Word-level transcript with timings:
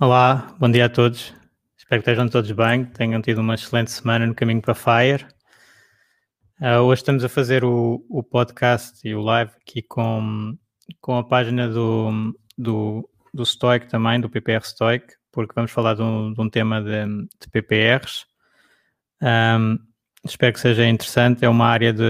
Olá, 0.00 0.54
bom 0.60 0.70
dia 0.70 0.84
a 0.84 0.88
todos. 0.88 1.34
Espero 1.76 2.00
que 2.00 2.08
estejam 2.08 2.28
todos 2.28 2.48
bem, 2.52 2.84
que 2.84 2.92
tenham 2.92 3.20
tido 3.20 3.40
uma 3.40 3.56
excelente 3.56 3.90
semana 3.90 4.28
no 4.28 4.34
caminho 4.34 4.62
para 4.62 4.72
Fire. 4.72 5.26
Uh, 6.60 6.82
hoje 6.82 7.00
estamos 7.00 7.24
a 7.24 7.28
fazer 7.28 7.64
o, 7.64 8.06
o, 8.08 8.22
podcast 8.22 9.00
e 9.02 9.12
o 9.12 9.20
live 9.20 9.50
aqui 9.60 9.82
com, 9.82 10.56
com 11.00 11.18
a 11.18 11.24
página 11.24 11.68
do, 11.68 12.32
do, 12.56 13.10
do 13.34 13.44
Stoic 13.44 13.88
também, 13.88 14.20
do 14.20 14.30
PPR 14.30 14.62
Stoic, 14.62 15.04
porque 15.32 15.52
vamos 15.52 15.72
falar 15.72 15.94
de 15.94 16.02
um, 16.02 16.32
de 16.32 16.40
um 16.40 16.48
tema 16.48 16.80
de, 16.80 17.04
de 17.40 17.50
PPRs. 17.50 18.24
Um, 19.20 19.80
espero 20.24 20.52
que 20.52 20.60
seja 20.60 20.86
interessante. 20.86 21.44
É 21.44 21.48
uma 21.48 21.66
área 21.66 21.92
de, 21.92 22.04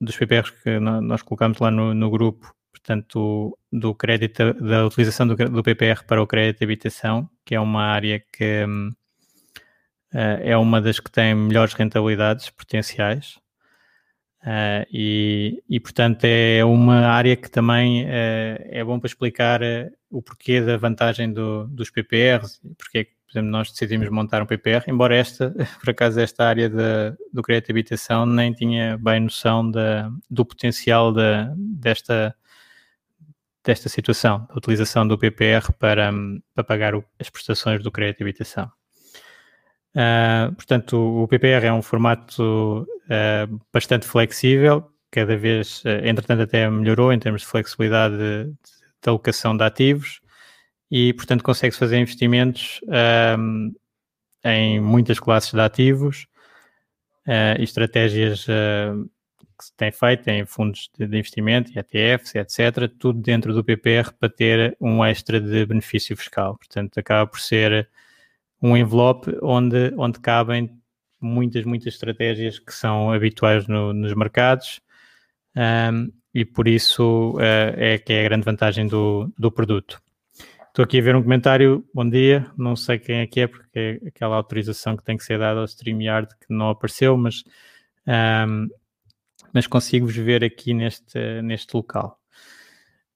dos 0.00 0.16
PPRs 0.16 0.50
que 0.50 0.80
nós 0.80 1.22
colocamos 1.22 1.60
lá 1.60 1.70
no, 1.70 1.94
no 1.94 2.10
grupo 2.10 2.52
portanto, 2.84 3.58
do 3.72 3.94
crédito, 3.94 4.52
da 4.54 4.84
utilização 4.84 5.26
do, 5.26 5.34
do, 5.34 5.62
PPR 5.62 6.04
para 6.06 6.22
o 6.22 6.26
crédito 6.26 6.58
de 6.58 6.64
habitação, 6.64 7.28
que 7.42 7.54
é 7.54 7.60
uma 7.60 7.82
área 7.82 8.20
que 8.20 8.64
uh, 8.64 8.94
é 10.12 10.54
uma 10.56 10.82
das 10.82 11.00
que 11.00 11.10
tem 11.10 11.34
melhores 11.34 11.72
rentabilidades 11.72 12.50
potenciais. 12.50 13.38
Uh, 14.42 14.84
e, 14.92 15.62
e, 15.66 15.80
portanto, 15.80 16.24
é 16.24 16.62
uma 16.62 17.06
área 17.06 17.34
que 17.34 17.50
também 17.50 18.04
uh, 18.04 18.58
é 18.68 18.84
bom 18.84 19.00
para 19.00 19.08
explicar 19.08 19.60
o 20.10 20.20
porquê 20.20 20.60
da 20.60 20.76
vantagem 20.76 21.32
do, 21.32 21.66
dos 21.68 21.90
PPRs, 21.90 22.60
porque, 22.76 23.04
por 23.04 23.32
exemplo, 23.32 23.50
nós 23.50 23.70
decidimos 23.72 24.10
montar 24.10 24.42
um 24.42 24.46
PPR, 24.46 24.84
embora 24.88 25.16
esta, 25.16 25.54
por 25.80 25.88
acaso, 25.88 26.20
esta 26.20 26.44
área 26.44 26.68
de, 26.68 27.16
do 27.32 27.40
crédito 27.42 27.68
de 27.68 27.72
habitação 27.72 28.26
nem 28.26 28.52
tinha 28.52 28.98
bem 28.98 29.20
noção 29.20 29.70
da, 29.70 30.10
do 30.28 30.44
potencial 30.44 31.10
da, 31.10 31.50
desta 31.56 32.36
desta 33.64 33.88
situação, 33.88 34.46
da 34.48 34.56
utilização 34.56 35.08
do 35.08 35.18
PPR 35.18 35.72
para, 35.78 36.12
para 36.54 36.64
pagar 36.64 36.94
o, 36.94 37.04
as 37.18 37.30
prestações 37.30 37.82
do 37.82 37.90
crédito 37.90 38.18
de 38.18 38.24
habitação. 38.24 38.70
Uh, 39.94 40.52
portanto, 40.54 40.96
o 41.22 41.28
PPR 41.28 41.66
é 41.66 41.72
um 41.72 41.80
formato 41.80 42.82
uh, 42.82 43.60
bastante 43.72 44.06
flexível, 44.06 44.90
cada 45.10 45.36
vez, 45.36 45.82
uh, 45.84 46.04
entretanto, 46.04 46.42
até 46.42 46.68
melhorou 46.68 47.12
em 47.12 47.18
termos 47.18 47.42
de 47.42 47.46
flexibilidade 47.46 48.16
de, 48.16 48.44
de, 48.44 48.52
de 49.02 49.08
alocação 49.08 49.56
de 49.56 49.62
ativos 49.62 50.20
e, 50.90 51.14
portanto, 51.14 51.42
consegue-se 51.42 51.78
fazer 51.78 51.98
investimentos 51.98 52.80
em 54.44 54.80
muitas 54.80 55.18
classes 55.18 55.52
de 55.52 55.60
ativos 55.60 56.26
e 57.58 57.62
estratégias 57.62 58.46
que 59.56 59.64
se 59.66 59.72
tem 59.76 59.92
feito 59.92 60.28
em 60.28 60.44
fundos 60.44 60.90
de, 60.98 61.04
investimento, 61.04 61.72
ETFs, 61.78 62.34
etc., 62.34 62.88
tudo 62.98 63.20
dentro 63.20 63.52
do 63.52 63.64
PPR 63.64 64.12
para 64.18 64.28
ter 64.28 64.76
um 64.80 65.04
extra 65.04 65.40
de 65.40 65.66
benefício 65.66 66.16
fiscal. 66.16 66.56
Portanto, 66.56 66.98
acaba 66.98 67.26
por 67.26 67.40
ser 67.40 67.88
um 68.60 68.76
envelope 68.76 69.36
onde, 69.42 69.92
onde 69.96 70.18
cabem 70.20 70.70
muitas, 71.20 71.64
muitas 71.64 71.94
estratégias 71.94 72.58
que 72.58 72.72
são 72.72 73.12
habituais 73.12 73.66
no, 73.66 73.92
nos 73.92 74.14
mercados 74.14 74.80
um, 75.56 76.10
e 76.32 76.44
por 76.44 76.66
isso 76.66 77.32
uh, 77.36 77.74
é 77.76 77.98
que 77.98 78.12
é 78.12 78.20
a 78.20 78.24
grande 78.24 78.44
vantagem 78.44 78.86
do, 78.86 79.32
do 79.38 79.50
produto. 79.50 80.02
Estou 80.68 80.84
aqui 80.84 80.98
a 80.98 81.02
ver 81.02 81.14
um 81.14 81.22
comentário, 81.22 81.86
bom 81.94 82.08
dia, 82.08 82.50
não 82.58 82.74
sei 82.74 82.98
quem 82.98 83.18
é 83.18 83.26
que 83.28 83.40
é, 83.40 83.46
porque 83.46 84.00
é 84.02 84.08
aquela 84.08 84.34
autorização 84.34 84.96
que 84.96 85.04
tem 85.04 85.16
que 85.16 85.22
ser 85.22 85.38
dada 85.38 85.60
ao 85.60 85.66
StreamYard 85.66 86.28
que 86.34 86.52
não 86.52 86.70
apareceu, 86.70 87.16
mas 87.16 87.44
um, 88.48 88.68
mas 89.54 89.68
consigo-vos 89.68 90.16
ver 90.16 90.42
aqui 90.42 90.74
neste, 90.74 91.40
neste 91.42 91.74
local. 91.74 92.20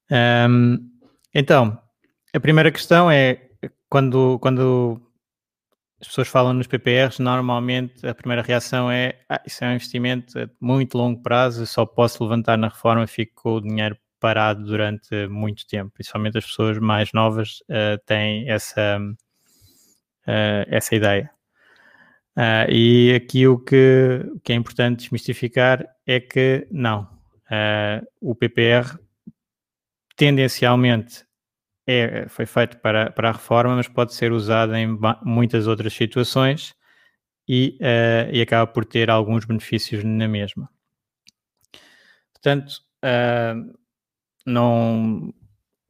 Um, 0.09 0.89
então, 1.35 1.77
a 2.33 2.39
primeira 2.39 2.71
questão 2.71 3.11
é 3.11 3.49
quando, 3.89 4.39
quando 4.39 5.01
as 5.99 6.07
pessoas 6.07 6.29
falam 6.29 6.53
nos 6.53 6.65
PPRs, 6.65 7.21
normalmente 7.21 8.07
a 8.07 8.15
primeira 8.15 8.41
reação 8.41 8.89
é 8.89 9.19
ah, 9.27 9.41
isso 9.45 9.63
é 9.63 9.67
um 9.67 9.73
investimento 9.73 10.39
a 10.39 10.47
muito 10.61 10.97
longo 10.97 11.21
prazo, 11.21 11.67
só 11.67 11.85
posso 11.85 12.23
levantar 12.23 12.57
na 12.57 12.69
reforma, 12.69 13.05
fico 13.05 13.33
com 13.35 13.55
o 13.55 13.61
dinheiro 13.61 13.97
parado 14.19 14.63
durante 14.63 15.27
muito 15.27 15.67
tempo. 15.67 15.91
Principalmente 15.91 16.37
as 16.37 16.45
pessoas 16.45 16.77
mais 16.79 17.11
novas 17.13 17.59
uh, 17.69 17.97
têm 18.05 18.49
essa, 18.49 18.99
uh, 18.99 20.65
essa 20.67 20.95
ideia. 20.95 21.29
Uh, 22.39 22.71
e 22.71 23.13
aqui 23.13 23.45
o 23.49 23.59
que, 23.59 24.25
o 24.33 24.39
que, 24.39 24.53
é 24.53 24.55
importante 24.55 24.99
desmistificar 24.99 25.85
é 26.07 26.21
que 26.21 26.65
não. 26.71 27.01
Uh, 27.51 28.07
o 28.21 28.33
PPR 28.33 28.97
tendencialmente 30.15 31.25
é, 31.85 32.29
foi 32.29 32.45
feito 32.45 32.77
para, 32.77 33.11
para 33.11 33.27
a 33.27 33.33
reforma, 33.33 33.75
mas 33.75 33.89
pode 33.89 34.13
ser 34.13 34.31
usado 34.31 34.73
em 34.73 34.97
muitas 35.21 35.67
outras 35.67 35.91
situações 35.91 36.73
e, 37.45 37.77
uh, 37.81 38.33
e 38.33 38.41
acaba 38.41 38.71
por 38.71 38.85
ter 38.85 39.09
alguns 39.09 39.43
benefícios 39.43 40.01
na 40.05 40.27
mesma. 40.29 40.69
Portanto, 42.31 42.73
não, 44.45 45.33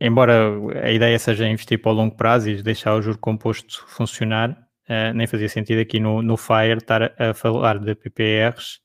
embora 0.02 0.50
a 0.84 0.90
ideia 0.90 1.20
seja 1.20 1.48
investir 1.48 1.80
para 1.80 1.92
o 1.92 1.96
longo 1.96 2.16
prazo 2.16 2.50
e 2.50 2.64
deixar 2.64 2.96
o 2.96 3.02
juro 3.04 3.20
composto 3.20 3.86
funcionar, 3.88 4.69
Uh, 4.90 5.14
nem 5.14 5.28
fazia 5.28 5.48
sentido 5.48 5.80
aqui 5.80 6.00
no, 6.00 6.24
no 6.24 6.36
Fire 6.36 6.78
estar 6.78 7.14
a, 7.20 7.34
falar 7.36 7.78
de 7.78 7.94
PPRs 7.94 8.80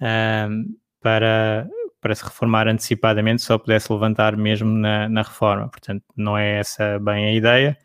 uh, 0.00 0.50
para, 1.00 1.68
para 2.00 2.14
se 2.14 2.24
reformar 2.24 2.66
antecipadamente, 2.66 3.42
só 3.42 3.56
pudesse 3.56 3.92
levantar 3.92 4.36
mesmo 4.36 4.68
na, 4.68 5.08
na 5.08 5.22
reforma. 5.22 5.68
Portanto, 5.68 6.02
não 6.16 6.36
é 6.36 6.58
essa 6.58 6.98
bem 6.98 7.26
a 7.26 7.32
ideia. 7.32 7.78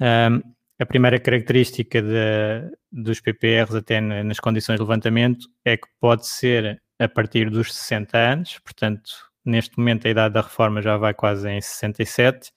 Uh, 0.00 0.40
a 0.80 0.86
primeira 0.86 1.18
característica 1.18 2.00
de, 2.00 2.70
dos 2.92 3.20
PPRs, 3.20 3.74
até 3.74 4.00
nas 4.00 4.38
condições 4.38 4.76
de 4.76 4.82
levantamento, 4.82 5.48
é 5.64 5.76
que 5.76 5.88
pode 6.00 6.28
ser 6.28 6.80
a 7.00 7.08
partir 7.08 7.50
dos 7.50 7.74
60 7.74 8.16
anos, 8.16 8.58
portanto, 8.60 9.10
neste 9.44 9.76
momento 9.76 10.06
a 10.06 10.10
idade 10.10 10.34
da 10.34 10.40
reforma 10.42 10.80
já 10.80 10.96
vai 10.96 11.12
quase 11.14 11.48
em 11.48 11.60
67, 11.60 12.52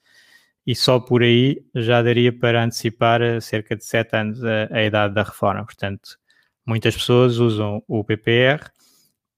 e 0.66 0.76
só 0.76 1.00
por 1.00 1.24
aí 1.24 1.64
já 1.76 2.02
daria 2.02 2.32
para 2.32 2.64
antecipar 2.64 3.42
cerca 3.42 3.76
de 3.76 3.84
7 3.84 4.16
anos 4.16 4.44
a, 4.44 4.68
a, 4.72 4.84
idade 4.84 5.14
da 5.14 5.24
reforma. 5.24 5.66
Portanto, 5.66 6.18
muitas 6.66 6.96
pessoas 6.96 7.38
usam 7.38 7.84
o 7.88 8.04
PPR 8.04 8.70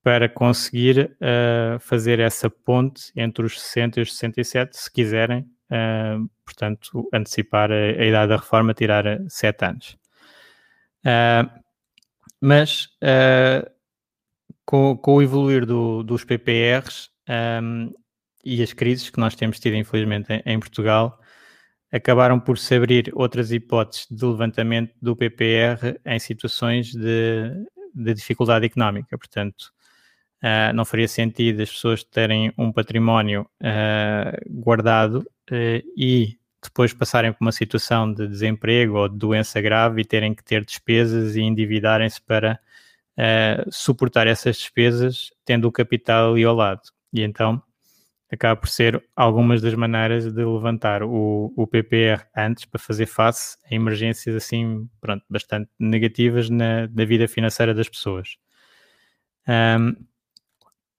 para 0.04 0.28
conseguir 0.28 1.16
uh, 1.16 1.80
fazer 1.80 2.20
essa 2.20 2.50
ponte 2.50 3.12
entre 3.16 3.46
os 3.46 3.60
60 3.62 4.00
e 4.00 4.04
os 4.04 4.14
67, 4.14 4.78
se 4.78 4.92
quiserem, 4.92 5.50
uh, 5.72 6.30
portanto, 6.44 7.08
antecipar 7.14 7.72
a, 7.72 7.76
a, 7.76 8.06
idade 8.06 8.30
da 8.30 8.36
reforma, 8.36 8.74
tirar 8.74 9.06
7 9.30 9.66
anos. 9.66 9.98
Uh, 11.06 11.64
mas 12.42 12.90
com, 14.66 14.98
com, 14.98 15.16
o 15.16 15.22
evoluir 15.22 15.66
do, 15.66 16.04
dos 16.04 16.26
PPRs, 16.26 17.10
um, 17.62 17.94
e 18.44 18.62
as 18.62 18.74
crises 18.74 19.10
que 19.10 19.20
nós 19.20 19.36
temos 19.36 19.60
tido, 19.60 19.76
infelizmente, 19.76 20.32
em, 20.32 20.42
em 20.46 20.60
Portugal, 20.60 21.20
acabaram 21.92 22.40
por 22.40 22.58
se 22.58 22.76
abrir 22.76 23.12
outras 23.14 23.52
hipóteses 23.52 24.08
de 24.10 24.26
levantamento 24.26 24.94
do 25.02 25.16
PPR 25.16 26.00
em 26.06 26.20
situações 26.20 26.92
de, 26.92 27.52
de 27.94 28.14
dificuldade 28.14 28.66
económica. 28.66 29.18
Portanto, 29.18 29.72
uh, 30.44 30.74
não 30.74 30.86
faria 30.86 31.08
sentido 31.08 31.62
as 31.62 31.70
pessoas 31.70 32.04
terem 32.04 32.52
um 32.58 32.72
património 32.72 33.48
uh, 33.62 34.62
guardado 34.62 35.24
e 35.96 36.38
depois 36.64 36.94
passarem 36.94 37.32
por 37.34 37.40
uma 37.42 37.52
situação 37.52 38.12
de 38.12 38.28
desemprego 38.28 38.98
ou 38.98 39.10
de 39.10 39.18
doença 39.18 39.62
grave 39.62 40.02
e 40.02 40.06
terem 40.06 40.34
que 40.34 40.44
ter 40.44 40.64
despesas 40.64 41.36
e 41.36 41.42
endividarem-se 41.42 42.22
para 42.22 42.60
uh, 43.18 43.70
suportar 43.72 44.28
essas 44.28 44.58
despesas, 44.58 45.32
tendo 45.46 45.68
o 45.68 45.72
capital 45.72 46.32
ali 46.32 46.44
ao 46.44 46.56
lado. 46.56 46.82
E 47.12 47.22
então 47.22 47.62
acaba 48.34 48.60
por 48.60 48.68
ser 48.68 49.04
algumas 49.16 49.62
das 49.62 49.76
maneiras 49.76 50.32
de 50.32 50.44
levantar 50.44 51.04
o, 51.04 51.54
o 51.56 51.68
PPR 51.68 52.26
antes 52.36 52.66
para 52.66 52.80
fazer 52.82 53.06
face 53.06 53.58
a 53.70 53.76
emergências 53.76 54.36
assim, 54.36 54.90
pronto, 55.00 55.24
bastante 55.30 55.70
negativas 55.80 56.50
na, 56.50 56.88
na 56.88 57.06
vida 57.06 57.28
financeira 57.28 57.74
das 57.74 57.88
pessoas. 57.88 58.36
Um, 59.48 59.96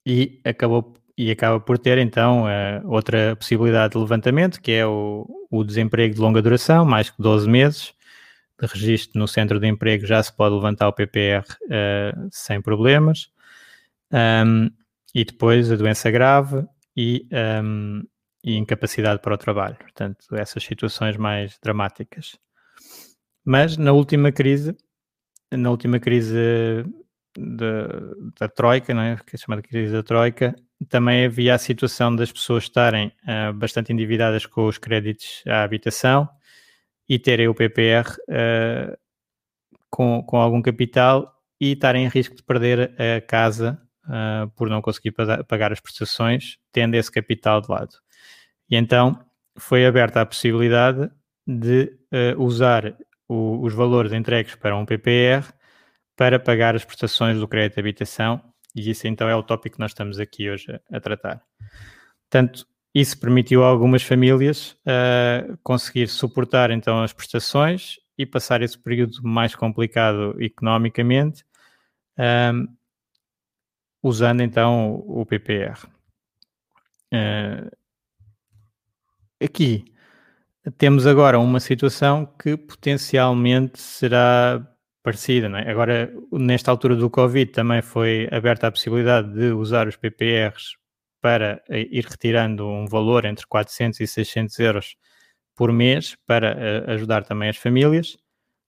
e 0.06 0.40
acabou 0.44 0.94
e 1.16 1.30
acaba 1.30 1.60
por 1.60 1.78
ter 1.78 1.98
então 1.98 2.44
uh, 2.44 2.88
outra 2.88 3.36
possibilidade 3.36 3.92
de 3.92 3.98
levantamento, 3.98 4.60
que 4.60 4.72
é 4.72 4.86
o, 4.86 5.26
o 5.50 5.62
desemprego 5.62 6.14
de 6.14 6.20
longa 6.20 6.42
duração, 6.42 6.84
mais 6.84 7.08
que 7.08 7.22
12 7.22 7.48
meses, 7.48 7.94
de 8.60 8.66
registro 8.66 9.18
no 9.18 9.28
centro 9.28 9.60
de 9.60 9.66
emprego 9.68 10.06
já 10.06 10.22
se 10.22 10.32
pode 10.32 10.54
levantar 10.54 10.88
o 10.88 10.92
PPR 10.92 11.42
uh, 11.42 11.66
eh, 11.70 12.12
sem 12.30 12.60
problemas. 12.60 13.28
Um, 14.12 14.70
e 15.14 15.24
depois 15.24 15.70
a 15.70 15.76
doença 15.76 16.10
grave 16.10 16.66
e, 16.96 17.26
um, 17.62 18.02
e, 18.42 18.56
incapacidade 18.56 19.20
para 19.20 19.34
o 19.34 19.38
trabalho. 19.38 19.76
Portanto, 19.76 20.34
essas 20.34 20.62
situações 20.62 21.16
mais 21.16 21.58
dramáticas. 21.62 22.38
Mas 23.44 23.76
na 23.76 23.92
última 23.92 24.32
crise, 24.32 24.76
na 25.50 25.70
última 25.70 25.98
crise 25.98 26.84
de, 27.36 27.88
da 28.38 28.48
Troika, 28.48 28.94
não 28.94 29.02
é? 29.02 29.16
que 29.16 29.36
é 29.36 29.38
chamada 29.38 29.62
crise 29.62 29.92
da 29.92 30.02
Troika, 30.02 30.54
também 30.88 31.26
havia 31.26 31.54
a 31.54 31.58
situação 31.58 32.14
das 32.14 32.30
pessoas 32.30 32.64
estarem 32.64 33.12
uh, 33.24 33.52
bastante 33.52 33.92
endividadas 33.92 34.46
com 34.46 34.66
os 34.66 34.78
créditos 34.78 35.42
à 35.46 35.62
habitação 35.62 36.28
e 37.08 37.18
terem 37.18 37.48
o 37.48 37.54
PPR 37.54 38.08
uh, 38.08 38.14
eh, 38.28 38.98
com, 39.90 40.22
com 40.22 40.38
algum 40.38 40.62
capital 40.62 41.34
e 41.60 41.72
estarem 41.72 42.04
em 42.04 42.08
risco 42.08 42.34
de 42.34 42.42
perder 42.42 42.94
a 42.98 43.20
casa 43.20 43.80
uh, 44.06 44.48
por 44.56 44.68
não 44.68 44.82
conseguir 44.82 45.12
pagar 45.46 45.72
as 45.72 45.80
prestações, 45.80 46.58
tendo 46.72 46.94
esse 46.94 47.10
capital 47.10 47.60
de 47.60 47.70
lado. 47.70 47.94
E 48.70 48.76
então 48.76 49.18
foi 49.56 49.86
aberta 49.86 50.20
a 50.20 50.26
possibilidade 50.26 51.10
de 51.46 51.96
uh, 52.12 52.42
usar 52.42 52.96
o, 53.28 53.60
os 53.62 53.72
valores 53.74 54.12
entregues 54.12 54.54
para 54.54 54.76
um 54.76 54.84
PPR 54.84 55.44
para 56.16 56.38
pagar 56.38 56.74
as 56.74 56.84
prestações 56.84 57.38
do 57.38 57.48
crédito 57.48 57.74
de 57.74 57.80
habitação, 57.80 58.40
e 58.74 58.90
isso 58.90 59.06
então 59.06 59.28
é 59.28 59.34
o 59.34 59.42
tópico 59.42 59.76
que 59.76 59.80
nós 59.80 59.90
estamos 59.90 60.18
aqui 60.18 60.48
hoje 60.48 60.80
a, 60.90 60.96
a 60.96 61.00
tratar. 61.00 61.42
Portanto, 62.30 62.66
isso 62.94 63.18
permitiu 63.18 63.64
a 63.64 63.68
algumas 63.68 64.02
famílias 64.02 64.76
uh, 64.86 65.58
conseguir 65.62 66.06
suportar 66.08 66.70
então 66.70 67.02
as 67.02 67.12
prestações 67.12 67.96
e 68.16 68.24
passar 68.24 68.62
esse 68.62 68.78
período 68.78 69.20
mais 69.22 69.56
complicado 69.56 70.36
economicamente, 70.40 71.44
uh, 72.18 72.68
usando 74.04 74.42
então 74.42 75.02
o 75.06 75.24
PPR. 75.24 75.78
Uh, 77.12 77.70
aqui 79.42 79.84
temos 80.76 81.06
agora 81.06 81.38
uma 81.38 81.58
situação 81.58 82.26
que 82.26 82.56
potencialmente 82.56 83.80
será 83.80 84.66
parecida. 85.02 85.48
É? 85.58 85.70
Agora, 85.70 86.12
nesta 86.32 86.70
altura 86.70 86.94
do 86.96 87.08
Covid, 87.08 87.50
também 87.50 87.80
foi 87.80 88.28
aberta 88.30 88.66
a 88.66 88.70
possibilidade 88.70 89.32
de 89.32 89.52
usar 89.52 89.88
os 89.88 89.96
PPRs 89.96 90.76
para 91.20 91.62
eh, 91.70 91.88
ir 91.90 92.04
retirando 92.04 92.66
um 92.66 92.86
valor 92.86 93.24
entre 93.24 93.46
400 93.46 94.00
e 94.00 94.06
600 94.06 94.58
euros 94.58 94.96
por 95.56 95.72
mês 95.72 96.16
para 96.26 96.54
uh, 96.54 96.90
ajudar 96.92 97.24
também 97.24 97.48
as 97.48 97.56
famílias. 97.56 98.18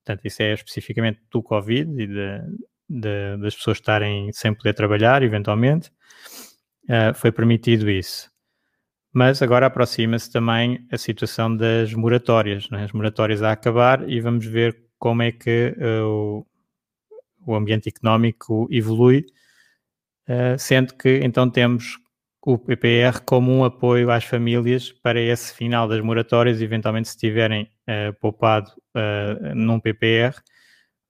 Portanto, 0.04 0.24
isso 0.24 0.42
é 0.42 0.54
especificamente 0.54 1.20
do 1.30 1.42
Covid 1.42 1.90
e 2.02 2.06
de, 2.06 2.40
de, 2.88 3.36
das 3.38 3.54
pessoas 3.54 3.78
estarem 3.78 4.32
sem 4.32 4.54
poder 4.54 4.74
trabalhar, 4.74 5.22
eventualmente. 5.22 5.90
Uh, 6.88 7.14
foi 7.14 7.32
permitido 7.32 7.90
isso. 7.90 8.30
Mas 9.12 9.42
agora 9.42 9.66
aproxima-se 9.66 10.30
também 10.30 10.86
a 10.92 10.98
situação 10.98 11.54
das 11.54 11.92
moratórias, 11.94 12.68
é? 12.72 12.84
as 12.84 12.92
moratórias 12.92 13.42
a 13.42 13.50
acabar 13.50 14.08
e 14.08 14.20
vamos 14.20 14.46
ver 14.46 14.78
como 14.98 15.22
é 15.22 15.32
que 15.32 15.74
uh, 15.78 16.46
o, 17.44 17.54
ambiente 17.54 17.88
económico 17.88 18.68
evolui, 18.70 19.26
uh, 20.28 20.58
sendo 20.58 20.94
que 20.94 21.20
então 21.24 21.50
temos 21.50 21.98
o 22.42 22.56
PPR 22.56 23.20
como 23.24 23.50
um 23.52 23.64
apoio 23.64 24.10
às 24.10 24.24
famílias 24.24 24.92
para 24.92 25.20
esse 25.20 25.52
final 25.52 25.88
das 25.88 26.00
moratórias, 26.00 26.62
eventualmente 26.62 27.08
se 27.08 27.18
tiverem 27.18 27.68
poupado 28.20 28.70
num 29.52 29.80
PPR, 29.80 30.32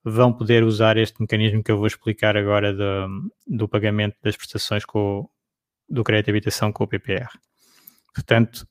vão 0.09 0.33
poder 0.33 0.63
usar 0.63 0.97
este 0.97 1.21
mecanismo 1.21 1.65
que 1.65 1.71
eu 1.71 1.77
vou 1.77 1.87
explicar 1.89 2.37
agora 2.37 2.73
do, 2.73 3.33
do 3.45 3.69
pagamento 3.69 4.17
das 4.23 4.37
prestações 4.37 4.85
com, 4.85 5.29
do 5.89 6.05
crédito 6.05 6.27
de 6.27 6.31
habitação 6.31 6.73
com 6.73 6.85
o 6.85 6.87
PPR. 6.87 7.29
Portanto, 8.15 8.67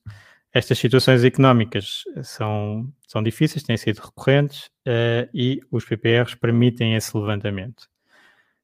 estas 0.50 0.78
situações 0.78 1.24
económicas 1.24 2.04
são, 2.22 2.90
são 3.06 3.22
difíceis, 3.22 3.62
têm 3.62 3.76
sido 3.76 3.98
recorrentes 3.98 4.70
uh, 4.86 5.28
e 5.34 5.60
os 5.70 5.84
PPRs 5.84 6.34
permitem 6.34 6.94
esse 6.94 7.14
levantamento. 7.14 7.86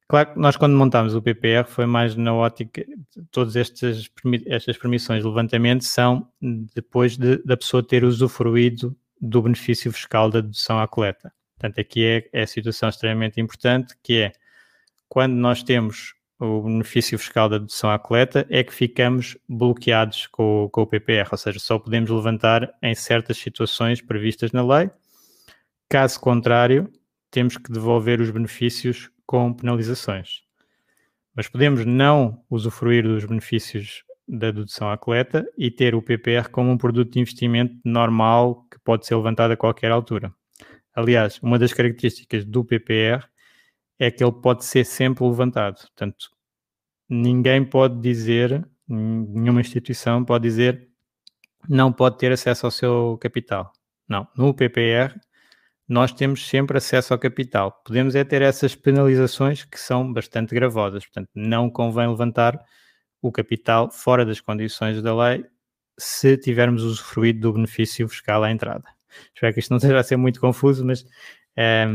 Claro 0.07 0.33
que 0.33 0.39
nós, 0.39 0.57
quando 0.57 0.75
montámos 0.75 1.13
o 1.13 1.21
PPR, 1.21 1.65
foi 1.67 1.85
mais 1.85 2.15
na 2.15 2.33
ótica, 2.33 2.83
todas 3.31 3.55
estas, 3.55 4.09
estas 4.47 4.77
permissões 4.77 5.21
de 5.21 5.27
levantamento 5.27 5.83
são 5.83 6.27
depois 6.73 7.17
de, 7.17 7.37
da 7.43 7.55
pessoa 7.55 7.85
ter 7.85 8.03
usufruído 8.03 8.97
do 9.21 9.43
benefício 9.43 9.91
fiscal 9.91 10.29
da 10.29 10.41
dedução 10.41 10.79
à 10.79 10.87
coleta. 10.87 11.31
Portanto, 11.63 11.79
aqui 11.79 12.05
é, 12.05 12.29
é 12.33 12.43
a 12.43 12.47
situação 12.47 12.89
extremamente 12.89 13.39
importante, 13.39 13.95
que 14.03 14.23
é 14.23 14.33
quando 15.07 15.31
nós 15.31 15.63
temos 15.63 16.13
o 16.37 16.61
benefício 16.61 17.17
fiscal 17.17 17.47
da 17.47 17.57
dedução 17.57 17.89
à 17.89 17.97
coleta 17.97 18.45
é 18.49 18.65
que 18.65 18.73
ficamos 18.73 19.37
bloqueados 19.47 20.27
com, 20.27 20.67
com 20.69 20.81
o 20.81 20.87
PPR, 20.87 21.29
ou 21.31 21.37
seja, 21.37 21.59
só 21.59 21.79
podemos 21.79 22.09
levantar 22.09 22.69
em 22.81 22.93
certas 22.93 23.37
situações 23.37 24.01
previstas 24.01 24.51
na 24.51 24.61
lei. 24.61 24.91
Caso 25.87 26.19
contrário, 26.19 26.91
temos 27.31 27.55
que 27.55 27.71
devolver 27.71 28.19
os 28.19 28.29
benefícios 28.29 29.09
com 29.25 29.53
penalizações. 29.53 30.41
Mas 31.33 31.47
podemos 31.47 31.85
não 31.85 32.43
usufruir 32.49 33.05
dos 33.05 33.23
benefícios 33.23 34.03
da 34.27 34.51
dedução 34.51 34.91
à 34.91 34.97
coleta 34.97 35.49
e 35.57 35.71
ter 35.71 35.95
o 35.95 36.01
PPR 36.01 36.49
como 36.51 36.69
um 36.69 36.77
produto 36.77 37.13
de 37.13 37.21
investimento 37.21 37.73
normal 37.85 38.67
que 38.69 38.77
pode 38.79 39.05
ser 39.05 39.15
levantado 39.15 39.51
a 39.51 39.57
qualquer 39.57 39.91
altura. 39.91 40.33
Aliás, 40.93 41.39
uma 41.41 41.57
das 41.59 41.73
características 41.73 42.45
do 42.45 42.63
PPR 42.63 43.25
é 43.99 44.11
que 44.11 44.23
ele 44.23 44.33
pode 44.33 44.65
ser 44.65 44.85
sempre 44.85 45.25
levantado. 45.25 45.79
Portanto, 45.79 46.29
ninguém 47.09 47.65
pode 47.65 47.99
dizer, 48.01 48.67
nenhuma 48.87 49.61
instituição 49.61 50.23
pode 50.25 50.43
dizer 50.43 50.89
não 51.69 51.91
pode 51.93 52.17
ter 52.17 52.31
acesso 52.31 52.65
ao 52.65 52.71
seu 52.71 53.17
capital. 53.21 53.71
Não, 54.07 54.27
no 54.35 54.53
PPR 54.53 55.15
nós 55.87 56.13
temos 56.13 56.47
sempre 56.47 56.77
acesso 56.77 57.13
ao 57.13 57.19
capital. 57.19 57.71
Podemos 57.85 58.15
é 58.15 58.23
ter 58.23 58.41
essas 58.41 58.73
penalizações 58.73 59.63
que 59.65 59.79
são 59.79 60.11
bastante 60.11 60.55
gravosas. 60.55 61.05
Portanto, 61.05 61.29
não 61.35 61.69
convém 61.69 62.07
levantar 62.07 62.59
o 63.21 63.31
capital 63.31 63.91
fora 63.91 64.25
das 64.25 64.39
condições 64.41 65.01
da 65.01 65.15
lei 65.15 65.45
se 65.97 66.37
tivermos 66.37 66.83
usufruído 66.83 67.41
do 67.41 67.53
benefício 67.53 68.07
fiscal 68.07 68.43
à 68.43 68.51
entrada. 68.51 68.92
Espero 69.33 69.53
que 69.53 69.59
isto 69.59 69.71
não 69.71 69.77
esteja 69.77 69.99
a 69.99 70.03
ser 70.03 70.17
muito 70.17 70.39
confuso, 70.39 70.85
mas 70.85 71.05
é, 71.55 71.85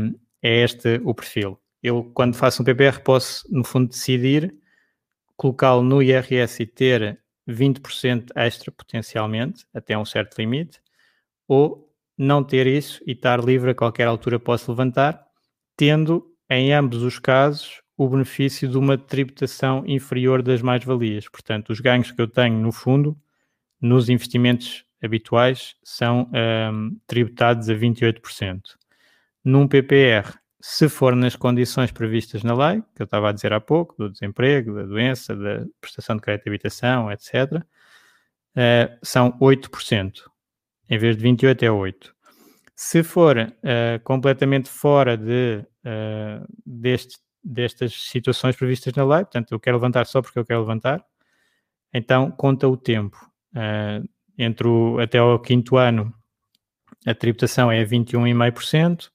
é 0.41 0.63
este 0.63 1.01
o 1.03 1.13
perfil 1.13 1.59
eu, 1.81 2.03
quando 2.13 2.35
faço 2.35 2.61
um 2.61 2.65
PPR, 2.65 2.99
posso, 3.01 3.45
no 3.49 3.63
fundo, 3.63 3.89
decidir 3.89 4.53
colocá-lo 5.35 5.81
no 5.81 6.03
IRS 6.03 6.61
e 6.61 6.65
ter 6.65 7.19
20% 7.47 8.31
extra 8.35 8.71
potencialmente, 8.71 9.65
até 9.73 9.97
um 9.97 10.05
certo 10.05 10.37
limite, 10.37 10.81
ou 11.47 11.89
não 12.17 12.43
ter 12.43 12.67
isso 12.67 13.01
e 13.07 13.13
estar 13.13 13.41
livre 13.43 13.71
a 13.71 13.75
qualquer 13.75 14.07
altura 14.07 14.37
posso 14.37 14.69
levantar, 14.71 15.25
tendo, 15.77 16.25
em 16.49 16.73
ambos 16.73 17.01
os 17.01 17.17
casos, 17.17 17.81
o 17.97 18.07
benefício 18.09 18.67
de 18.67 18.77
uma 18.77 18.97
tributação 18.97 19.83
inferior 19.87 20.41
das 20.43 20.61
mais-valias. 20.61 21.27
Portanto, 21.29 21.69
os 21.69 21.79
ganhos 21.79 22.11
que 22.11 22.21
eu 22.21 22.27
tenho, 22.27 22.57
no 22.59 22.71
fundo, 22.71 23.17
nos 23.81 24.09
investimentos 24.09 24.85
habituais, 25.01 25.75
são 25.83 26.29
um, 26.33 26.97
tributados 27.07 27.69
a 27.69 27.73
28%. 27.73 28.61
Num 29.43 29.67
PPR, 29.67 30.37
se 30.61 30.89
for 30.89 31.15
nas 31.15 31.35
condições 31.35 31.91
previstas 31.91 32.43
na 32.43 32.53
lei, 32.53 32.83
que 32.95 33.01
eu 33.01 33.05
estava 33.05 33.29
a 33.29 33.31
dizer 33.31 33.53
há 33.53 33.61
pouco, 33.61 33.95
do 33.97 34.09
desemprego, 34.09 34.75
da 34.75 34.83
doença, 34.83 35.35
da 35.35 35.65
prestação 35.79 36.17
de 36.17 36.21
crédito 36.21 36.43
de 36.43 36.49
habitação, 36.49 37.11
etc., 37.11 37.53
uh, 37.53 37.63
eh, 38.55 38.97
são 39.01 39.31
8%. 39.39 40.29
Em 40.89 40.97
vez 40.97 41.15
de 41.15 41.23
28% 41.23 41.63
é 41.63 41.67
8%. 41.67 42.11
Se 42.75 43.03
for 43.03 43.37
uh, 43.37 44.03
completamente 44.03 44.69
fora 44.69 45.17
de, 45.17 45.65
uh, 45.85 46.45
deste, 46.65 47.17
destas 47.43 47.93
situações 47.93 48.55
previstas 48.55 48.93
na 48.93 49.05
lei, 49.05 49.19
portanto, 49.19 49.51
eu 49.51 49.59
quero 49.59 49.77
levantar 49.77 50.05
só 50.05 50.21
porque 50.21 50.39
eu 50.39 50.45
quero 50.45 50.61
levantar, 50.61 51.03
então 51.93 52.31
conta 52.31 52.67
o 52.67 52.77
tempo. 52.77 53.17
Entre 54.39 54.65
o, 54.65 54.97
até 54.99 55.21
o 55.21 55.37
quinto 55.37 55.75
ano, 55.75 56.13
a 57.05 57.13
tributação 57.13 57.69
é 57.69 57.83
21,5%, 57.83 59.09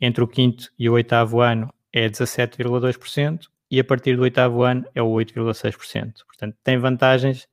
entre 0.00 0.22
o 0.22 0.28
quinto 0.28 0.70
e 0.78 0.88
o 0.88 0.92
oitavo 0.92 1.40
ano 1.40 1.74
é 1.92 2.08
17,2%, 2.08 3.40
e 3.68 3.80
a 3.80 3.84
partir 3.84 4.16
do 4.16 4.22
oitavo 4.22 4.62
ano 4.62 4.86
é 4.94 5.02
o 5.02 5.08
8,6%. 5.08 6.24
Portanto, 6.24 6.56
tem 6.62 6.78
vantagens 6.78 7.48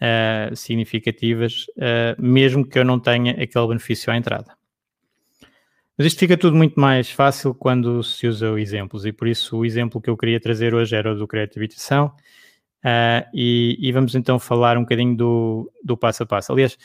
uh, 0.00 0.54
significativas, 0.54 1.66
uh, 1.76 2.22
mesmo 2.22 2.66
que 2.66 2.78
eu 2.78 2.84
não 2.84 3.00
tenha 3.00 3.32
aquele 3.32 3.66
benefício 3.66 4.12
à 4.12 4.16
entrada. 4.16 4.56
Mas 5.98 6.06
isto 6.06 6.20
fica 6.20 6.36
tudo 6.36 6.56
muito 6.56 6.80
mais 6.80 7.10
fácil 7.10 7.54
quando 7.54 8.02
se 8.04 8.28
usa 8.28 8.58
exemplos, 8.58 9.04
e 9.04 9.12
por 9.12 9.26
isso 9.26 9.58
o 9.58 9.64
exemplo 9.64 10.00
que 10.00 10.08
eu 10.08 10.16
queria 10.16 10.40
trazer 10.40 10.74
hoje 10.74 10.94
era 10.94 11.12
o 11.12 11.16
do 11.16 11.26
crédito 11.26 11.54
de 11.54 11.60
habitação, 11.60 12.14
uh, 12.84 13.28
e, 13.32 13.76
e, 13.80 13.92
vamos 13.92 14.14
então 14.14 14.38
falar 14.38 14.76
um 14.76 14.82
bocadinho 14.82 15.16
do, 15.16 15.72
do 15.84 15.96
passo 15.96 16.22
a 16.22 16.26
passo. 16.26 16.52
Aliás, 16.52 16.76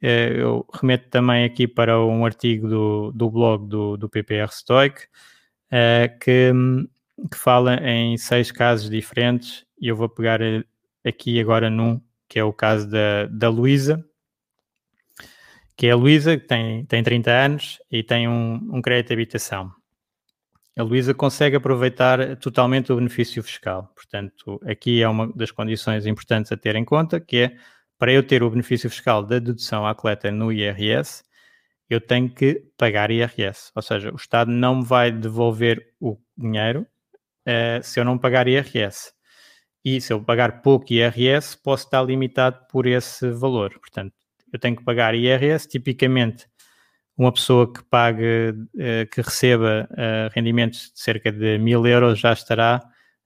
eu 0.00 0.66
remeto 0.74 1.08
também 1.08 1.44
aqui 1.44 1.66
para 1.66 1.98
um 2.04 2.26
artigo 2.26 2.68
do, 2.68 3.12
do 3.12 3.30
blog 3.30 3.66
do, 3.66 3.96
do 3.96 4.06
PPR 4.06 4.50
Stoic, 4.52 5.06
que, 6.20 6.52
que 7.30 7.38
fala 7.38 7.76
em 7.76 8.18
seis 8.18 8.52
casos 8.52 8.90
diferentes, 8.90 9.64
e 9.80 9.88
eu 9.88 9.96
vou 9.96 10.08
pegar 10.08 10.40
aqui 11.02 11.40
agora 11.40 11.70
num 11.70 11.98
que 12.28 12.38
é 12.38 12.44
o 12.44 12.52
caso 12.52 12.90
da, 12.90 13.26
da 13.26 13.48
Luísa, 13.48 14.04
que 15.76 15.86
é 15.86 15.90
a 15.92 15.96
Luísa, 15.96 16.36
que 16.36 16.46
tem, 16.46 16.84
tem 16.86 17.02
30 17.02 17.30
anos 17.30 17.78
e 17.90 18.02
tem 18.02 18.28
um, 18.28 18.54
um 18.72 18.82
crédito 18.82 19.08
de 19.08 19.14
habitação. 19.14 19.72
A 20.76 20.82
Luísa 20.82 21.14
consegue 21.14 21.56
aproveitar 21.56 22.36
totalmente 22.36 22.92
o 22.92 22.96
benefício 22.96 23.42
fiscal. 23.42 23.92
Portanto, 23.94 24.60
aqui 24.64 25.02
é 25.02 25.08
uma 25.08 25.32
das 25.32 25.50
condições 25.52 26.04
importantes 26.04 26.50
a 26.50 26.56
ter 26.56 26.74
em 26.74 26.84
conta, 26.84 27.20
que 27.20 27.36
é 27.36 27.56
para 27.98 28.12
eu 28.12 28.22
ter 28.22 28.42
o 28.42 28.50
benefício 28.50 28.90
fiscal 28.90 29.22
da 29.22 29.38
dedução 29.38 29.86
à 29.86 29.94
coleta 29.94 30.30
no 30.32 30.52
IRS, 30.52 31.22
eu 31.88 32.00
tenho 32.00 32.28
que 32.28 32.64
pagar 32.76 33.10
IRS. 33.10 33.70
Ou 33.74 33.82
seja, 33.82 34.10
o 34.12 34.16
Estado 34.16 34.50
não 34.50 34.76
me 34.76 34.84
vai 34.84 35.12
devolver 35.12 35.94
o 36.00 36.18
dinheiro 36.36 36.86
uh, 37.46 37.82
se 37.82 38.00
eu 38.00 38.04
não 38.04 38.18
pagar 38.18 38.48
IRS 38.48 39.12
e 39.84 40.00
se 40.00 40.12
eu 40.12 40.22
pagar 40.22 40.62
pouco 40.62 40.92
IRS, 40.92 41.56
posso 41.62 41.84
estar 41.84 42.02
limitado 42.02 42.66
por 42.70 42.86
esse 42.86 43.30
valor. 43.30 43.78
Portanto, 43.78 44.14
eu 44.52 44.58
tenho 44.58 44.76
que 44.76 44.82
pagar 44.84 45.14
IRS, 45.14 45.68
tipicamente 45.68 46.46
uma 47.16 47.32
pessoa 47.32 47.72
que 47.72 47.82
pague, 47.84 48.54
eh, 48.76 49.06
que 49.06 49.20
receba 49.20 49.88
eh, 49.96 50.28
rendimentos 50.32 50.92
de 50.92 51.00
cerca 51.00 51.30
de 51.30 51.58
mil 51.58 51.86
euros 51.86 52.18
já 52.18 52.32
estará 52.32 52.82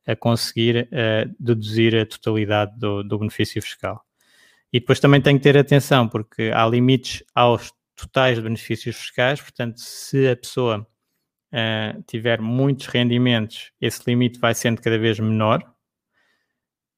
a 0.06 0.16
conseguir 0.16 0.88
eh, 0.92 1.26
deduzir 1.40 1.96
a 1.96 2.04
totalidade 2.06 2.78
do, 2.78 3.02
do 3.02 3.18
benefício 3.18 3.60
fiscal. 3.62 4.04
E 4.72 4.80
depois 4.80 5.00
também 5.00 5.20
tem 5.20 5.38
que 5.38 5.42
ter 5.42 5.56
atenção, 5.56 6.08
porque 6.08 6.50
há 6.54 6.66
limites 6.66 7.24
aos 7.34 7.72
totais 7.96 8.36
de 8.36 8.42
benefícios 8.42 8.96
fiscais, 8.96 9.40
portanto, 9.40 9.80
se 9.80 10.28
a 10.28 10.36
pessoa 10.36 10.86
tiver 12.06 12.42
muitos 12.42 12.86
rendimentos, 12.88 13.72
esse 13.80 14.02
limite 14.06 14.38
vai 14.38 14.54
sendo 14.54 14.82
cada 14.82 14.98
vez 14.98 15.18
menor, 15.18 15.64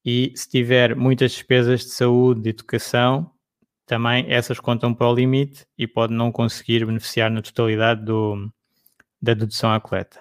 e 0.04 0.32
se 0.34 0.48
tiver 0.48 0.96
muitas 0.96 1.30
despesas 1.30 1.82
de 1.82 1.90
saúde, 1.90 2.42
de 2.42 2.50
educação, 2.50 3.30
também 3.90 4.24
essas 4.28 4.60
contam 4.60 4.94
para 4.94 5.08
o 5.08 5.12
limite 5.12 5.66
e 5.76 5.84
pode 5.84 6.14
não 6.14 6.30
conseguir 6.30 6.86
beneficiar 6.86 7.28
na 7.28 7.42
totalidade 7.42 8.04
do, 8.04 8.48
da 9.20 9.34
dedução 9.34 9.72
à 9.72 9.80
coleta. 9.80 10.20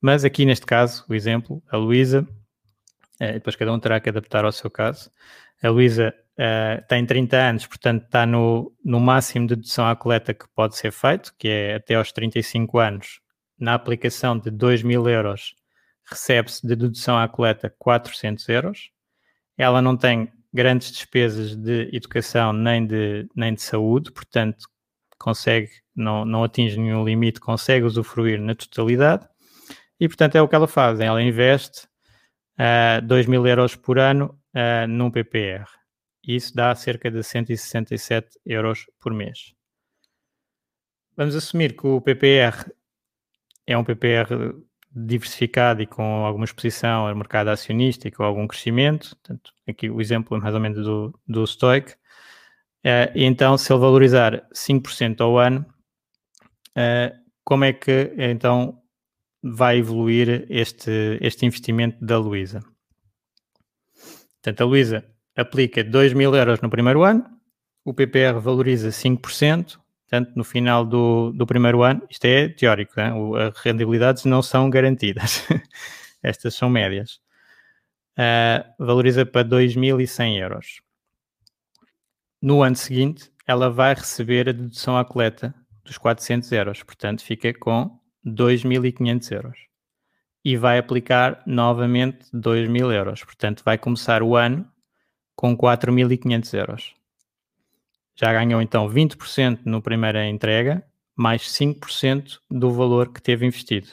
Mas 0.00 0.24
aqui 0.24 0.46
neste 0.46 0.64
caso, 0.64 1.04
o 1.06 1.14
exemplo, 1.14 1.62
a 1.68 1.76
Luísa, 1.76 2.26
eh, 3.20 3.34
depois 3.34 3.54
cada 3.54 3.70
um 3.70 3.78
terá 3.78 4.00
que 4.00 4.08
adaptar 4.08 4.46
ao 4.46 4.52
seu 4.52 4.70
caso, 4.70 5.10
a 5.62 5.68
Luísa 5.68 6.14
eh, 6.38 6.82
tem 6.88 7.04
30 7.04 7.36
anos, 7.36 7.66
portanto 7.66 8.04
está 8.04 8.24
no, 8.24 8.74
no 8.82 8.98
máximo 8.98 9.46
de 9.46 9.56
dedução 9.56 9.86
à 9.86 9.94
coleta 9.94 10.32
que 10.32 10.48
pode 10.54 10.74
ser 10.74 10.90
feito, 10.90 11.34
que 11.38 11.48
é 11.48 11.74
até 11.74 11.96
aos 11.96 12.10
35 12.12 12.78
anos, 12.78 13.20
na 13.58 13.74
aplicação 13.74 14.38
de 14.38 14.50
2 14.50 14.82
mil 14.82 15.06
euros, 15.06 15.54
recebe-se 16.06 16.66
de 16.66 16.74
dedução 16.74 17.18
à 17.18 17.28
coleta 17.28 17.68
400 17.78 18.48
euros. 18.48 18.90
Ela 19.58 19.82
não 19.82 19.98
tem 19.98 20.32
grandes 20.56 20.90
despesas 20.90 21.54
de 21.54 21.94
educação 21.94 22.52
nem 22.52 22.84
de, 22.84 23.28
nem 23.36 23.54
de 23.54 23.62
saúde, 23.62 24.10
portanto, 24.10 24.64
consegue, 25.18 25.70
não, 25.94 26.24
não 26.24 26.42
atinge 26.42 26.78
nenhum 26.78 27.04
limite, 27.04 27.38
consegue 27.38 27.84
usufruir 27.84 28.40
na 28.40 28.54
totalidade. 28.54 29.28
E, 30.00 30.08
portanto, 30.08 30.36
é 30.36 30.42
o 30.42 30.48
que 30.48 30.54
ela 30.54 30.66
faz. 30.66 30.98
Ela 30.98 31.22
investe 31.22 31.86
uh, 32.58 33.04
2 33.06 33.26
mil 33.26 33.46
euros 33.46 33.76
por 33.76 33.98
ano 33.98 34.38
uh, 34.54 34.86
num 34.88 35.10
PPR. 35.10 35.66
Isso 36.26 36.54
dá 36.54 36.74
cerca 36.74 37.10
de 37.10 37.22
167 37.22 38.40
euros 38.44 38.86
por 38.98 39.12
mês. 39.12 39.54
Vamos 41.16 41.36
assumir 41.36 41.76
que 41.76 41.86
o 41.86 42.00
PPR 42.00 42.70
é 43.66 43.76
um 43.76 43.84
PPR 43.84 44.54
diversificado 44.96 45.82
e 45.82 45.86
com 45.86 46.24
alguma 46.24 46.46
exposição 46.46 47.06
ao 47.06 47.14
mercado 47.14 47.48
acionista 47.48 48.08
e 48.08 48.10
com 48.10 48.22
algum 48.22 48.46
crescimento, 48.46 49.10
portanto, 49.16 49.52
aqui 49.68 49.90
o 49.90 50.00
exemplo 50.00 50.36
é 50.36 50.40
mais 50.40 50.54
ou 50.54 50.60
menos 50.60 50.84
do, 50.84 51.20
do 51.28 51.46
Stoic, 51.46 51.92
uh, 51.92 53.12
e 53.14 53.24
então 53.24 53.58
se 53.58 53.70
ele 53.70 53.80
valorizar 53.80 54.48
5% 54.54 55.20
ao 55.20 55.38
ano, 55.38 55.66
uh, 56.70 57.14
como 57.44 57.64
é 57.64 57.72
que 57.72 58.12
então 58.16 58.80
vai 59.42 59.78
evoluir 59.78 60.46
este, 60.48 61.18
este 61.20 61.44
investimento 61.44 62.02
da 62.04 62.18
Luísa? 62.18 62.64
Portanto, 64.42 64.60
a 64.62 64.64
Luísa 64.64 65.04
aplica 65.36 65.84
2 65.84 66.14
mil 66.14 66.34
euros 66.34 66.60
no 66.60 66.70
primeiro 66.70 67.02
ano, 67.02 67.24
o 67.84 67.92
PPR 67.92 68.40
valoriza 68.40 68.88
5%, 68.88 69.78
Portanto, 70.08 70.36
no 70.36 70.44
final 70.44 70.84
do, 70.84 71.32
do 71.32 71.44
primeiro 71.44 71.82
ano, 71.82 72.06
isto 72.08 72.24
é 72.26 72.48
teórico, 72.48 73.00
hein? 73.00 73.12
as 73.36 73.58
rendibilidades 73.58 74.24
não 74.24 74.40
são 74.40 74.70
garantidas. 74.70 75.44
Estas 76.22 76.54
são 76.54 76.70
médias. 76.70 77.20
Uh, 78.16 78.64
valoriza 78.78 79.26
para 79.26 79.46
2.100 79.46 80.38
euros. 80.38 80.80
No 82.40 82.62
ano 82.62 82.76
seguinte, 82.76 83.32
ela 83.46 83.68
vai 83.68 83.94
receber 83.94 84.48
a 84.48 84.52
dedução 84.52 84.96
à 84.96 85.04
coleta 85.04 85.52
dos 85.84 85.98
400 85.98 86.52
euros, 86.52 86.82
portanto, 86.84 87.22
fica 87.22 87.52
com 87.52 87.98
2.500 88.24 89.32
euros. 89.32 89.58
E 90.44 90.56
vai 90.56 90.78
aplicar 90.78 91.42
novamente 91.44 92.26
2.000 92.32 92.92
euros, 92.92 93.24
portanto, 93.24 93.62
vai 93.64 93.76
começar 93.76 94.22
o 94.22 94.36
ano 94.36 94.70
com 95.34 95.56
4.500 95.56 96.54
euros 96.54 96.96
já 98.16 98.32
ganhou 98.32 98.62
então 98.62 98.88
20% 98.88 99.60
no 99.64 99.82
primeira 99.82 100.26
entrega, 100.26 100.84
mais 101.14 101.42
5% 101.42 102.40
do 102.50 102.70
valor 102.72 103.12
que 103.12 103.22
teve 103.22 103.46
investido. 103.46 103.88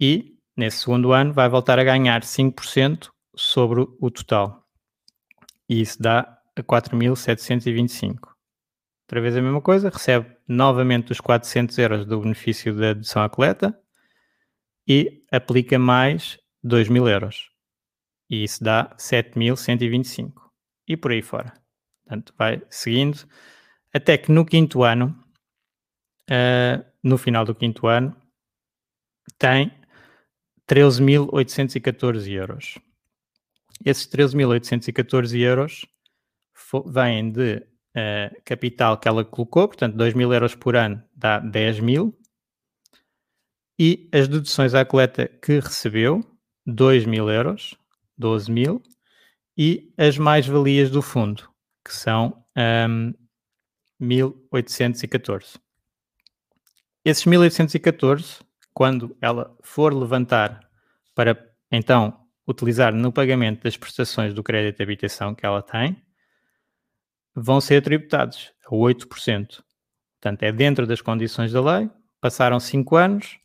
E 0.00 0.36
nesse 0.56 0.78
segundo 0.78 1.12
ano 1.12 1.32
vai 1.32 1.48
voltar 1.48 1.78
a 1.78 1.84
ganhar 1.84 2.22
5% 2.22 3.10
sobre 3.36 3.82
o 4.00 4.10
total. 4.10 4.66
E 5.68 5.80
isso 5.80 6.00
dá 6.02 6.38
a 6.56 6.62
4.725. 6.62 8.32
Outra 9.02 9.20
vez 9.20 9.36
a 9.36 9.42
mesma 9.42 9.60
coisa, 9.60 9.90
recebe 9.90 10.34
novamente 10.48 11.12
os 11.12 11.20
400 11.20 11.76
euros 11.78 12.06
do 12.06 12.20
benefício 12.20 12.74
da 12.74 12.94
dedução 12.94 13.22
à 13.22 13.28
coleta 13.28 13.78
e 14.88 15.22
aplica 15.30 15.78
mais 15.78 16.38
2.000 16.64 17.08
euros. 17.10 17.50
E 18.28 18.42
isso 18.42 18.64
dá 18.64 18.94
7.125. 18.98 20.32
E 20.88 20.96
por 20.96 21.12
aí 21.12 21.22
fora. 21.22 21.61
Portanto, 22.04 22.34
vai 22.36 22.62
seguindo, 22.68 23.26
até 23.92 24.18
que 24.18 24.30
no 24.30 24.44
quinto 24.44 24.82
ano, 24.82 25.16
uh, 26.30 26.84
no 27.02 27.16
final 27.18 27.44
do 27.44 27.54
quinto 27.54 27.86
ano, 27.86 28.16
tem 29.38 29.72
13.814 30.68 32.30
euros. 32.30 32.78
Esses 33.84 34.06
13.814 34.06 35.38
euros 35.40 35.86
vêm 36.86 37.30
de 37.30 37.56
uh, 37.56 38.42
capital 38.44 38.98
que 38.98 39.08
ela 39.08 39.24
colocou, 39.24 39.68
portanto, 39.68 39.96
2 39.96 40.14
mil 40.14 40.32
euros 40.32 40.54
por 40.54 40.76
ano 40.76 41.02
dá 41.14 41.38
10 41.38 41.80
mil, 41.80 42.18
e 43.78 44.08
as 44.12 44.28
deduções 44.28 44.74
à 44.74 44.84
coleta 44.84 45.26
que 45.26 45.58
recebeu, 45.58 46.24
2 46.66 47.04
mil 47.04 47.28
euros, 47.28 47.76
12 48.16 48.50
mil, 48.50 48.82
e 49.56 49.92
as 49.98 50.16
mais-valias 50.16 50.90
do 50.90 51.02
fundo, 51.02 51.51
que 51.84 51.94
são 51.94 52.44
um, 52.56 53.12
1814. 53.98 55.58
Esses 57.04 57.24
1814, 57.24 58.38
quando 58.72 59.16
ela 59.20 59.56
for 59.62 59.92
levantar 59.92 60.60
para 61.14 61.36
então 61.70 62.20
utilizar 62.46 62.94
no 62.94 63.12
pagamento 63.12 63.62
das 63.64 63.76
prestações 63.76 64.34
do 64.34 64.42
crédito 64.42 64.76
de 64.76 64.82
habitação 64.82 65.34
que 65.34 65.46
ela 65.46 65.62
tem, 65.62 66.00
vão 67.34 67.60
ser 67.60 67.82
tributados 67.82 68.52
a 68.66 68.70
8%. 68.70 69.62
Portanto, 70.20 70.42
é 70.42 70.52
dentro 70.52 70.86
das 70.86 71.00
condições 71.00 71.52
da 71.52 71.60
lei, 71.60 71.90
passaram 72.20 72.60
5 72.60 72.96
anos, 72.96 73.38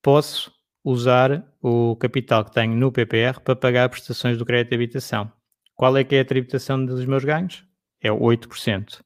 posso 0.00 0.52
usar 0.84 1.44
o 1.60 1.96
capital 1.96 2.44
que 2.44 2.52
tenho 2.52 2.76
no 2.76 2.92
PPR 2.92 3.40
para 3.40 3.56
pagar 3.56 3.88
prestações 3.88 4.38
do 4.38 4.44
crédito 4.44 4.70
de 4.70 4.76
habitação. 4.76 5.32
Qual 5.76 5.96
é 5.96 6.02
que 6.02 6.16
é 6.16 6.20
a 6.20 6.24
tributação 6.24 6.84
dos 6.84 7.04
meus 7.04 7.24
ganhos? 7.24 7.66
é 8.00 8.10
8%. 8.10 9.00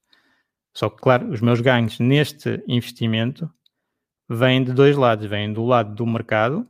Só 0.74 0.88
que, 0.88 1.00
claro, 1.00 1.30
os 1.30 1.40
meus 1.40 1.60
ganhos 1.60 1.98
neste 1.98 2.62
investimento 2.68 3.50
vêm 4.28 4.62
de 4.62 4.72
dois 4.72 4.96
lados. 4.96 5.26
Vêm 5.26 5.52
do 5.52 5.64
lado 5.64 5.94
do 5.94 6.06
mercado, 6.06 6.66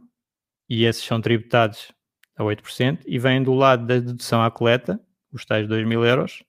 e 0.69 0.85
esses 0.85 1.05
são 1.05 1.21
tributados 1.21 1.93
a 2.37 2.43
8%, 2.43 3.03
e 3.07 3.19
vêm 3.19 3.43
do 3.43 3.55
lado 3.55 3.87
da 3.87 3.99
dedução 3.99 4.43
à 4.43 4.51
coleta, 4.51 5.01
os 5.33 5.45
tais 5.45 5.69
2 5.69 5.87
mil 5.87 6.05
euros, 6.05 6.43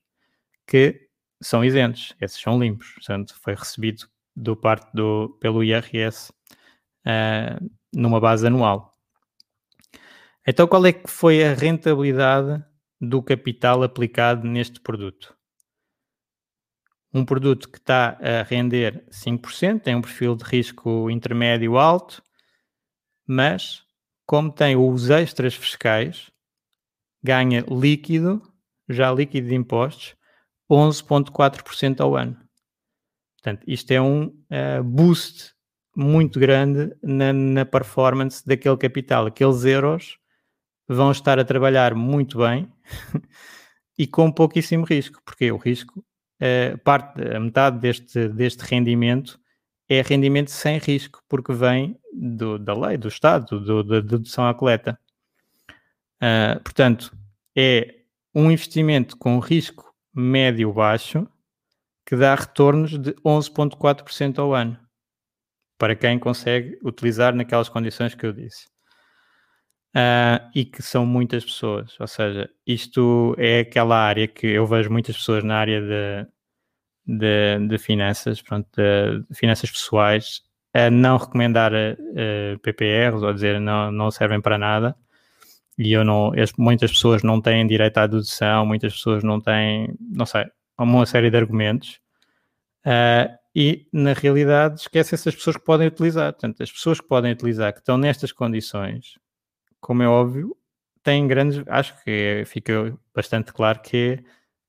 que 0.66 1.08
são 1.40 1.64
isentos, 1.64 2.14
esses 2.20 2.40
são 2.40 2.58
limpos. 2.58 2.92
Portanto, 2.94 3.34
foi 3.42 3.54
recebido 3.54 4.08
do 4.34 4.56
parte 4.56 4.90
do, 4.94 5.36
pelo 5.40 5.62
IRS 5.62 6.30
uh, 6.30 6.34
eh, 7.04 7.58
numa 7.92 8.18
base 8.18 8.46
anual. 8.46 8.96
Então, 10.46 10.66
qual 10.66 10.86
é 10.86 10.92
que 10.92 11.08
foi 11.10 11.44
a 11.44 11.52
rentabilidade 11.52 12.64
do 13.02 13.20
capital 13.20 13.82
aplicado 13.82 14.46
neste 14.46 14.80
produto? 14.80 15.36
Um 17.12 17.24
produto 17.24 17.68
que 17.68 17.78
está 17.78 18.16
a 18.20 18.42
render 18.44 19.04
5%, 19.10 19.80
tem 19.82 19.96
um 19.96 20.00
perfil 20.00 20.36
de 20.36 20.44
risco 20.44 21.10
intermédio 21.10 21.76
alto, 21.76 22.22
mas 23.26 23.82
como 24.24 24.52
tem 24.52 24.76
os 24.76 25.10
extras 25.10 25.54
fiscais, 25.54 26.30
ganha 27.22 27.64
líquido, 27.68 28.40
já 28.88 29.12
líquido 29.12 29.48
de 29.48 29.54
impostos, 29.54 30.14
11,4% 30.70 32.00
ao 32.00 32.16
ano. 32.16 32.36
Portanto, 33.36 33.64
isto 33.66 33.90
é 33.90 34.00
um 34.00 34.26
uh, 34.26 34.82
boost 34.84 35.52
muito 35.94 36.38
grande 36.38 36.96
na, 37.02 37.32
na, 37.32 37.66
performance 37.66 38.46
daquele 38.46 38.76
capital. 38.76 39.26
Aqueles 39.26 39.64
euros 39.64 40.16
vão 40.92 41.10
estar 41.10 41.38
a 41.38 41.44
trabalhar 41.44 41.94
muito 41.94 42.38
bem 42.38 42.70
e 43.98 44.06
com 44.06 44.30
pouquíssimo 44.30 44.84
risco, 44.84 45.20
porque 45.24 45.50
o 45.50 45.56
risco, 45.56 46.04
uh, 46.40 46.78
parte, 46.78 47.22
a 47.22 47.40
metade 47.40 47.78
deste, 47.78 48.28
deste 48.28 48.62
rendimento 48.62 49.40
é 49.88 50.00
rendimento 50.00 50.50
sem 50.50 50.78
risco, 50.78 51.22
porque 51.28 51.52
vem 51.52 51.98
do, 52.12 52.58
da 52.58 52.74
lei, 52.74 52.96
do 52.96 53.08
Estado, 53.08 53.60
do, 53.60 53.82
da 53.82 54.00
dedução 54.00 54.46
à 54.46 54.54
coleta. 54.54 54.98
Uh, 56.16 56.60
portanto, 56.62 57.16
é 57.56 57.96
um 58.34 58.50
investimento 58.50 59.16
com 59.16 59.38
risco 59.38 59.92
médio-baixo 60.14 61.26
que 62.06 62.16
dá 62.16 62.34
retornos 62.34 62.98
de 62.98 63.12
11,4% 63.24 64.38
ao 64.38 64.54
ano, 64.54 64.78
para 65.78 65.94
quem 65.94 66.18
consegue 66.18 66.78
utilizar 66.82 67.34
naquelas 67.34 67.68
condições 67.68 68.14
que 68.14 68.26
eu 68.26 68.32
disse. 68.32 68.66
Uh, 69.94 70.40
e 70.54 70.64
que 70.64 70.82
são 70.82 71.04
muitas 71.04 71.44
pessoas, 71.44 71.94
ou 72.00 72.06
seja, 72.06 72.48
isto 72.66 73.34
é 73.36 73.60
aquela 73.60 73.96
área 73.96 74.26
que 74.26 74.46
eu 74.46 74.66
vejo 74.66 74.90
muitas 74.90 75.14
pessoas 75.18 75.44
na 75.44 75.56
área 75.56 75.82
de, 75.82 76.26
de, 77.06 77.68
de 77.68 77.78
finanças, 77.78 78.40
pronto, 78.40 78.66
de, 78.74 79.20
de, 79.28 79.34
finanças 79.34 79.70
pessoais, 79.70 80.42
a 80.72 80.90
não 80.90 81.18
recomendar 81.18 81.72
uh, 81.74 82.58
PPRs 82.60 83.22
ou 83.22 83.34
dizer 83.34 83.60
não, 83.60 83.92
não 83.92 84.10
servem 84.10 84.40
para 84.40 84.56
nada. 84.56 84.96
E 85.78 85.92
eu 85.92 86.04
não, 86.04 86.32
muitas 86.58 86.92
pessoas 86.92 87.22
não 87.22 87.40
têm 87.40 87.66
direito 87.66 87.98
à 87.98 88.06
dedução, 88.06 88.64
muitas 88.66 88.94
pessoas 88.94 89.22
não 89.22 89.40
têm, 89.40 89.94
não 90.00 90.24
sei, 90.26 90.46
uma 90.78 91.06
série 91.06 91.30
de 91.30 91.36
argumentos. 91.36 92.00
Uh, 92.86 93.28
e 93.54 93.86
na 93.92 94.12
realidade 94.14 94.80
esquece 94.80 95.14
essas 95.14 95.34
pessoas 95.34 95.56
que 95.56 95.64
podem 95.64 95.88
utilizar. 95.88 96.32
Portanto, 96.32 96.62
as 96.62 96.72
pessoas 96.72 97.00
que 97.00 97.06
podem 97.06 97.32
utilizar, 97.32 97.72
que 97.72 97.80
estão 97.80 97.98
nestas 97.98 98.32
condições, 98.32 99.18
como 99.82 100.02
é 100.02 100.08
óbvio, 100.08 100.56
têm 101.02 101.26
grandes. 101.26 101.62
Acho 101.66 102.02
que 102.02 102.10
é, 102.10 102.44
fica 102.46 102.96
bastante 103.14 103.52
claro 103.52 103.82
que 103.82 103.96
é 103.96 104.24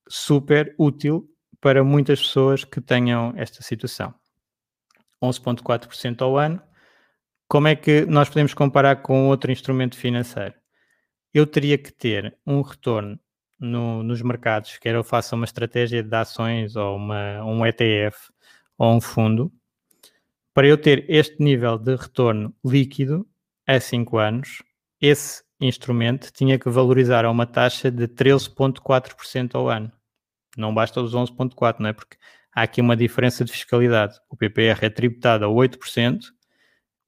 super 0.08 0.74
útil 0.76 1.30
para 1.60 1.82
muitas 1.84 2.20
pessoas 2.20 2.64
que 2.64 2.80
tenham 2.80 3.32
esta 3.36 3.62
situação. 3.62 4.12
11,4% 5.22 6.20
ao 6.20 6.36
ano. 6.36 6.60
Como 7.48 7.68
é 7.68 7.76
que 7.76 8.04
nós 8.06 8.28
podemos 8.28 8.52
comparar 8.52 8.96
com 8.96 9.28
outro 9.28 9.52
instrumento 9.52 9.96
financeiro? 9.96 10.54
Eu 11.32 11.46
teria 11.46 11.78
que 11.78 11.92
ter 11.92 12.36
um 12.46 12.60
retorno 12.60 13.18
no, 13.58 14.02
nos 14.02 14.20
mercados, 14.20 14.78
quer 14.78 14.94
eu 14.96 15.04
faça 15.04 15.36
uma 15.36 15.44
estratégia 15.44 16.02
de 16.02 16.14
ações 16.14 16.74
ou 16.76 16.96
uma, 16.96 17.44
um 17.44 17.64
ETF 17.64 18.18
ou 18.76 18.96
um 18.96 19.00
fundo, 19.00 19.52
para 20.52 20.66
eu 20.66 20.76
ter 20.76 21.08
este 21.08 21.42
nível 21.42 21.78
de 21.78 21.94
retorno 21.96 22.54
líquido 22.64 23.26
a 23.66 23.78
5 23.78 24.18
anos, 24.18 24.62
esse 25.00 25.42
instrumento 25.60 26.32
tinha 26.32 26.58
que 26.58 26.68
valorizar 26.68 27.24
a 27.24 27.30
uma 27.30 27.46
taxa 27.46 27.90
de 27.90 28.06
13,4% 28.08 29.54
ao 29.54 29.68
ano. 29.68 29.90
Não 30.56 30.74
basta 30.74 31.00
os 31.00 31.14
11,4%, 31.14 31.80
não 31.80 31.88
é? 31.88 31.92
Porque 31.92 32.16
há 32.54 32.62
aqui 32.62 32.80
uma 32.80 32.96
diferença 32.96 33.44
de 33.44 33.52
fiscalidade. 33.52 34.18
O 34.28 34.36
PPR 34.36 34.84
é 34.84 34.90
tributado 34.90 35.44
a 35.44 35.48
8%, 35.48 36.20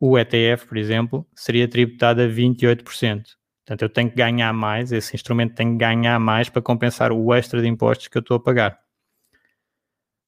o 0.00 0.18
ETF, 0.18 0.66
por 0.66 0.76
exemplo, 0.76 1.26
seria 1.34 1.68
tributado 1.68 2.20
a 2.20 2.26
28%. 2.26 2.84
Portanto, 3.66 3.82
eu 3.82 3.88
tenho 3.88 4.10
que 4.10 4.16
ganhar 4.16 4.52
mais, 4.52 4.92
esse 4.92 5.14
instrumento 5.16 5.54
tem 5.54 5.72
que 5.72 5.78
ganhar 5.78 6.20
mais 6.20 6.48
para 6.48 6.62
compensar 6.62 7.10
o 7.12 7.34
extra 7.34 7.60
de 7.60 7.66
impostos 7.66 8.08
que 8.08 8.16
eu 8.16 8.20
estou 8.20 8.36
a 8.36 8.40
pagar. 8.40 8.78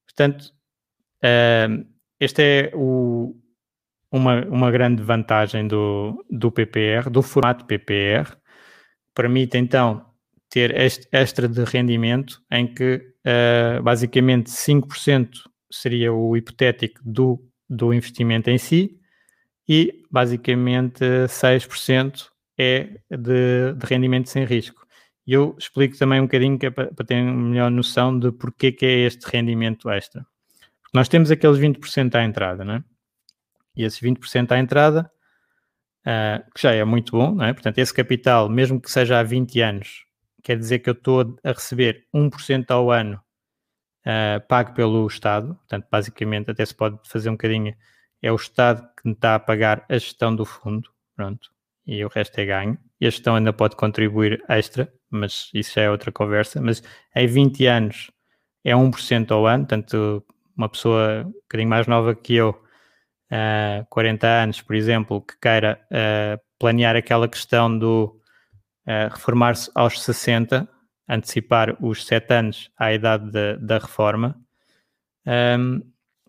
Portanto, 0.07 0.53
uh, 1.23 1.87
este 2.19 2.43
é 2.43 2.73
o, 2.75 3.37
uma, 4.11 4.45
uma 4.47 4.71
grande 4.71 5.03
vantagem 5.03 5.67
do, 5.67 6.25
do 6.31 6.51
PPR, 6.51 7.11
do 7.11 7.23
formato 7.23 7.65
PPR. 7.65 8.37
Permite 9.15 9.59
então 9.59 10.07
ter 10.49 10.75
este 10.77 11.09
extra 11.13 11.49
de 11.49 11.63
rendimento 11.65 12.43
em 12.51 12.67
que 12.67 13.03
uh, 13.27 13.83
basicamente 13.83 14.51
5% 14.51 15.31
seria 15.71 16.13
o 16.13 16.37
hipotético 16.37 17.01
do, 17.05 17.43
do 17.69 17.93
investimento 17.93 18.49
em 18.49 18.59
si 18.59 18.99
e 19.69 20.03
basicamente 20.11 21.05
6% 21.27 22.29
é 22.59 22.89
de, 23.11 23.75
de 23.75 23.87
rendimento 23.87 24.29
sem 24.31 24.45
risco. 24.45 24.87
E 25.27 25.35
eu 25.35 25.55
explico 25.59 25.97
também 25.99 26.21
um 26.21 26.25
bocadinho 26.25 26.59
que 26.59 26.67
é 26.67 26.71
para, 26.71 26.87
para 26.93 27.05
ter 27.05 27.21
uma 27.23 27.33
melhor 27.35 27.71
noção 27.71 28.19
de 28.19 28.33
porquê 28.33 28.73
que 28.73 28.87
é 28.87 29.01
este 29.01 29.25
rendimento 29.31 29.91
extra. 29.91 30.27
Porque 30.81 30.97
nós 30.97 31.09
temos 31.09 31.31
aqueles 31.31 31.59
20% 31.59 32.15
à 32.15 32.25
entrada, 32.25 32.65
não 32.65 32.77
é? 32.77 32.85
E 33.79 33.85
esses 33.85 34.01
20% 34.01 34.53
à 34.53 34.59
entrada, 34.59 35.11
uh, 36.07 36.53
que 36.55 36.61
já 36.63 36.73
é 36.73 36.85
muito 36.85 37.13
bom, 37.13 37.35
não 37.35 37.45
é? 37.45 37.53
Portanto, 37.53 37.79
esse 37.79 37.95
capital, 37.95 38.49
mesmo 38.49 38.81
que 38.81 38.91
seja 38.91 39.19
há 39.19 39.23
20 39.23 39.61
anos, 39.61 40.05
quer 40.43 40.59
dizer 40.59 40.81
que 40.81 40.91
eu 40.91 40.95
estou 40.95 41.37
a 41.45 41.53
receber 41.53 42.07
1% 42.15 42.71
ao 42.71 42.91
ano 42.91 43.21
uh, 44.05 44.47
pago 44.49 44.75
pelo 44.75 45.07
Estado. 45.07 45.55
Portanto, 45.55 45.87
basicamente, 45.91 46.51
até 46.51 46.67
se 46.67 46.75
pode 46.75 46.99
fazer 47.09 47.31
um 47.31 47.35
bocadinho, 47.35 47.75
é 48.21 48.33
o 48.33 48.37
Estado 48.37 48.83
que 49.01 49.09
me 49.09 49.15
está 49.15 49.37
a 49.37 49.39
pagar 49.39 49.85
a 49.89 49.95
gestão 49.95 50.35
do 50.35 50.45
fundo. 50.45 50.91
Pronto 51.17 51.51
e 51.89 52.05
o 52.05 52.09
resto 52.09 52.39
é 52.39 52.45
ganho. 52.45 52.79
E 53.01 53.07
a 53.07 53.11
gestão 53.11 53.37
ainda 53.37 53.53
pode 53.53 53.75
contribuir 53.75 54.45
extra, 54.49 54.93
mas 55.11 55.51
isso 55.55 55.73
já 55.75 55.83
é 55.83 55.91
outra 55.91 56.13
conversa. 56.13 56.61
Mas 56.61 56.83
em 57.17 57.27
20 57.27 57.67
anos 57.67 58.11
é 58.63 58.75
1% 58.75 59.31
ao 59.31 59.47
ano, 59.47 59.65
tanto 59.67 60.23
uma 60.55 60.69
pessoa 60.69 61.25
um 61.27 61.33
bocadinho 61.33 61.71
mais 61.71 61.87
nova 61.87 62.15
que 62.15 62.35
eu, 62.35 62.63
uh, 63.33 63.87
40 63.89 64.27
anos, 64.27 64.63
por 64.63 64.75
exemplo, 64.75 65.21
que 65.23 65.39
queira 65.41 65.81
uh, 65.91 66.41
planear 66.59 66.97
aquela 66.97 67.29
questão 67.29 67.79
do 67.79 68.21
uh, 68.87 69.13
reformar-se 69.13 69.71
aos 69.75 70.03
60, 70.03 70.69
antecipar 71.09 71.77
os 71.83 72.05
7 72.07 72.35
anos 72.35 72.71
à 72.79 72.93
idade 72.93 73.31
de, 73.31 73.57
da 73.59 73.79
reforma, 73.79 74.39
um, 75.27 75.83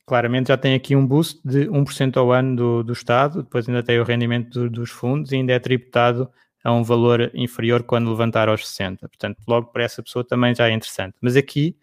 claramente 0.05 0.47
já 0.47 0.57
tem 0.57 0.73
aqui 0.73 0.95
um 0.95 1.05
boost 1.05 1.39
de 1.45 1.67
1% 1.67 2.17
ao 2.17 2.31
ano 2.31 2.55
do, 2.55 2.83
do 2.83 2.93
Estado, 2.93 3.43
depois 3.43 3.67
ainda 3.67 3.83
tem 3.83 3.99
o 3.99 4.03
rendimento 4.03 4.49
do, 4.49 4.69
dos 4.69 4.89
fundos 4.89 5.31
e 5.31 5.35
ainda 5.35 5.53
é 5.53 5.59
tributado 5.59 6.29
a 6.63 6.71
um 6.73 6.83
valor 6.83 7.31
inferior 7.33 7.83
quando 7.83 8.09
levantar 8.09 8.49
aos 8.49 8.67
60. 8.67 9.07
Portanto, 9.07 9.37
logo 9.47 9.67
para 9.67 9.83
essa 9.83 10.03
pessoa 10.03 10.25
também 10.25 10.53
já 10.53 10.67
é 10.67 10.73
interessante. 10.73 11.15
Mas 11.21 11.35
aqui, 11.35 11.77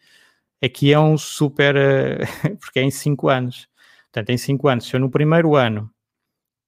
aqui 0.62 0.92
é 0.92 0.98
um 0.98 1.16
super, 1.16 1.74
porque 2.60 2.80
é 2.80 2.82
em 2.82 2.90
5 2.90 3.28
anos. 3.28 3.68
Portanto, 4.16 4.30
em 4.30 4.38
5 4.38 4.68
anos, 4.68 4.86
se 4.86 4.96
eu 4.96 5.00
no 5.00 5.10
primeiro 5.10 5.54
ano 5.54 5.90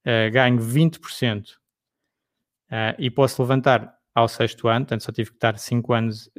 uh, 0.07 0.31
ganho 0.31 0.59
20% 0.59 1.47
uh, 1.47 1.55
eh, 2.71 2.97
e 2.99 3.11
posso 3.11 3.41
levantar 3.41 3.97
ao 4.15 4.29
sexto 4.29 4.69
ano, 4.69 4.85
portanto 4.85 5.05
só 5.05 5.11
tive 5.11 5.31
que 5.31 5.37
estar 5.37 5.57
5 5.57 5.93
anos 5.95 6.31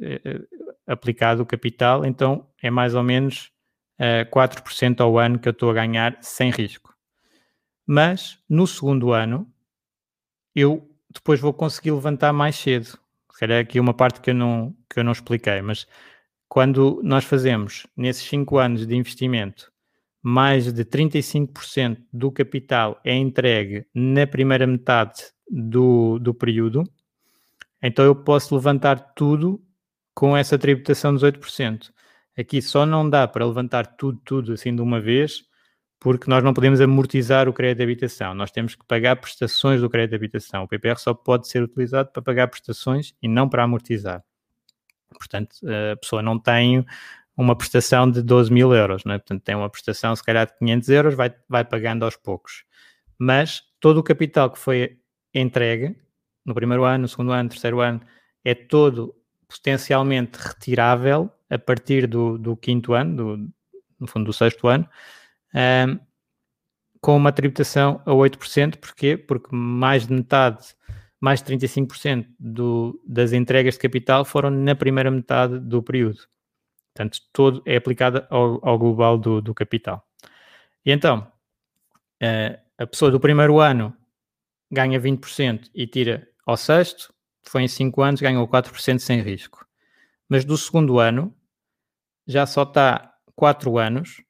aplicado 0.86 1.42
o 1.42 1.46
capital, 1.46 2.06
então 2.06 2.48
é 2.62 2.70
mais 2.70 2.94
ou 2.94 3.02
menos 3.02 3.50
uh, 3.98 4.30
4% 4.30 5.00
ao 5.00 5.18
ano 5.18 5.40
que 5.40 5.48
eu 5.48 5.50
estou 5.50 5.70
a 5.70 5.74
ganhar 5.74 6.16
sem 6.20 6.48
risco. 6.48 6.94
Mas 7.84 8.38
no 8.48 8.64
segundo 8.64 9.12
ano, 9.12 9.52
eu 10.54 10.88
depois 11.12 11.40
vou 11.40 11.52
conseguir 11.52 11.90
levantar 11.90 12.32
mais 12.32 12.54
cedo. 12.54 12.86
Se 13.32 13.40
calhar 13.40 13.60
aqui 13.60 13.80
uma 13.80 13.94
parte 13.94 14.20
que 14.20 14.30
eu 14.30 14.34
não, 14.34 14.76
que 14.88 15.00
eu 15.00 15.02
não 15.02 15.10
expliquei, 15.10 15.60
mas 15.60 15.88
quando 16.48 17.00
nós 17.02 17.24
fazemos 17.24 17.84
nesses 17.96 18.22
5 18.28 18.58
anos 18.58 18.86
de 18.86 18.94
investimento, 18.94 19.69
mais 20.22 20.72
de 20.72 20.84
35% 20.84 21.98
do 22.12 22.30
capital 22.30 23.00
é 23.04 23.14
entregue 23.14 23.86
na 23.94 24.26
primeira 24.26 24.66
metade 24.66 25.24
do, 25.50 26.18
do 26.18 26.34
período, 26.34 26.84
então 27.82 28.04
eu 28.04 28.14
posso 28.14 28.54
levantar 28.54 28.96
tudo 29.14 29.62
com 30.14 30.36
essa 30.36 30.58
tributação 30.58 31.14
dos 31.14 31.22
8%. 31.22 31.90
Aqui 32.38 32.60
só 32.60 32.84
não 32.84 33.08
dá 33.08 33.26
para 33.26 33.44
levantar 33.44 33.86
tudo, 33.96 34.20
tudo 34.24 34.52
assim 34.52 34.74
de 34.74 34.82
uma 34.82 35.00
vez, 35.00 35.44
porque 35.98 36.30
nós 36.30 36.42
não 36.42 36.54
podemos 36.54 36.80
amortizar 36.80 37.48
o 37.48 37.52
crédito 37.52 37.78
de 37.78 37.84
habitação. 37.84 38.34
Nós 38.34 38.50
temos 38.50 38.74
que 38.74 38.84
pagar 38.86 39.16
prestações 39.16 39.80
do 39.80 39.90
crédito 39.90 40.10
de 40.10 40.16
habitação. 40.16 40.64
O 40.64 40.68
PPR 40.68 40.98
só 40.98 41.12
pode 41.12 41.48
ser 41.48 41.62
utilizado 41.62 42.10
para 42.12 42.22
pagar 42.22 42.48
prestações 42.48 43.14
e 43.22 43.28
não 43.28 43.48
para 43.48 43.64
amortizar. 43.64 44.22
Portanto, 45.10 45.56
a 45.92 45.96
pessoa 45.96 46.22
não 46.22 46.38
tem 46.38 46.84
uma 47.40 47.56
prestação 47.56 48.10
de 48.10 48.22
12 48.22 48.52
mil 48.52 48.74
euros, 48.74 49.02
não 49.04 49.14
é? 49.14 49.18
portanto 49.18 49.42
tem 49.42 49.54
uma 49.54 49.70
prestação 49.70 50.14
se 50.14 50.22
calhar 50.22 50.46
de 50.46 50.52
500 50.58 50.88
euros, 50.90 51.14
vai, 51.14 51.34
vai 51.48 51.64
pagando 51.64 52.04
aos 52.04 52.14
poucos. 52.14 52.64
Mas 53.18 53.62
todo 53.80 53.98
o 53.98 54.02
capital 54.02 54.50
que 54.50 54.58
foi 54.58 54.98
entregue 55.34 55.96
no 56.44 56.54
primeiro 56.54 56.84
ano, 56.84 57.02
no 57.02 57.08
segundo 57.08 57.32
ano, 57.32 57.44
no 57.44 57.48
terceiro 57.48 57.80
ano, 57.80 58.00
é 58.44 58.54
todo 58.54 59.14
potencialmente 59.48 60.38
retirável 60.38 61.30
a 61.48 61.58
partir 61.58 62.06
do, 62.06 62.36
do 62.36 62.56
quinto 62.56 62.92
ano, 62.92 63.16
do, 63.16 63.52
no 63.98 64.06
fundo 64.06 64.26
do 64.26 64.32
sexto 64.32 64.68
ano, 64.68 64.86
um, 65.54 65.98
com 67.00 67.16
uma 67.16 67.32
tributação 67.32 68.02
a 68.04 68.10
8%. 68.10 68.76
Porquê? 68.76 69.16
Porque 69.16 69.48
mais 69.50 70.06
de 70.06 70.12
metade, 70.12 70.74
mais 71.18 71.42
de 71.42 71.56
35% 71.56 72.26
do, 72.38 73.00
das 73.06 73.32
entregas 73.32 73.74
de 73.74 73.80
capital 73.80 74.26
foram 74.26 74.50
na 74.50 74.74
primeira 74.74 75.10
metade 75.10 75.58
do 75.58 75.82
período. 75.82 76.20
Portanto, 77.00 77.18
todo 77.32 77.62
é 77.64 77.76
aplicado 77.76 78.26
ao, 78.28 78.60
ao 78.62 78.78
global 78.78 79.16
do, 79.16 79.40
do, 79.40 79.54
capital. 79.54 80.06
E 80.84 80.92
então, 80.92 81.20
uh, 82.22 82.60
a 82.76 82.86
pessoa 82.86 83.10
do 83.10 83.18
primeiro 83.18 83.58
ano 83.58 83.96
ganha 84.70 85.00
20% 85.00 85.70
e 85.74 85.86
tira 85.86 86.28
ao 86.44 86.58
sexto, 86.58 87.10
foi 87.42 87.62
em 87.62 87.68
5 87.68 88.02
anos, 88.02 88.20
ganhou 88.20 88.46
4% 88.46 88.98
sem 88.98 89.22
risco. 89.22 89.66
Mas 90.28 90.44
do 90.44 90.58
segundo 90.58 90.98
ano, 90.98 91.34
já 92.26 92.44
só 92.44 92.64
está 92.64 93.14
4 93.34 93.78
anos 93.78 94.22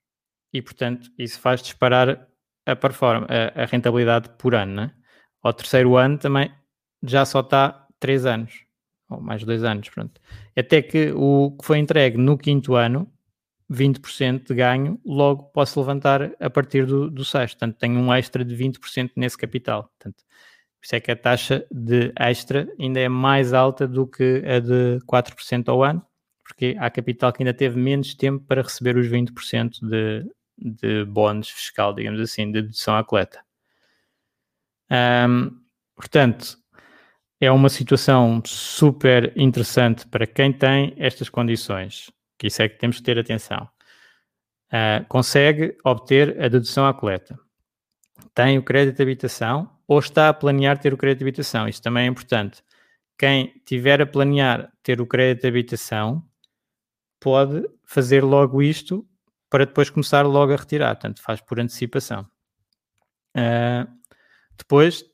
e, 0.52 0.62
portanto, 0.62 1.11
isso 1.18 1.40
faz 1.40 1.61
disparar 1.61 2.28
a, 2.64 2.76
performance, 2.76 3.33
a, 3.33 3.62
a 3.62 3.66
rentabilidade 3.66 4.28
por 4.38 4.54
ano. 4.54 4.74
Né? 4.74 4.94
Ao 5.42 5.52
terceiro 5.52 5.96
ano 5.96 6.18
também 6.18 6.54
já 7.02 7.24
só 7.24 7.40
está 7.40 7.88
3 7.98 8.26
anos, 8.26 8.64
ou 9.11 9.20
mais 9.20 9.44
2 9.44 9.64
anos. 9.64 9.88
Pronto. 9.88 10.20
Até 10.57 10.81
que 10.81 11.12
o 11.12 11.57
que 11.59 11.66
foi 11.66 11.79
entregue 11.79 12.16
no 12.16 12.38
quinto 12.38 12.75
ano, 12.75 13.11
20% 13.70 14.46
de 14.46 14.55
ganho, 14.55 15.01
logo 15.05 15.44
posso 15.53 15.79
levantar 15.81 16.33
a 16.40 16.51
partir 16.51 16.87
do, 16.87 17.11
do 17.11 17.25
sexto. 17.25 17.59
Portanto, 17.59 17.79
tenho 17.79 17.99
um 17.99 18.12
extra 18.12 18.44
de 18.44 18.57
20% 18.57 19.12
nesse 19.16 19.37
capital. 19.37 19.85
Portanto, 19.85 20.25
por 20.81 20.87
isso 20.87 20.96
é 20.96 21.01
que 21.01 21.11
a 21.11 21.16
taxa 21.16 21.66
de 21.70 22.12
extra 22.18 22.66
ainda 22.79 22.99
é 23.01 23.09
mais 23.09 23.53
alta 23.53 23.87
do 23.87 24.07
que 24.07 24.42
a 24.46 24.59
de 24.61 24.99
4% 25.07 25.68
ao 25.68 25.85
ano, 25.85 26.03
porque 26.42 26.75
há 26.79 26.90
capital 26.90 27.33
que 27.33 27.42
ainda 27.42 27.55
teve 27.55 27.79
menos 27.79 28.14
tempo 28.14 28.44
para 28.46 28.62
receber 28.62 28.96
os 28.96 29.07
20% 29.07 29.79
de, 29.83 30.27
de 30.59 31.05
bónus 31.05 31.51
fiscal, 31.51 31.94
digamos 31.94 32.20
assim, 32.20 32.46
de 32.46 32.62
dedução 32.62 32.96
à 32.96 33.05
coleta. 33.05 33.40
Um, 34.90 35.61
portanto, 35.94 36.60
é 37.40 37.50
uma 37.50 37.70
situação 37.70 38.42
super 38.44 39.33
interessante 39.35 40.07
para 40.07 40.26
quem 40.26 40.53
tem 40.53 40.94
estas 40.98 41.31
condições, 41.31 42.11
que 42.38 42.48
isso 42.48 42.61
é 42.61 42.68
que 42.68 42.79
temos 42.79 42.98
que 42.98 43.03
ter 43.03 43.18
atenção. 43.18 43.68
Uh, 44.66 45.05
consegue 45.09 45.76
obter 45.83 46.40
a 46.40 46.48
dedução 46.48 46.87
à 46.87 46.92
coleta. 46.92 47.38
Tem 48.35 48.59
o 48.59 48.62
crédito 48.62 48.96
de 48.96 49.03
habitação 49.03 49.70
ou 49.88 49.98
está 49.98 50.29
a 50.29 50.35
planear 50.35 50.79
ter 50.79 50.92
o 50.92 50.96
crédito 50.96 51.20
de 51.20 51.24
habitação. 51.24 51.66
Isso 51.66 51.83
também 51.83 52.05
é 52.05 52.07
importante. 52.07 52.62
Quem 53.18 53.61
tiver 53.64 54.00
a 54.00 54.07
planear 54.07 54.70
ter 54.83 55.00
o 55.00 55.07
crédito 55.07 55.42
de 55.42 55.48
habitação 55.48 56.22
pode 57.18 57.68
fazer 57.85 58.22
logo 58.22 58.62
isto 58.62 59.07
para 59.48 59.66
depois 59.66 59.90
começar 59.90 60.24
logo 60.26 60.53
a 60.53 60.57
retirar, 60.57 60.94
portanto 60.94 61.20
faz 61.20 61.40
por 61.40 61.59
antecipação. 61.59 62.26
Uh, 63.37 63.90
depois, 64.57 65.05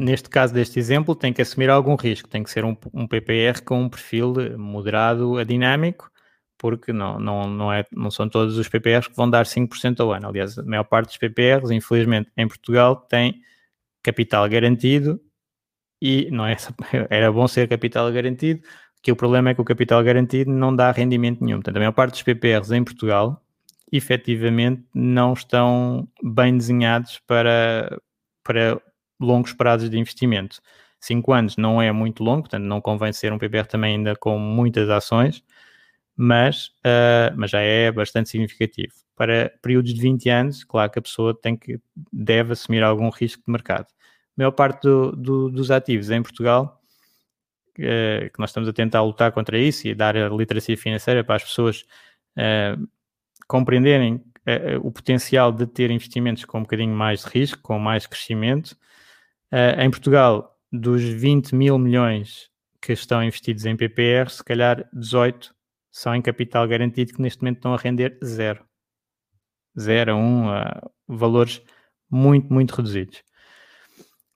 neste 0.00 0.30
caso 0.30 0.54
deste 0.54 0.78
exemplo, 0.78 1.14
tem 1.14 1.30
que 1.30 1.42
assumir 1.42 1.68
algum 1.68 1.94
risco, 1.94 2.26
tem 2.26 2.42
que 2.42 2.50
ser 2.50 2.64
um, 2.64 2.74
um 2.92 3.06
PPR 3.06 3.62
com 3.62 3.82
um 3.82 3.88
perfil 3.88 4.34
moderado 4.56 5.36
a 5.36 5.44
dinâmico, 5.44 6.10
porque 6.56 6.90
não, 6.90 7.20
não, 7.20 7.46
não, 7.46 7.72
é, 7.72 7.84
não 7.92 8.10
são 8.10 8.26
todos 8.26 8.56
os 8.56 8.66
PPRs 8.66 9.08
que 9.08 9.16
vão 9.16 9.28
dar 9.28 9.44
5% 9.44 10.00
ao 10.00 10.10
ano. 10.12 10.28
Aliás, 10.28 10.58
a 10.58 10.62
maior 10.62 10.84
parte 10.84 11.08
dos 11.08 11.18
PPRs, 11.18 11.70
infelizmente, 11.70 12.30
em 12.34 12.48
Portugal, 12.48 12.96
tem 12.96 13.42
capital 14.02 14.48
garantido 14.48 15.20
e 16.00 16.30
não 16.30 16.46
é, 16.46 16.56
era 17.10 17.30
bom 17.30 17.46
ser 17.46 17.68
capital 17.68 18.10
garantido, 18.10 18.62
que 19.02 19.12
o 19.12 19.16
problema 19.16 19.50
é 19.50 19.54
que 19.54 19.60
o 19.60 19.64
capital 19.64 20.02
garantido 20.02 20.50
não 20.50 20.74
dá 20.74 20.90
rendimento 20.92 21.44
nenhum. 21.44 21.58
Portanto, 21.58 21.76
a 21.76 21.80
maior 21.80 21.92
parte 21.92 22.12
dos 22.12 22.22
PPRs 22.22 22.72
em 22.72 22.82
Portugal 22.82 23.42
efetivamente 23.92 24.82
não 24.94 25.34
estão 25.34 26.08
bem 26.22 26.56
desenhados 26.56 27.20
para, 27.26 28.00
para 28.42 28.80
longos 29.20 29.52
prazos 29.52 29.90
de 29.90 29.98
investimento. 29.98 30.60
Cinco 31.00 31.32
anos 31.32 31.56
não 31.56 31.80
é 31.80 31.90
muito 31.92 32.22
longo, 32.22 32.42
portanto 32.42 32.64
não 32.64 32.80
convém 32.80 33.12
ser 33.12 33.32
um 33.32 33.38
PPR 33.38 33.66
também 33.66 33.96
ainda 33.96 34.14
com 34.14 34.38
muitas 34.38 34.90
ações, 34.90 35.42
mas, 36.14 36.66
uh, 36.84 37.34
mas 37.36 37.50
já 37.50 37.60
é 37.60 37.90
bastante 37.90 38.28
significativo. 38.28 38.92
Para 39.16 39.50
períodos 39.62 39.94
de 39.94 40.00
20 40.00 40.28
anos, 40.28 40.64
claro 40.64 40.90
que 40.90 40.98
a 40.98 41.02
pessoa 41.02 41.34
tem 41.34 41.56
que, 41.56 41.80
deve 42.12 42.52
assumir 42.52 42.82
algum 42.82 43.08
risco 43.08 43.42
de 43.46 43.50
mercado. 43.50 43.86
A 43.86 43.94
maior 44.36 44.50
parte 44.50 44.82
do, 44.82 45.12
do, 45.12 45.50
dos 45.50 45.70
ativos 45.70 46.10
em 46.10 46.22
Portugal, 46.22 46.82
uh, 47.78 48.30
que 48.30 48.38
nós 48.38 48.50
estamos 48.50 48.68
a 48.68 48.72
tentar 48.72 49.02
lutar 49.02 49.32
contra 49.32 49.58
isso 49.58 49.88
e 49.88 49.94
dar 49.94 50.14
a 50.14 50.28
literacia 50.28 50.76
financeira 50.76 51.24
para 51.24 51.36
as 51.36 51.44
pessoas 51.44 51.86
uh, 52.36 52.86
compreenderem 53.48 54.22
o 54.82 54.90
potencial 54.90 55.52
de 55.52 55.64
ter 55.64 55.90
investimentos 55.92 56.44
com 56.44 56.58
um 56.58 56.62
bocadinho 56.62 56.94
mais 56.94 57.22
de 57.22 57.28
risco, 57.28 57.60
com 57.62 57.78
mais 57.78 58.04
crescimento. 58.06 58.76
Uh, 59.52 59.80
em 59.80 59.90
Portugal, 59.90 60.56
dos 60.70 61.02
20 61.02 61.54
mil 61.54 61.78
milhões 61.78 62.48
que 62.80 62.92
estão 62.92 63.22
investidos 63.22 63.66
em 63.66 63.76
PPR, 63.76 64.30
se 64.30 64.42
calhar 64.44 64.88
18 64.92 65.54
são 65.90 66.14
em 66.14 66.22
capital 66.22 66.66
garantido, 66.68 67.14
que 67.14 67.20
neste 67.20 67.42
momento 67.42 67.56
estão 67.56 67.74
a 67.74 67.76
render 67.76 68.18
zero. 68.24 68.64
Zero 69.78 70.12
a 70.12 70.16
um, 70.16 70.48
uh, 70.48 70.90
valores 71.08 71.60
muito, 72.08 72.52
muito 72.52 72.74
reduzidos. 72.74 73.22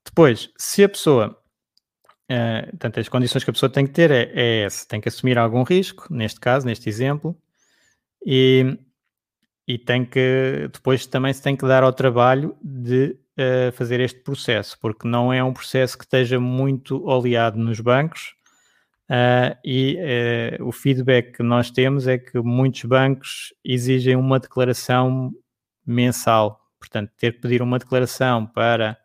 Depois, 0.05 0.51
se 0.59 0.85
a 0.85 0.89
pessoa 0.89 1.41
Uh, 2.25 2.71
portanto, 2.71 3.01
as 3.01 3.09
condições 3.09 3.45
que 3.45 3.51
a 3.51 3.53
pessoa 3.53 3.69
tem 3.69 3.87
que 3.87 3.93
ter 3.93 4.11
é, 4.11 4.33
é 4.35 4.63
essa, 4.63 4.89
tem 4.89 4.99
que 4.99 5.11
assumir 5.11 5.37
algum 5.37 5.63
risco, 5.63 6.07
neste 6.11 6.41
caso, 6.41 6.67
neste 6.67 6.89
exemplo, 6.89 7.37
e 8.25 8.79
e 9.67 9.79
tem 9.79 10.05
que 10.05 10.69
depois 10.73 11.07
também 11.07 11.33
se 11.33 11.43
tem 11.43 11.57
que 11.57 11.67
dar 11.67 11.83
ao 11.83 11.93
trabalho 11.93 12.57
de 12.63 13.19
uh, 13.39 13.73
fazer 13.73 14.01
este 14.01 14.21
processo, 14.21 14.79
porque 14.81 15.07
não 15.07 15.33
é 15.33 15.43
um 15.43 15.53
processo 15.53 15.97
que 15.99 16.05
esteja 16.05 16.39
muito 16.41 17.05
oleado 17.05 17.59
nos 17.59 17.81
bancos 17.81 18.35
uh, 19.11 19.57
e 19.65 19.99
uh, 20.61 20.67
o 20.67 20.73
feedback 20.73 21.37
que 21.37 21.43
nós 21.43 21.71
temos 21.71 22.07
é 22.07 22.19
que 22.19 22.39
muitos 22.41 22.85
bancos 22.85 23.55
exigem 23.65 24.17
uma 24.17 24.39
declaração 24.39 25.33
mensal, 25.87 26.61
portanto, 26.79 27.11
ter 27.17 27.33
que 27.33 27.41
pedir 27.41 27.63
uma 27.63 27.79
declaração 27.79 28.47
para 28.47 28.97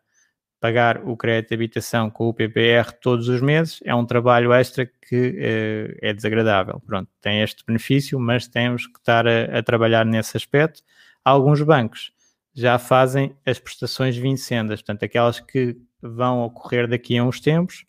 pagar 0.60 1.02
o 1.08 1.16
crédito 1.16 1.48
de 1.48 1.54
habitação 1.54 2.10
com 2.10 2.28
o 2.28 2.34
PPR 2.34 2.92
todos 3.00 3.28
os 3.28 3.40
meses 3.40 3.80
é 3.82 3.94
um 3.94 4.04
trabalho 4.04 4.52
extra 4.52 4.84
que 4.84 5.30
uh, 5.30 5.98
é 6.02 6.12
desagradável. 6.12 6.80
Pronto, 6.86 7.08
tem 7.20 7.40
este 7.40 7.64
benefício, 7.64 8.20
mas 8.20 8.46
temos 8.46 8.86
que 8.86 8.98
estar 8.98 9.26
a, 9.26 9.58
a, 9.58 9.62
trabalhar 9.62 10.04
nesse 10.04 10.36
aspecto. 10.36 10.82
Alguns 11.24 11.62
bancos 11.62 12.12
já 12.54 12.78
fazem 12.78 13.34
as 13.46 13.58
prestações 13.58 14.16
vincendas, 14.16 14.80
portanto, 14.80 15.04
aquelas 15.04 15.40
que 15.40 15.76
vão 16.02 16.42
ocorrer 16.42 16.88
daqui 16.88 17.16
a 17.16 17.24
uns 17.24 17.40
tempos, 17.40 17.84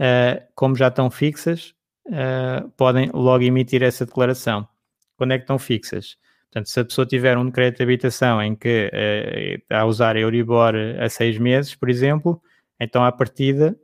uh, 0.00 0.42
como 0.54 0.76
já 0.76 0.88
estão 0.88 1.10
fixas, 1.10 1.74
uh, 2.06 2.68
podem 2.76 3.10
logo 3.12 3.44
emitir 3.44 3.82
essa 3.82 4.06
declaração. 4.06 4.68
Quando 5.16 5.32
é 5.32 5.38
que 5.38 5.44
estão 5.44 5.58
fixas? 5.58 6.16
Portanto, 6.50 6.70
se 6.70 6.80
a 6.80 6.84
pessoa 6.84 7.06
tiver 7.06 7.36
um 7.36 7.50
crédito 7.50 7.78
de 7.78 7.82
habitação 7.82 8.42
em 8.42 8.54
que 8.54 8.90
uh, 8.92 9.62
está 9.62 9.80
a 9.80 9.84
usar 9.84 10.16
Euribor 10.16 10.74
a 11.00 11.08
seis 11.08 11.38
meses, 11.38 11.74
por 11.74 11.90
exemplo, 11.90 12.40
então 12.80 13.04
à 13.04 13.12
partida 13.12 13.76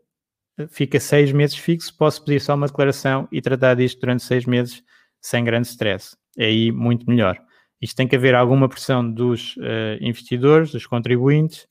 fica 0.68 1.00
seis 1.00 1.32
meses 1.32 1.56
fixo, 1.56 1.96
posso 1.96 2.24
pedir 2.24 2.40
só 2.40 2.54
uma 2.54 2.68
declaração 2.68 3.28
e 3.32 3.42
tratar 3.42 3.74
disto 3.74 4.00
durante 4.00 4.22
seis 4.22 4.46
meses 4.46 4.82
sem 5.20 5.44
grande 5.44 5.66
stress. 5.66 6.16
É 6.38 6.46
aí 6.46 6.70
muito 6.70 7.08
melhor. 7.08 7.40
Isto 7.84 7.96
tem 7.96 8.08
que 8.08 8.16
haver 8.16 8.34
alguma 8.34 8.66
pressão 8.66 9.06
dos 9.08 9.58
uh, 9.58 10.00
investidores, 10.00 10.72
dos 10.72 10.86
contribuintes, 10.86 11.68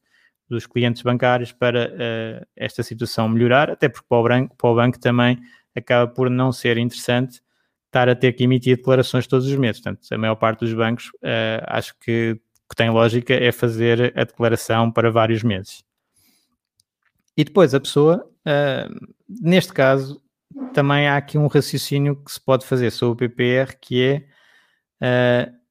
dos 0.47 0.67
clientes 0.67 1.01
bancários 1.01 1.51
para 1.51 1.89
uh, 1.89 2.47
esta 2.55 2.83
situação 2.83 3.27
melhorar, 3.27 3.71
até 3.71 3.89
porque 3.89 4.05
para 4.07 4.19
o, 4.19 4.23
banco, 4.23 4.55
para 4.55 4.69
o 4.69 4.75
banco 4.75 4.99
também 4.99 5.39
acaba 5.75 6.07
por 6.07 6.29
não 6.29 6.51
ser 6.51 6.77
interessante 6.77 7.41
estar 7.87 8.07
a 8.07 8.15
ter 8.15 8.33
que 8.33 8.43
emitir 8.43 8.77
declarações 8.77 9.25
todos 9.25 9.47
os 9.47 9.55
meses. 9.55 9.81
Portanto, 9.81 10.07
a 10.11 10.17
maior 10.19 10.35
parte 10.35 10.59
dos 10.59 10.71
bancos 10.75 11.07
uh, 11.15 11.65
acho 11.65 11.95
que, 11.97 12.39
que 12.69 12.75
tem 12.75 12.91
lógica 12.91 13.33
é 13.33 13.51
fazer 13.51 14.13
a 14.15 14.23
declaração 14.23 14.91
para 14.91 15.09
vários 15.09 15.41
meses. 15.41 15.83
E 17.35 17.43
depois 17.43 17.73
a 17.73 17.79
pessoa, 17.79 18.23
uh, 18.45 19.15
neste 19.27 19.73
caso, 19.73 20.21
também 20.75 21.07
há 21.07 21.17
aqui 21.17 21.39
um 21.39 21.47
raciocínio 21.47 22.15
que 22.23 22.31
se 22.31 22.39
pode 22.39 22.67
fazer 22.67 22.91
sobre 22.91 23.25
o 23.25 23.29
PPR, 23.29 23.75
que 23.81 24.23
é 25.01 25.47
uh, 25.49 25.62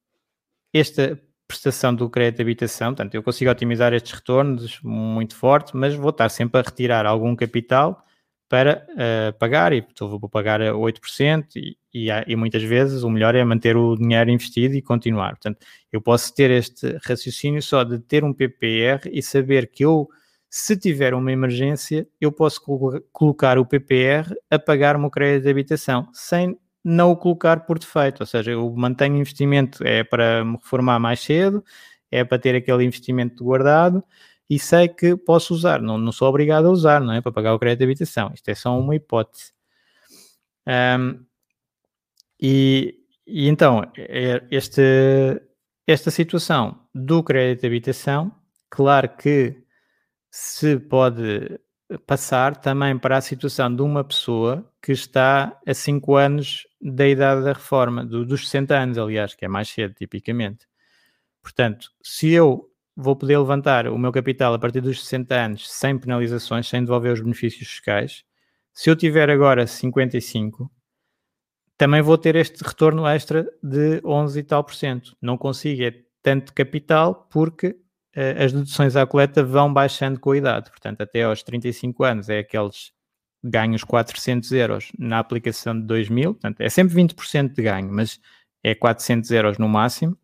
esta 0.73 1.19
prestação 1.47 1.93
do 1.93 2.09
crédito 2.09 2.37
de 2.37 2.41
habitação, 2.41 2.89
portanto, 2.89 3.15
eu 3.15 3.23
consigo 3.23 3.51
otimizar 3.51 3.93
estes 3.93 4.13
retornos 4.13 4.79
muito 4.81 5.35
forte, 5.35 5.75
mas 5.75 5.93
vou 5.93 6.09
estar 6.09 6.29
sempre 6.29 6.59
a 6.59 6.63
retirar 6.63 7.05
algum 7.05 7.35
capital 7.35 8.01
para 8.49 8.85
uh, 8.91 9.37
pagar, 9.39 9.73
e 9.73 9.77
então 9.77 10.07
vou 10.07 10.29
pagar 10.29 10.61
a 10.61 10.73
8%, 10.73 11.55
e, 11.55 11.75
e, 11.93 12.07
e, 12.27 12.35
muitas 12.35 12.61
vezes 12.61 13.03
o 13.03 13.09
melhor 13.09 13.33
é 13.33 13.43
manter 13.43 13.75
o 13.75 13.95
dinheiro 13.95 14.29
investido 14.29 14.75
e 14.75 14.81
continuar. 14.81 15.31
Portanto, 15.31 15.65
eu 15.91 16.01
posso 16.01 16.33
ter 16.35 16.51
este 16.51 16.99
raciocínio 17.03 17.61
só 17.61 17.83
de 17.83 17.99
ter 17.99 18.23
um 18.23 18.33
PPR 18.33 19.09
e 19.11 19.23
saber 19.23 19.71
que 19.71 19.83
eu, 19.83 20.07
se 20.49 20.77
tiver 20.77 21.15
uma 21.15 21.31
emergência, 21.31 22.07
eu 22.21 22.31
posso 22.31 22.61
colocar 23.11 23.57
o 23.57 23.65
PPR 23.65 24.35
a 24.51 24.59
pagar 24.59 24.95
o 24.95 24.99
meu 24.99 25.09
crédito 25.09 25.45
de 25.45 25.49
habitação, 25.49 26.07
sem 26.13 26.55
não 26.83 27.11
o 27.11 27.17
colocar 27.17 27.65
por 27.65 27.79
defeito, 27.79 28.21
ou 28.21 28.25
seja, 28.25 28.51
eu 28.51 28.69
mantenho 28.75 29.17
investimento, 29.17 29.83
é 29.85 30.03
para 30.03 30.43
me 30.43 30.57
reformar 30.57 30.99
mais 30.99 31.21
cedo, 31.21 31.63
é 32.11 32.23
para 32.23 32.39
ter 32.39 32.55
aquele 32.55 32.83
investimento 32.83 33.43
guardado, 33.43 34.03
e 34.49 34.59
sei 34.59 34.87
que 34.87 35.15
posso 35.15 35.53
usar, 35.53 35.81
não, 35.81 35.97
não 35.97 36.11
sou 36.11 36.27
obrigado 36.27 36.67
a 36.67 36.71
usar, 36.71 37.01
não 37.01 37.13
é? 37.13 37.21
Para 37.21 37.31
pagar 37.31 37.53
o 37.53 37.59
crédito 37.59 37.79
de 37.79 37.85
habitação. 37.85 38.31
Isto 38.33 38.49
é 38.49 38.55
só 38.55 38.77
uma 38.77 38.95
hipótese. 38.95 39.53
Um, 40.67 41.25
e, 42.39 42.99
e, 43.25 43.47
então, 43.47 43.81
é, 43.97 44.43
este, 44.51 45.41
esta 45.87 46.11
situação 46.11 46.79
do 46.93 47.23
crédito 47.23 47.61
de 47.61 47.67
habitação, 47.67 48.31
claro 48.69 49.09
que 49.17 49.63
se 50.29 50.77
pode 50.77 51.59
passar 52.05 52.55
também 52.57 52.97
para 52.97 53.17
a 53.17 53.21
situação 53.21 53.73
de 53.73 53.81
uma 53.81 54.03
pessoa 54.03 54.69
que 54.81 54.91
está 54.91 55.59
a 55.65 55.73
5 55.73 56.15
anos 56.15 56.67
da 56.83 57.07
idade 57.07 57.43
da 57.43 57.53
reforma, 57.53 58.05
do, 58.05 58.25
dos 58.25 58.49
60 58.49 58.75
anos, 58.75 58.97
aliás, 58.97 59.33
que 59.33 59.45
é 59.45 59.47
mais 59.47 59.69
cedo, 59.69 59.93
tipicamente. 59.93 60.67
Portanto, 61.41 61.91
se 62.01 62.31
eu 62.31 62.69
vou 62.95 63.15
poder 63.15 63.37
levantar 63.37 63.87
o 63.87 63.97
meu 63.97 64.11
capital 64.11 64.53
a 64.53 64.59
partir 64.59 64.81
dos 64.81 65.03
60 65.03 65.35
anos 65.35 65.71
sem 65.71 65.97
penalizações, 65.97 66.67
sem 66.67 66.81
devolver 66.81 67.13
os 67.13 67.21
benefícios 67.21 67.67
fiscais. 67.67 68.23
Se 68.73 68.89
eu 68.89 68.95
tiver 68.95 69.29
agora 69.29 69.65
55, 69.67 70.71
também 71.77 72.01
vou 72.01 72.17
ter 72.17 72.35
este 72.35 72.63
retorno 72.63 73.07
extra 73.07 73.47
de 73.61 74.01
11 74.05 74.39
e 74.39 74.43
tal 74.43 74.63
por 74.63 74.75
cento. 74.75 75.15
Não 75.21 75.37
consigo 75.37 75.83
é 75.83 75.93
tanto 76.21 76.53
capital 76.53 77.27
porque 77.31 77.67
uh, 77.67 78.43
as 78.43 78.53
deduções 78.53 78.95
à 78.95 79.05
coleta 79.05 79.43
vão 79.43 79.73
baixando 79.73 80.19
com 80.19 80.31
a 80.31 80.37
idade. 80.37 80.69
Portanto, 80.69 81.01
até 81.01 81.23
aos 81.23 81.43
35 81.43 82.03
anos 82.03 82.29
é 82.29 82.39
aqueles 82.39 82.91
ganhos 83.43 83.83
400 83.83 84.51
euros 84.53 84.91
na 84.97 85.19
aplicação 85.19 85.79
de 85.79 85.85
2000. 85.85 86.33
Portanto, 86.33 86.61
é 86.61 86.69
sempre 86.69 86.95
20% 86.95 87.53
de 87.53 87.61
ganho, 87.61 87.91
mas 87.91 88.19
é 88.63 88.73
400 88.73 89.29
euros 89.31 89.57
no 89.57 89.67
máximo 89.67 90.17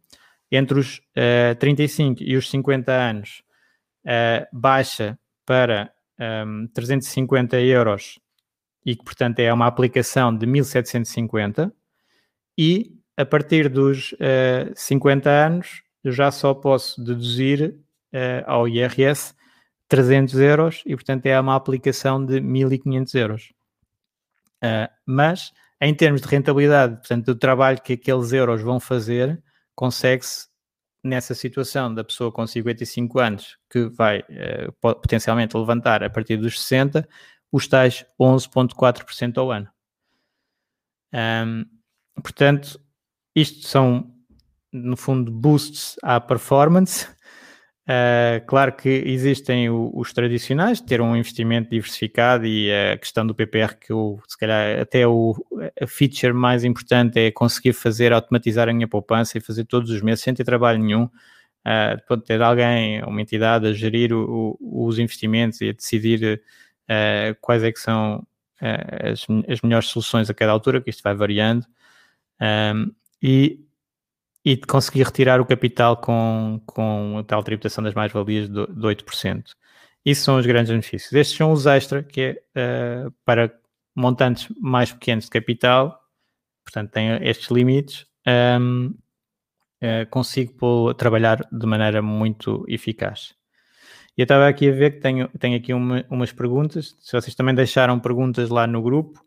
entre 0.51 0.79
os 0.79 0.97
uh, 0.97 1.51
eh, 1.51 1.53
35 1.55 2.23
e 2.23 2.35
os 2.35 2.49
50 2.49 2.91
anos 2.91 3.43
uh, 4.05 4.47
baixa 4.51 5.19
para 5.45 5.91
um, 6.19 6.63
ehm, 6.63 6.67
350 6.73 7.59
euros 7.61 8.19
e 8.85 8.95
que, 8.95 9.03
portanto, 9.03 9.39
é 9.39 9.53
uma 9.53 9.67
aplicação 9.67 10.35
de 10.35 10.45
1750 10.45 11.71
e 12.57 12.95
a 13.15 13.25
partir 13.25 13.69
dos 13.69 14.13
uh, 14.13 14.17
eh, 14.19 14.71
50 14.75 15.29
anos 15.29 15.83
eu 16.03 16.11
já 16.11 16.31
só 16.31 16.53
posso 16.53 17.03
deduzir 17.03 17.75
ao 18.47 18.67
IRS 18.67 19.35
300 19.89 20.35
euros 20.39 20.83
e, 20.85 20.95
portanto, 20.95 21.25
é 21.25 21.39
uma 21.39 21.55
aplicação 21.55 22.23
de 22.23 22.39
1500 22.39 23.15
euros. 23.15 23.53
Uh, 24.63 24.87
mas, 25.05 25.51
em 25.81 25.93
termos 25.93 26.21
de 26.21 26.27
rentabilidade, 26.27 26.97
portanto, 26.97 27.25
do 27.25 27.35
trabalho 27.35 27.81
que 27.81 27.93
aqueles 27.93 28.31
euros 28.31 28.61
vão 28.61 28.79
fazer, 28.79 29.41
consegue-se 29.75 30.47
nessa 31.03 31.33
situação 31.33 31.93
da 31.93 32.03
pessoa 32.03 32.31
com 32.31 32.45
55 32.45 33.19
anos 33.19 33.57
que 33.69 33.89
vai 33.89 34.19
uh, 34.19 34.71
potencialmente 34.79 35.57
levantar 35.57 36.03
a 36.03 36.09
partir 36.09 36.37
dos 36.37 36.61
60 36.61 37.07
os 37.51 37.67
tais 37.67 38.05
11,4% 38.19 39.37
ao 39.37 39.51
ano. 39.51 39.67
Um, 41.13 41.65
portanto, 42.21 42.79
isto 43.35 43.67
são, 43.67 44.13
no 44.71 44.95
fundo, 44.95 45.31
boosts 45.31 45.95
à 46.03 46.19
performance 46.19 47.07
Uh, 47.89 48.45
claro 48.45 48.71
que 48.73 48.87
existem 48.87 49.67
o, 49.67 49.89
os 49.95 50.13
tradicionais, 50.13 50.79
ter 50.79 51.01
um 51.01 51.15
investimento 51.15 51.71
diversificado 51.71 52.45
e 52.45 52.71
a 52.71 52.95
questão 52.95 53.25
do 53.25 53.33
PPR, 53.33 53.75
que 53.79 53.91
eu, 53.91 54.21
se 54.27 54.37
calhar 54.37 54.79
até 54.79 55.07
o, 55.07 55.33
a 55.81 55.87
feature 55.87 56.31
mais 56.31 56.63
importante 56.63 57.19
é 57.19 57.31
conseguir 57.31 57.73
fazer, 57.73 58.13
automatizar 58.13 58.69
a 58.69 58.73
minha 58.73 58.87
poupança 58.87 59.39
e 59.39 59.41
fazer 59.41 59.65
todos 59.65 59.89
os 59.89 60.03
meses 60.03 60.23
sem 60.23 60.35
ter 60.35 60.43
trabalho 60.43 60.77
nenhum. 60.77 61.05
Uh, 61.65 62.17
ter 62.21 62.39
alguém, 62.43 63.03
uma 63.03 63.21
entidade 63.21 63.65
a 63.65 63.73
gerir 63.73 64.13
o, 64.13 64.55
o, 64.59 64.85
os 64.85 64.99
investimentos 64.99 65.59
e 65.61 65.69
a 65.69 65.73
decidir 65.73 66.43
uh, 66.83 67.35
quais 67.41 67.63
é 67.63 67.71
que 67.71 67.79
são 67.79 68.23
as, 68.61 69.25
as 69.47 69.61
melhores 69.61 69.87
soluções 69.87 70.29
a 70.29 70.33
cada 70.33 70.51
altura, 70.51 70.79
que 70.79 70.91
isto 70.91 71.01
vai 71.01 71.15
variando. 71.15 71.65
Um, 72.39 72.91
e 73.21 73.59
e 74.49 74.55
de 74.55 74.65
conseguir 74.65 75.03
retirar 75.03 75.39
o 75.39 75.45
capital 75.45 75.95
com, 75.97 76.59
com 76.65 77.19
a 77.19 77.23
tal 77.23 77.43
tributação 77.43 77.83
das 77.83 77.93
mais-valias 77.93 78.49
de, 78.49 78.65
de 78.65 78.81
8%. 78.81 79.43
Isso 80.03 80.23
são 80.23 80.39
os 80.39 80.45
grandes 80.47 80.71
benefícios. 80.71 81.13
Estes 81.13 81.37
são 81.37 81.51
os 81.51 81.67
extra, 81.67 82.01
que 82.01 82.41
é 82.55 83.05
uh, 83.05 83.11
para 83.23 83.53
montantes 83.95 84.51
mais 84.59 84.91
pequenos 84.91 85.25
de 85.25 85.29
capital, 85.29 85.99
portanto, 86.65 86.89
tem 86.89 87.19
estes 87.21 87.51
limites, 87.51 88.07
um, 88.59 88.87
uh, 88.87 88.93
eh, 89.81 90.05
consigo 90.05 90.95
trabalhar 90.95 91.47
de 91.51 91.67
maneira 91.67 92.01
muito 92.01 92.65
eficaz. 92.67 93.35
E 94.17 94.21
eu 94.21 94.23
estava 94.23 94.47
aqui 94.47 94.67
a 94.67 94.71
ver 94.71 94.93
que 94.95 94.99
tenho, 94.99 95.27
tenho 95.37 95.57
aqui 95.57 95.75
uma, 95.75 96.03
umas 96.09 96.31
perguntas. 96.31 96.95
Se 97.01 97.11
vocês 97.11 97.35
também 97.35 97.53
deixaram 97.53 97.99
perguntas 97.99 98.49
lá 98.49 98.65
no 98.65 98.81
grupo, 98.81 99.19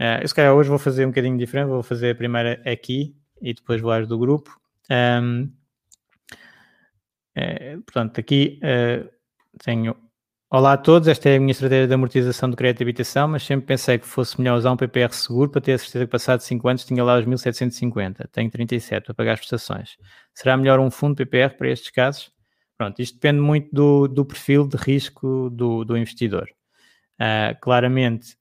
uh, 0.00 0.20
eu 0.20 0.26
se 0.26 0.34
calhar 0.34 0.52
hoje 0.52 0.68
vou 0.68 0.80
fazer 0.80 1.04
um 1.04 1.10
bocadinho 1.10 1.38
diferente, 1.38 1.68
vou 1.68 1.82
fazer 1.84 2.10
a 2.10 2.14
primeira 2.16 2.60
aqui 2.66 3.14
e 3.40 3.54
depois 3.54 3.82
às 3.84 4.06
do 4.06 4.18
grupo. 4.18 4.58
Um, 4.90 5.50
é, 7.34 7.76
portanto, 7.76 8.18
aqui 8.18 8.60
uh, 8.62 9.08
tenho. 9.62 9.96
Olá 10.50 10.72
a 10.72 10.76
todos, 10.78 11.08
esta 11.08 11.28
é 11.28 11.36
a 11.36 11.38
minha 11.38 11.52
estratégia 11.52 11.86
de 11.86 11.92
amortização 11.92 12.48
do 12.48 12.56
crédito 12.56 12.78
de 12.78 12.84
habitação, 12.84 13.28
mas 13.28 13.42
sempre 13.42 13.66
pensei 13.66 13.98
que 13.98 14.06
fosse 14.06 14.40
melhor 14.40 14.56
usar 14.56 14.72
um 14.72 14.78
PPR 14.78 15.12
seguro 15.12 15.50
para 15.50 15.60
ter 15.60 15.72
a 15.72 15.78
certeza 15.78 16.06
que 16.06 16.10
passado 16.10 16.40
5 16.40 16.66
anos 16.66 16.84
tinha 16.86 17.04
lá 17.04 17.18
os 17.18 17.26
1750. 17.26 18.26
Tenho 18.32 18.50
37 18.50 19.04
para 19.04 19.14
pagar 19.14 19.32
as 19.34 19.40
prestações. 19.40 19.98
Será 20.34 20.56
melhor 20.56 20.80
um 20.80 20.90
fundo 20.90 21.16
PPR 21.16 21.54
para 21.54 21.68
estes 21.68 21.90
casos? 21.90 22.32
Pronto, 22.78 22.98
isto 23.02 23.16
depende 23.16 23.40
muito 23.40 23.68
do, 23.74 24.08
do 24.08 24.24
perfil 24.24 24.66
de 24.66 24.78
risco 24.78 25.50
do, 25.50 25.84
do 25.84 25.98
investidor. 25.98 26.48
Uh, 27.20 27.54
claramente, 27.60 28.37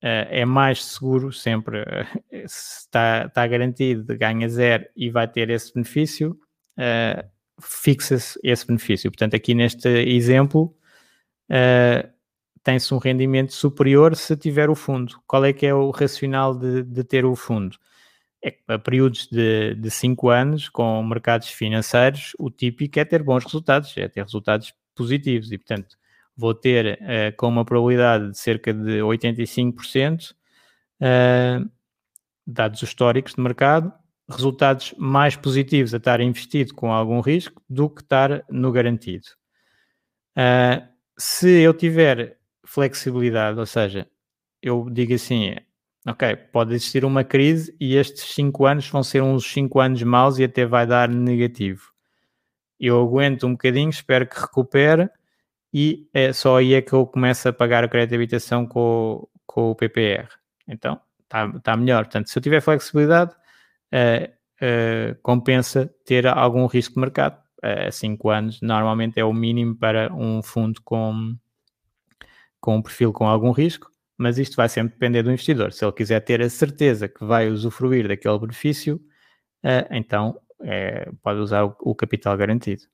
é 0.00 0.44
mais 0.44 0.84
seguro 0.84 1.32
sempre, 1.32 1.82
uh, 1.82 2.46
se 2.46 2.80
está, 2.80 3.26
está 3.26 3.46
garantido, 3.46 4.16
ganha 4.16 4.48
zero 4.48 4.86
e 4.96 5.10
vai 5.10 5.26
ter 5.26 5.50
esse 5.50 5.74
benefício, 5.74 6.38
uh, 6.78 7.28
fixa-se 7.60 8.38
esse 8.42 8.66
benefício. 8.66 9.10
Portanto, 9.10 9.34
aqui 9.34 9.54
neste 9.54 9.88
exemplo, 9.88 10.74
tem-se 12.62 12.92
um 12.94 12.98
rendimento 12.98 13.52
superior 13.52 14.14
se 14.14 14.36
tiver 14.36 14.68
o 14.70 14.74
fundo. 14.74 15.18
Qual 15.26 15.44
é 15.44 15.52
que 15.52 15.66
é 15.66 15.74
o 15.74 15.90
racional 15.90 16.54
de, 16.54 16.82
de 16.82 17.02
ter 17.02 17.24
o 17.24 17.34
fundo? 17.34 17.76
É 18.44 18.54
a 18.68 18.78
períodos 18.78 19.26
de 19.28 19.90
5 19.90 20.28
anos, 20.28 20.68
com 20.68 21.02
mercados 21.02 21.48
financeiros, 21.48 22.32
o 22.38 22.50
típico 22.50 23.00
é 23.00 23.04
ter 23.04 23.22
bons 23.22 23.44
resultados, 23.44 23.96
é 23.96 24.06
ter 24.06 24.22
resultados 24.22 24.72
positivos 24.94 25.50
e, 25.50 25.58
portanto, 25.58 25.96
vou 26.38 26.54
ter 26.54 27.00
uh, 27.02 27.36
com 27.36 27.48
uma 27.48 27.64
probabilidade 27.64 28.30
de 28.30 28.38
cerca 28.38 28.72
de 28.72 29.00
85%, 29.00 30.30
uh, 30.30 30.34
eh, 31.00 31.60
dados 32.46 32.80
históricos 32.80 33.34
de 33.34 33.40
mercado, 33.42 33.92
resultados 34.30 34.94
mais 34.96 35.34
positivos 35.34 35.92
a 35.92 35.96
estar 35.96 36.20
investido 36.20 36.74
com 36.74 36.92
algum 36.92 37.20
risco 37.20 37.60
do 37.68 37.90
que 37.90 38.02
estar 38.02 38.44
no 38.48 38.70
garantido. 38.70 39.26
Uh, 40.36 40.86
se 41.18 41.60
eu 41.60 41.74
tiver 41.74 42.38
flexibilidade, 42.64 43.58
ou 43.58 43.66
seja, 43.66 44.08
eu 44.62 44.88
digo 44.88 45.14
assim, 45.14 45.56
ok, 46.06 46.36
pode 46.52 46.72
existir 46.72 47.04
uma 47.04 47.24
crise 47.24 47.76
e 47.80 47.96
estes 47.96 48.32
5 48.34 48.64
anos 48.64 48.88
vão 48.88 49.02
ser 49.02 49.24
uns 49.24 49.44
5 49.50 49.80
anos 49.80 50.02
maus 50.04 50.38
e 50.38 50.44
até 50.44 50.64
vai 50.64 50.86
dar 50.86 51.08
negativo. 51.08 51.92
Eu 52.78 53.00
aguento 53.00 53.44
um 53.44 53.52
bocadinho, 53.52 53.90
espero 53.90 54.24
que 54.24 54.38
recupere 54.38 55.10
e 55.72 56.08
é 56.14 56.32
só 56.32 56.56
aí 56.56 56.74
é 56.74 56.82
que 56.82 56.92
eu 56.92 57.06
começo 57.06 57.48
a 57.48 57.52
pagar 57.52 57.84
o 57.84 57.88
crédito 57.88 58.10
de 58.10 58.16
habitação 58.16 58.66
com, 58.66 59.28
com 59.46 59.70
o 59.70 59.74
PPR. 59.74 60.28
Então, 60.66 61.00
está 61.24 61.50
tá 61.60 61.76
melhor. 61.76 62.04
Portanto, 62.04 62.28
se 62.28 62.38
eu 62.38 62.42
tiver 62.42 62.60
flexibilidade, 62.60 63.34
uh, 63.92 64.28
uh, 64.64 65.14
compensa 65.22 65.92
ter 66.04 66.26
algum 66.26 66.66
risco 66.66 66.94
de 66.94 67.00
mercado. 67.00 67.38
Uh, 67.58 67.90
5 67.90 68.30
anos 68.30 68.60
normalmente 68.62 69.18
é 69.18 69.24
o 69.24 69.32
mínimo 69.32 69.76
para 69.76 70.14
um 70.14 70.40
fundo 70.42 70.80
com, 70.82 71.36
com 72.60 72.76
um 72.76 72.82
perfil 72.82 73.12
com 73.12 73.26
algum 73.26 73.50
risco, 73.50 73.90
mas 74.16 74.38
isto 74.38 74.56
vai 74.56 74.68
sempre 74.68 74.92
depender 74.94 75.22
do 75.24 75.30
investidor. 75.30 75.72
Se 75.72 75.84
ele 75.84 75.92
quiser 75.92 76.20
ter 76.20 76.40
a 76.40 76.48
certeza 76.48 77.08
que 77.08 77.24
vai 77.24 77.48
usufruir 77.48 78.06
daquele 78.06 78.38
benefício, 78.38 79.00
então 79.90 80.40
é, 80.62 81.10
pode 81.20 81.40
usar 81.40 81.64
o, 81.64 81.76
o 81.80 81.94
capital 81.96 82.36
garantido. 82.36 82.84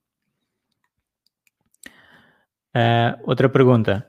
Outra 3.26 3.48
pergunta 3.48 4.06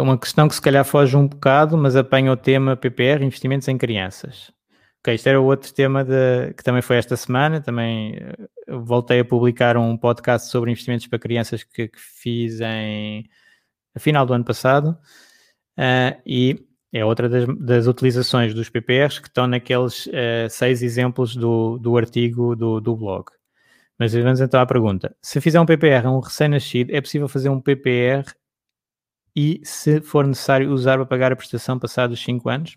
uma 0.00 0.18
questão 0.18 0.48
que 0.48 0.54
se 0.54 0.62
calhar 0.62 0.84
foge 0.84 1.16
um 1.16 1.26
bocado, 1.26 1.76
mas 1.76 1.96
apanha 1.96 2.32
o 2.32 2.36
tema 2.36 2.76
PPR, 2.76 3.24
investimentos 3.24 3.68
em 3.68 3.76
crianças. 3.76 4.52
Ok, 5.00 5.14
isto 5.14 5.28
era 5.28 5.40
outro 5.40 5.72
tema 5.74 6.04
de, 6.04 6.54
que 6.56 6.62
também 6.62 6.80
foi 6.80 6.96
esta 6.96 7.16
semana, 7.16 7.60
também 7.60 8.14
eh, 8.16 8.48
voltei 8.68 9.20
a 9.20 9.24
publicar 9.24 9.76
um 9.76 9.96
podcast 9.96 10.48
sobre 10.48 10.70
investimentos 10.70 11.06
para 11.08 11.18
crianças 11.18 11.64
que, 11.64 11.88
que 11.88 11.98
fiz 11.98 12.60
em 12.60 13.28
a 13.94 14.00
final 14.00 14.24
do 14.24 14.32
ano 14.32 14.44
passado 14.44 14.96
uh, 15.78 16.22
e 16.24 16.64
é 16.92 17.04
outra 17.04 17.28
das, 17.28 17.46
das, 17.58 17.86
utilizações 17.86 18.54
dos 18.54 18.70
PPRs 18.70 19.18
que 19.18 19.28
estão 19.28 19.46
naqueles 19.46 20.06
uh, 20.06 20.48
seis 20.48 20.82
exemplos 20.82 21.36
do, 21.36 21.78
do 21.78 21.96
artigo 21.96 22.56
do, 22.56 22.80
do 22.80 22.96
blog. 22.96 23.26
Mas 24.02 24.12
vamos 24.12 24.40
então 24.40 24.60
à 24.60 24.66
pergunta. 24.66 25.14
Se 25.22 25.40
fizer 25.40 25.60
um 25.60 25.64
PPR 25.64 26.04
a 26.08 26.10
um 26.10 26.18
recém-nascido, 26.18 26.92
é 26.92 27.00
possível 27.00 27.28
fazer 27.28 27.48
um 27.50 27.60
PPR 27.60 28.24
e 29.34 29.60
se 29.62 30.00
for 30.00 30.26
necessário 30.26 30.72
usar 30.72 30.96
para 30.96 31.06
pagar 31.06 31.30
a 31.30 31.36
prestação 31.36 31.78
passados 31.78 32.20
5 32.20 32.48
anos? 32.48 32.76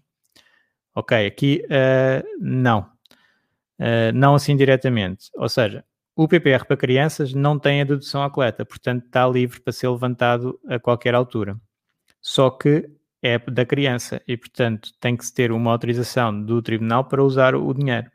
Ok, 0.94 1.26
aqui 1.26 1.64
uh, 1.66 2.24
não. 2.40 2.82
Uh, 3.80 4.14
não 4.14 4.36
assim 4.36 4.56
diretamente. 4.56 5.32
Ou 5.34 5.50
seja, 5.50 5.84
o 6.16 6.28
PPR 6.28 6.64
para 6.64 6.78
crianças 6.78 7.34
não 7.34 7.58
tem 7.58 7.82
a 7.82 7.86
dedução 7.86 8.22
à 8.22 8.30
coleta, 8.30 8.64
portanto 8.64 9.08
está 9.08 9.28
livre 9.28 9.60
para 9.60 9.74
ser 9.74 9.90
levantado 9.90 10.60
a 10.68 10.78
qualquer 10.78 11.16
altura. 11.16 11.60
Só 12.22 12.52
que 12.52 12.88
é 13.24 13.40
da 13.40 13.66
criança 13.66 14.22
e, 14.28 14.38
portanto, 14.38 14.92
tem 15.00 15.18
que 15.18 15.26
se 15.26 15.34
ter 15.34 15.52
uma 15.52 15.72
autorização 15.72 16.40
do 16.40 16.62
tribunal 16.62 17.04
para 17.04 17.24
usar 17.24 17.56
o 17.56 17.74
dinheiro. 17.74 18.12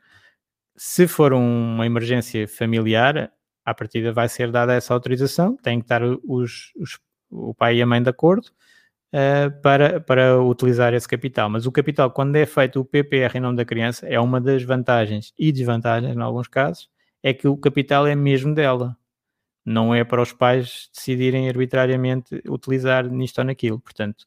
Se 0.75 1.07
for 1.07 1.33
uma 1.33 1.85
emergência 1.85 2.47
familiar, 2.47 3.31
à 3.65 3.73
partida 3.73 4.11
vai 4.11 4.27
ser 4.29 4.51
dada 4.51 4.73
essa 4.73 4.93
autorização, 4.93 5.55
tem 5.57 5.79
que 5.79 5.85
estar 5.85 6.01
os, 6.03 6.71
os 6.75 6.99
o 7.31 7.53
pai 7.53 7.77
e 7.77 7.81
a 7.81 7.85
mãe 7.85 8.03
de 8.03 8.09
acordo 8.09 8.47
uh, 9.13 9.61
para, 9.61 10.01
para 10.01 10.41
utilizar 10.41 10.93
esse 10.93 11.07
capital. 11.07 11.49
Mas 11.49 11.65
o 11.65 11.71
capital, 11.71 12.11
quando 12.11 12.35
é 12.35 12.45
feito 12.45 12.79
o 12.79 12.85
PPR 12.85 13.37
em 13.37 13.39
nome 13.39 13.57
da 13.57 13.65
criança, 13.65 14.05
é 14.07 14.19
uma 14.19 14.41
das 14.41 14.63
vantagens 14.63 15.33
e 15.39 15.51
desvantagens, 15.51 16.15
em 16.15 16.21
alguns 16.21 16.47
casos, 16.47 16.89
é 17.23 17.33
que 17.33 17.47
o 17.47 17.57
capital 17.57 18.05
é 18.07 18.15
mesmo 18.15 18.53
dela. 18.53 18.97
Não 19.65 19.93
é 19.93 20.03
para 20.03 20.21
os 20.21 20.33
pais 20.33 20.89
decidirem 20.93 21.47
arbitrariamente 21.47 22.41
utilizar 22.47 23.07
nisto 23.07 23.39
ou 23.39 23.45
naquilo. 23.45 23.79
Portanto, 23.79 24.25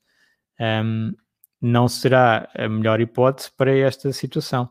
um, 0.60 0.64
ehm, 0.64 1.14
não 1.60 1.88
será 1.88 2.48
a 2.54 2.68
melhor 2.68 3.00
hipótese 3.00 3.50
para 3.56 3.76
esta 3.76 4.12
situação. 4.12 4.70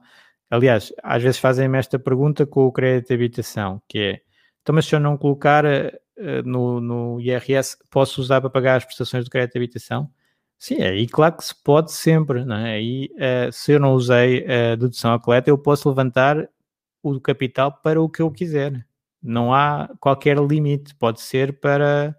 Aliás, 0.50 0.94
às 1.02 1.24
vezes 1.24 1.40
fazem-me 1.40 1.78
esta 1.78 1.98
pergunta 1.98 2.46
com 2.46 2.66
o 2.66 2.72
crédito 2.72 3.08
de 3.10 3.14
habitação, 3.16 3.82
que 3.88 4.00
é, 4.00 4.22
então, 4.62 4.74
mas 4.74 4.86
se 4.86 4.96
eu 4.96 5.00
não 5.00 5.18
colocar 5.18 5.66
eh, 5.66 6.42
no, 6.46 6.80
no 6.80 7.20
IRS 7.20 7.78
posso 7.90 8.22
usar 8.22 8.40
para 8.40 8.50
pagar 8.50 8.78
as 8.78 8.86
prestações 8.86 9.26
do 9.26 9.32
crédito 9.32 9.54
de 9.54 9.60
habitação? 9.60 10.10
Sim, 10.58 10.82
aí 10.82 11.08
claro 11.08 11.36
que 11.38 11.44
se 11.44 11.56
pode 11.64 11.92
sempre, 11.92 12.46
não 12.46 12.56
é? 12.56 12.80
Uh, 12.80 13.52
se 13.52 13.74
eu 13.74 13.80
não 13.80 13.94
usei 13.94 14.46
a 14.48 14.76
dedução 14.76 15.14
à 15.14 15.20
coleta, 15.20 15.50
eu 15.50 15.58
posso 15.58 15.90
levantar 15.90 16.48
o 17.02 17.20
capital 17.20 17.74
para 17.84 18.02
o 18.02 18.10
que 18.10 18.22
eu 18.22 18.32
quiser. 18.32 18.86
Não 19.22 19.54
há 19.54 19.90
qualquer 20.00 20.38
limite. 20.38 20.96
Pode 20.96 21.22
ser 21.22 21.60
para, 21.60 22.16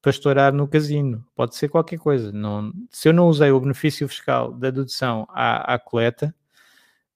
para 0.00 0.10
estourar 0.10 0.52
no 0.52 0.68
casino, 0.68 1.26
pode 1.34 1.56
ser 1.56 1.68
qualquer 1.68 1.98
coisa. 1.98 2.30
Não, 2.32 2.72
se 2.90 3.08
eu 3.08 3.12
não 3.12 3.28
usei 3.28 3.50
o 3.50 3.60
benefício 3.60 4.06
fiscal 4.08 4.52
da 4.52 4.70
dedução 4.70 5.26
à, 5.30 5.74
à 5.74 5.78
coleta, 5.78 6.34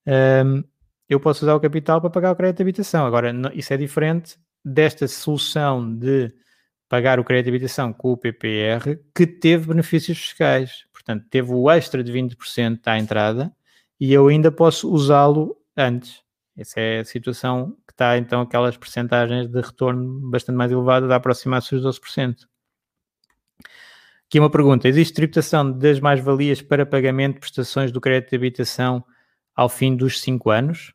um, 0.07 0.65
eu 1.09 1.19
posso 1.19 1.45
usar 1.45 1.55
o 1.55 1.61
capital 1.61 2.01
para 2.01 2.11
pagar 2.11 2.33
o 2.33 2.37
crédito 2.37 2.59
de 2.59 2.63
habitação. 2.63 3.07
Agora, 3.07 3.33
isso 3.55 3.73
é 3.73 3.77
diferente 3.77 4.39
desta 4.65 5.09
solução 5.09 5.97
de 5.97 6.33
pagar 6.89 7.19
o 7.21 7.25
crédito 7.25 7.47
de 7.47 7.51
habitação 7.51 7.93
com 7.93 8.13
o 8.13 8.17
PPR 8.17 8.99
que 9.15 9.27
teve 9.27 9.69
benefícios 9.69 10.19
fiscais. 10.19 10.85
Portanto, 10.93 11.27
teve 11.31 11.53
o 11.53 11.71
extra 11.71 12.03
de 12.03 12.13
20% 12.13 12.81
à 12.87 12.99
entrada 12.99 13.53
e 13.99 14.13
eu 14.13 14.29
ainda 14.29 14.51
posso 14.51 14.93
usá-lo 14.93 15.57
antes. 15.77 16.23
Essa 16.57 16.81
é 16.81 17.01
a 17.01 17.05
situação 17.05 17.77
que 17.87 17.93
está, 17.93 18.19
então, 18.19 18.41
aquelas 18.41 18.77
percentagens 18.77 19.49
de 19.49 19.61
retorno 19.61 20.31
bastante 20.31 20.57
mais 20.57 20.71
elevadas, 20.71 21.11
a 21.11 21.17
aproximar-se 21.17 21.75
dos 21.75 22.01
12%. 22.01 22.47
Aqui 24.27 24.39
uma 24.39 24.51
pergunta: 24.51 24.87
existe 24.87 25.15
tributação 25.15 25.73
das 25.73 26.01
mais-valias 26.01 26.61
para 26.61 26.85
pagamento 26.85 27.35
de 27.35 27.41
prestações 27.41 27.91
do 27.91 28.01
crédito 28.01 28.31
de 28.31 28.37
habitação 28.37 29.05
ao 29.55 29.69
fim 29.69 29.97
dos 29.97 30.21
5 30.21 30.51
anos? 30.51 30.93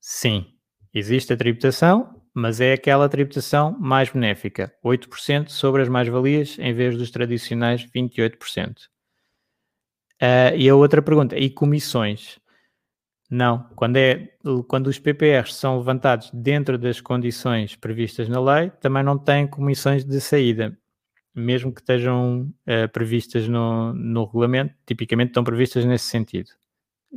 Sim, 0.00 0.46
existe 0.94 1.32
a 1.32 1.36
tributação, 1.36 2.22
mas 2.32 2.60
é 2.60 2.72
aquela 2.72 3.08
tributação 3.08 3.76
mais 3.78 4.10
benéfica, 4.10 4.72
8% 4.84 5.48
sobre 5.48 5.82
as 5.82 5.88
mais-valias 5.88 6.58
em 6.58 6.72
vez 6.72 6.96
dos 6.96 7.10
tradicionais 7.10 7.84
28%. 7.84 8.76
Uh, 8.76 8.88
ah, 10.20 10.54
e 10.54 10.68
a 10.68 10.74
outra 10.74 11.02
pergunta, 11.02 11.36
e 11.38 11.50
comissões? 11.50 12.38
Não, 13.30 13.68
quando, 13.76 13.96
é, 13.96 14.28
quando 14.66 14.88
os 14.88 14.98
PPRs 14.98 15.54
são 15.54 15.78
levantados 15.78 16.30
dentro 16.34 16.76
das 16.76 17.00
condições 17.00 17.76
previstas 17.76 18.28
na 18.28 18.40
lei, 18.40 18.70
também 18.80 19.04
não 19.04 19.16
têm 19.16 19.46
comissões 19.46 20.04
de 20.04 20.20
saída, 20.20 20.76
mesmo 21.34 21.72
que 21.72 21.80
estejam 21.80 22.52
uh, 22.66 22.88
previstas 22.92 23.46
no, 23.48 23.94
no 23.94 24.24
regulamento, 24.24 24.74
tipicamente 24.84 25.28
estão 25.28 25.44
previstas 25.44 25.84
nesse 25.84 26.06
sentido. 26.06 26.50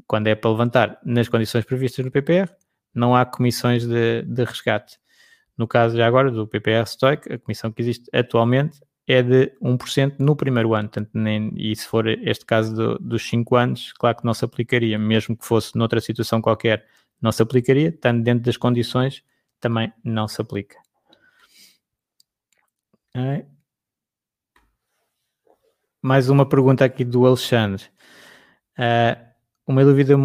Quando 0.07 0.27
é 0.27 0.35
para 0.35 0.51
levantar 0.51 0.99
nas 1.05 1.27
condições 1.27 1.65
previstas 1.65 2.03
no 2.03 2.11
PPR, 2.11 2.49
não 2.93 3.15
há 3.15 3.25
comissões 3.25 3.85
de, 3.85 4.21
de 4.23 4.43
resgate. 4.43 4.99
No 5.57 5.67
caso 5.67 5.97
já 5.97 6.07
agora 6.07 6.31
do 6.31 6.47
PPR 6.47 6.85
Stoic, 6.85 7.31
a 7.31 7.37
comissão 7.37 7.71
que 7.71 7.81
existe 7.81 8.09
atualmente 8.13 8.79
é 9.07 9.21
de 9.21 9.51
1% 9.61 10.15
no 10.19 10.35
primeiro 10.35 10.73
ano. 10.73 10.89
Portanto, 10.89 11.11
nem, 11.13 11.51
e 11.55 11.75
se 11.75 11.87
for 11.87 12.07
este 12.07 12.45
caso 12.45 12.73
do, 12.75 12.99
dos 12.99 13.27
5 13.27 13.55
anos, 13.55 13.93
claro 13.93 14.17
que 14.17 14.25
não 14.25 14.33
se 14.33 14.45
aplicaria, 14.45 14.97
mesmo 14.97 15.37
que 15.37 15.45
fosse 15.45 15.77
noutra 15.77 15.99
situação 15.99 16.41
qualquer, 16.41 16.85
não 17.21 17.31
se 17.31 17.41
aplicaria, 17.41 17.89
estando 17.89 18.23
dentro 18.23 18.43
das 18.43 18.57
condições, 18.57 19.23
também 19.59 19.93
não 20.03 20.27
se 20.27 20.41
aplica. 20.41 20.77
É. 23.15 23.45
Mais 26.01 26.29
uma 26.29 26.47
pergunta 26.47 26.83
aqui 26.83 27.05
do 27.05 27.25
Alexandre. 27.25 27.85
Uh, 28.77 29.32
uma 29.67 29.83
dúvida 29.83 30.17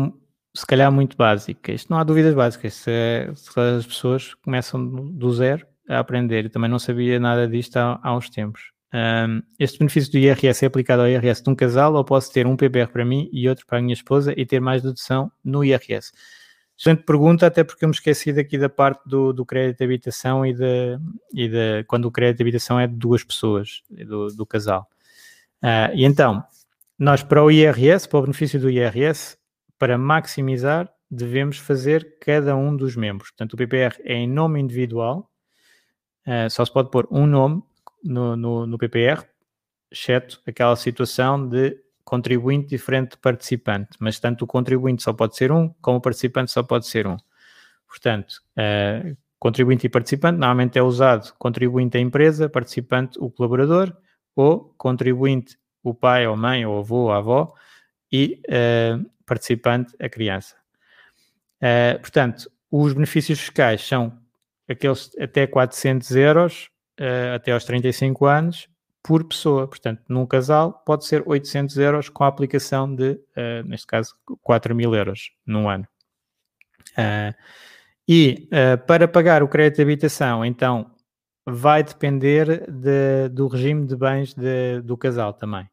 se 0.54 0.66
calhar 0.66 0.90
muito 0.90 1.16
básica. 1.16 1.72
Isto 1.72 1.90
não 1.90 1.98
há 1.98 2.04
dúvidas 2.04 2.34
básicas. 2.34 2.74
Se, 2.74 3.30
se 3.34 3.60
as 3.60 3.86
pessoas 3.86 4.34
começam 4.34 4.84
do 5.12 5.32
zero 5.32 5.66
a 5.88 5.98
aprender, 5.98 6.46
eu 6.46 6.50
também 6.50 6.70
não 6.70 6.78
sabia 6.78 7.18
nada 7.20 7.46
disto 7.46 7.76
há, 7.76 7.98
há 8.02 8.16
uns 8.16 8.28
tempos. 8.28 8.72
Um, 8.92 9.42
este 9.58 9.78
benefício 9.78 10.10
do 10.10 10.18
IRS 10.18 10.64
é 10.64 10.68
aplicado 10.68 11.02
ao 11.02 11.08
IRS 11.08 11.42
de 11.42 11.50
um 11.50 11.54
casal 11.54 11.94
ou 11.94 12.04
posso 12.04 12.32
ter 12.32 12.46
um 12.46 12.56
PPR 12.56 12.90
para 12.90 13.04
mim 13.04 13.28
e 13.32 13.48
outro 13.48 13.66
para 13.66 13.78
a 13.78 13.82
minha 13.82 13.92
esposa 13.92 14.32
e 14.36 14.46
ter 14.46 14.60
mais 14.60 14.82
dedução 14.82 15.30
no 15.44 15.62
IRS? 15.62 16.10
Excelente 16.78 17.02
pergunta, 17.02 17.46
até 17.46 17.64
porque 17.64 17.84
eu 17.84 17.88
me 17.88 17.94
esqueci 17.94 18.32
daqui 18.32 18.56
da 18.56 18.68
parte 18.68 19.02
do, 19.04 19.32
do 19.32 19.44
crédito 19.44 19.78
de 19.78 19.84
habitação 19.84 20.46
e, 20.46 20.54
de, 20.54 20.98
e 21.34 21.48
de 21.48 21.84
quando 21.84 22.04
o 22.06 22.10
crédito 22.10 22.38
de 22.38 22.44
habitação 22.44 22.78
é 22.78 22.86
de 22.86 22.94
duas 22.94 23.24
pessoas, 23.24 23.82
do, 23.90 24.28
do 24.28 24.46
casal. 24.46 24.88
Uh, 25.62 25.92
e 25.94 26.04
então, 26.04 26.42
nós 26.98 27.22
para 27.22 27.44
o 27.44 27.50
IRS, 27.50 28.08
para 28.08 28.18
o 28.18 28.22
benefício 28.22 28.58
do 28.58 28.68
IRS, 28.68 29.38
para 29.78 29.96
maximizar, 29.96 30.92
devemos 31.10 31.58
fazer 31.58 32.18
cada 32.20 32.56
um 32.56 32.76
dos 32.76 32.96
membros. 32.96 33.30
Portanto, 33.30 33.54
o 33.54 33.56
PPR 33.56 33.96
é 34.04 34.14
em 34.14 34.28
nome 34.28 34.60
individual, 34.60 35.30
uh, 36.26 36.50
só 36.50 36.64
se 36.64 36.72
pode 36.72 36.90
pôr 36.90 37.06
um 37.10 37.26
nome 37.26 37.62
no, 38.02 38.36
no, 38.36 38.66
no 38.66 38.78
PPR, 38.78 39.24
exceto 39.90 40.42
aquela 40.46 40.74
situação 40.76 41.48
de 41.48 41.78
contribuinte 42.04 42.68
diferente 42.68 43.12
de 43.12 43.18
participante, 43.18 43.90
mas 44.00 44.18
tanto 44.18 44.44
o 44.44 44.46
contribuinte 44.46 45.02
só 45.02 45.12
pode 45.12 45.36
ser 45.36 45.52
um, 45.52 45.68
como 45.80 45.98
o 45.98 46.00
participante 46.00 46.50
só 46.50 46.62
pode 46.62 46.86
ser 46.86 47.06
um. 47.06 47.16
Portanto, 47.86 48.42
uh, 48.56 49.16
contribuinte 49.38 49.86
e 49.86 49.88
participante, 49.88 50.38
normalmente 50.38 50.78
é 50.78 50.82
usado 50.82 51.32
contribuinte 51.38 51.96
a 51.96 52.00
empresa, 52.00 52.48
participante 52.48 53.18
o 53.20 53.30
colaborador, 53.30 53.96
ou 54.34 54.74
contribuinte 54.76 55.56
o 55.90 55.94
pai 55.94 56.26
ou 56.26 56.36
mãe 56.36 56.64
ou 56.66 56.78
avô 56.78 56.96
ou 57.04 57.12
avó, 57.12 57.54
e 58.10 58.40
uh, 58.48 59.04
participante 59.26 59.94
a 60.00 60.08
criança. 60.08 60.56
Uh, 61.58 61.98
portanto, 62.00 62.50
os 62.70 62.92
benefícios 62.92 63.38
fiscais 63.38 63.86
são 63.86 64.18
aqueles 64.68 65.10
até 65.20 65.46
400 65.46 66.10
euros 66.16 66.70
uh, 67.00 67.34
até 67.34 67.52
aos 67.52 67.64
35 67.64 68.26
anos 68.26 68.68
por 69.02 69.24
pessoa. 69.24 69.66
Portanto, 69.66 70.02
num 70.08 70.26
casal 70.26 70.82
pode 70.84 71.06
ser 71.06 71.22
800 71.26 71.76
euros 71.78 72.08
com 72.08 72.24
a 72.24 72.28
aplicação 72.28 72.94
de, 72.94 73.12
uh, 73.12 73.66
neste 73.66 73.86
caso, 73.86 74.14
4 74.42 74.74
mil 74.74 74.94
euros 74.94 75.32
num 75.46 75.68
ano. 75.68 75.86
e 78.08 78.48
para 78.86 79.06
pagar 79.06 79.42
o 79.42 79.48
crédito 79.48 79.76
de 79.76 79.82
habitação, 79.82 80.44
então, 80.44 80.90
vai 81.46 81.82
depender 81.82 82.70
de, 82.70 83.28
do 83.30 83.46
regime 83.46 83.86
de 83.86 83.96
bens 83.96 84.34
de, 84.34 84.80
do 84.82 84.96
casal 84.96 85.32
também. 85.32 85.68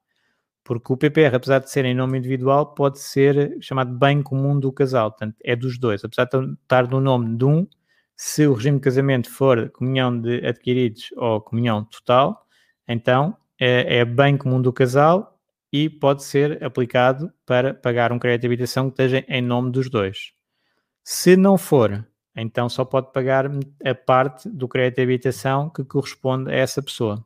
Porque 0.66 0.92
o 0.92 0.98
PPR, 0.98 1.36
apesar 1.36 1.60
de 1.60 1.70
ser 1.70 1.86
em 1.86 1.94
nome 1.94 2.18
individual, 2.18 2.74
pode 2.74 3.00
ser 3.00 3.56
chamado 3.62 3.96
bem 3.96 4.24
comum 4.24 4.60
do 4.60 4.74
casal. 4.74 5.12
Portanto, 5.12 5.36
é 5.44 5.56
dos 5.56 5.78
dois. 5.78 6.04
Apesar 6.04 6.26
de 6.26 6.54
estar 6.54 6.90
no 6.90 7.00
nome 7.00 7.38
de 7.38 7.46
um, 7.46 7.68
se 8.18 8.48
o 8.48 8.54
regime 8.54 8.78
de 8.78 8.84
casamento 8.84 9.30
for 9.30 9.70
comunhão 9.70 10.20
de 10.20 10.44
adquiridos 10.44 11.10
ou 11.16 11.40
comunhão 11.40 11.86
total, 11.86 12.48
então 12.88 13.38
é, 13.60 14.00
é 14.00 14.06
bem 14.06 14.36
comum 14.38 14.60
do 14.60 14.74
casal 14.74 15.40
e 15.72 15.88
pode 15.88 16.24
ser 16.24 16.64
aplicado 16.64 17.32
para 17.46 17.74
pagar 17.74 18.12
um 18.12 18.18
crédito 18.18 18.42
de 18.42 18.48
habitação 18.48 18.90
que 18.90 18.94
esteja 18.94 19.24
em 19.28 19.44
nome 19.44 19.72
dos 19.72 19.88
dois. 19.88 20.34
Se 21.04 21.38
não 21.38 21.60
for, 21.60 22.08
então 22.36 22.68
só 22.70 22.84
pode 22.84 23.12
pagar 23.12 23.46
a 23.86 23.94
parte 23.94 24.50
do 24.50 24.68
crédito 24.68 24.96
de 24.96 25.04
habitação 25.04 25.70
que 25.70 25.84
corresponde 25.84 26.52
a 26.52 26.56
essa 26.56 26.82
pessoa. 26.82 27.24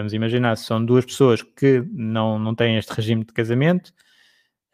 Vamos 0.00 0.14
imaginar, 0.14 0.56
são 0.56 0.82
duas 0.82 1.04
pessoas 1.04 1.42
que 1.42 1.84
não, 1.92 2.38
não 2.38 2.54
têm 2.54 2.78
este 2.78 2.90
regime 2.90 3.22
de 3.22 3.34
casamento, 3.34 3.92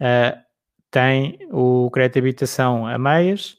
uh, 0.00 0.40
têm 0.88 1.36
o 1.50 1.90
crédito 1.90 2.14
de 2.14 2.20
habitação 2.20 2.86
a 2.86 2.96
meias, 2.96 3.56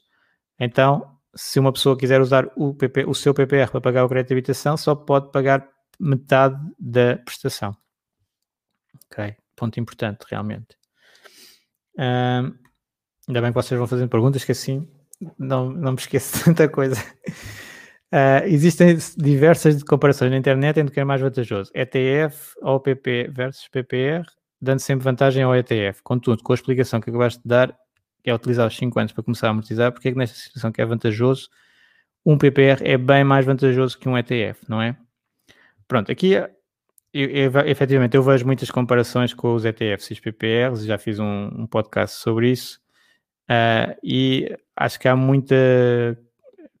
então 0.58 1.14
se 1.36 1.60
uma 1.60 1.70
pessoa 1.70 1.94
quiser 1.96 2.22
usar 2.22 2.50
o, 2.56 2.72
PP, 2.72 3.04
o 3.04 3.12
seu 3.14 3.34
PPR 3.34 3.70
para 3.70 3.82
pagar 3.82 4.04
o 4.06 4.08
crédito 4.08 4.28
de 4.28 4.34
habitação, 4.34 4.78
só 4.78 4.94
pode 4.94 5.30
pagar 5.30 5.68
metade 6.00 6.58
da 6.78 7.18
prestação. 7.18 7.76
Ok, 9.12 9.36
ponto 9.54 9.78
importante, 9.78 10.24
realmente. 10.26 10.74
Ainda 11.98 13.42
bem 13.42 13.52
que 13.52 13.54
vocês 13.54 13.76
vão 13.78 13.86
fazendo 13.86 14.08
perguntas, 14.08 14.42
que 14.42 14.52
assim 14.52 14.88
não, 15.38 15.70
não 15.70 15.92
me 15.92 15.98
esqueço 15.98 16.38
de 16.38 16.44
tanta 16.44 16.66
coisa. 16.66 16.96
Uh, 18.10 18.46
existem 18.46 18.96
diversas 19.18 19.82
comparações 19.82 20.30
na 20.30 20.38
internet 20.38 20.80
entre 20.80 20.90
o 20.90 20.94
que 20.94 21.00
é 21.00 21.04
mais 21.04 21.20
vantajoso: 21.20 21.70
ETF 21.74 22.54
ou 22.62 22.80
PP 22.80 23.30
versus 23.30 23.68
PPR, 23.68 24.24
dando 24.60 24.78
sempre 24.78 25.04
vantagem 25.04 25.42
ao 25.42 25.54
ETF. 25.54 26.02
Contudo, 26.02 26.42
com 26.42 26.52
a 26.52 26.54
explicação 26.54 27.00
que 27.00 27.10
acabaste 27.10 27.42
de 27.42 27.48
dar, 27.48 27.76
é 28.24 28.34
utilizar 28.34 28.66
os 28.66 28.76
5 28.76 28.98
anos 28.98 29.12
para 29.12 29.24
começar 29.24 29.48
a 29.48 29.50
amortizar, 29.50 29.92
porque 29.92 30.08
é 30.08 30.12
que 30.12 30.18
nesta 30.18 30.36
situação 30.36 30.72
que 30.72 30.80
é 30.80 30.86
vantajoso, 30.86 31.48
um 32.24 32.36
PPR 32.36 32.82
é 32.82 32.96
bem 32.96 33.24
mais 33.24 33.44
vantajoso 33.44 33.98
que 33.98 34.08
um 34.08 34.16
ETF, 34.16 34.60
não 34.68 34.80
é? 34.80 34.96
Pronto, 35.86 36.12
aqui 36.12 36.32
eu, 36.32 36.48
eu, 37.12 37.52
efetivamente 37.66 38.16
eu 38.16 38.22
vejo 38.22 38.44
muitas 38.44 38.70
comparações 38.70 39.32
com 39.32 39.54
os 39.54 39.64
ETFs 39.64 40.10
e 40.10 40.12
os 40.14 40.20
PPRs, 40.20 40.84
já 40.84 40.98
fiz 40.98 41.18
um, 41.18 41.50
um 41.54 41.66
podcast 41.66 42.16
sobre 42.18 42.50
isso, 42.50 42.80
uh, 43.50 43.96
e 44.02 44.54
acho 44.76 45.00
que 45.00 45.08
há 45.08 45.16
muita 45.16 45.54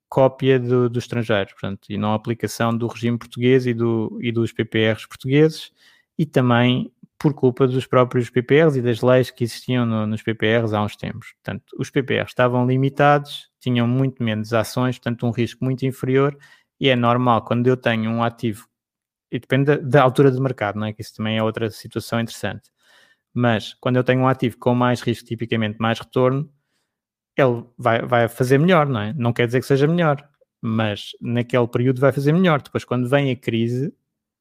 cópia 0.08 0.58
do, 0.58 0.88
do 0.88 0.98
estrangeiro, 0.98 1.50
portanto, 1.50 1.90
e 1.90 1.98
não 1.98 2.14
aplicação 2.14 2.76
do 2.76 2.86
regime 2.86 3.18
português 3.18 3.66
e, 3.66 3.74
do, 3.74 4.18
e 4.20 4.32
dos 4.32 4.52
PPRs 4.52 5.06
portugueses, 5.06 5.70
e 6.18 6.24
também 6.24 6.92
por 7.18 7.34
culpa 7.34 7.66
dos 7.66 7.86
próprios 7.86 8.30
PPRs 8.30 8.78
e 8.78 8.82
das 8.82 9.02
leis 9.02 9.30
que 9.30 9.44
existiam 9.44 9.84
no, 9.84 10.06
nos 10.06 10.22
PPRs 10.22 10.72
há 10.72 10.82
uns 10.82 10.96
tempos. 10.96 11.34
Portanto, 11.34 11.64
os 11.76 11.90
PPRs 11.90 12.30
estavam 12.30 12.66
limitados, 12.66 13.50
tinham 13.60 13.88
muito 13.88 14.22
menos 14.22 14.52
ações, 14.52 14.98
portanto, 14.98 15.26
um 15.26 15.30
risco 15.30 15.64
muito 15.64 15.84
inferior, 15.84 16.36
e 16.80 16.88
é 16.88 16.96
normal 16.96 17.42
quando 17.44 17.66
eu 17.66 17.76
tenho 17.76 18.10
um 18.10 18.22
ativo, 18.22 18.68
e 19.30 19.38
depende 19.38 19.64
da, 19.64 19.76
da 19.76 20.02
altura 20.02 20.30
de 20.30 20.40
mercado, 20.40 20.78
não 20.78 20.86
é? 20.86 20.92
Que 20.92 21.02
isso 21.02 21.14
também 21.14 21.36
é 21.36 21.42
outra 21.42 21.70
situação 21.70 22.20
interessante. 22.20 22.70
Mas 23.34 23.74
quando 23.74 23.96
eu 23.96 24.04
tenho 24.04 24.20
um 24.22 24.28
ativo 24.28 24.56
com 24.58 24.74
mais 24.74 25.00
risco, 25.00 25.26
tipicamente 25.26 25.78
mais 25.78 25.98
retorno, 25.98 26.50
ele 27.40 27.64
vai, 27.76 28.02
vai 28.02 28.28
fazer 28.28 28.58
melhor, 28.58 28.86
não 28.86 29.00
é? 29.00 29.12
Não 29.14 29.32
quer 29.32 29.46
dizer 29.46 29.60
que 29.60 29.66
seja 29.66 29.86
melhor, 29.86 30.26
mas 30.60 31.12
naquele 31.20 31.66
período 31.68 32.00
vai 32.00 32.12
fazer 32.12 32.32
melhor. 32.32 32.60
Depois, 32.60 32.84
quando 32.84 33.08
vem 33.08 33.30
a 33.30 33.36
crise, 33.36 33.92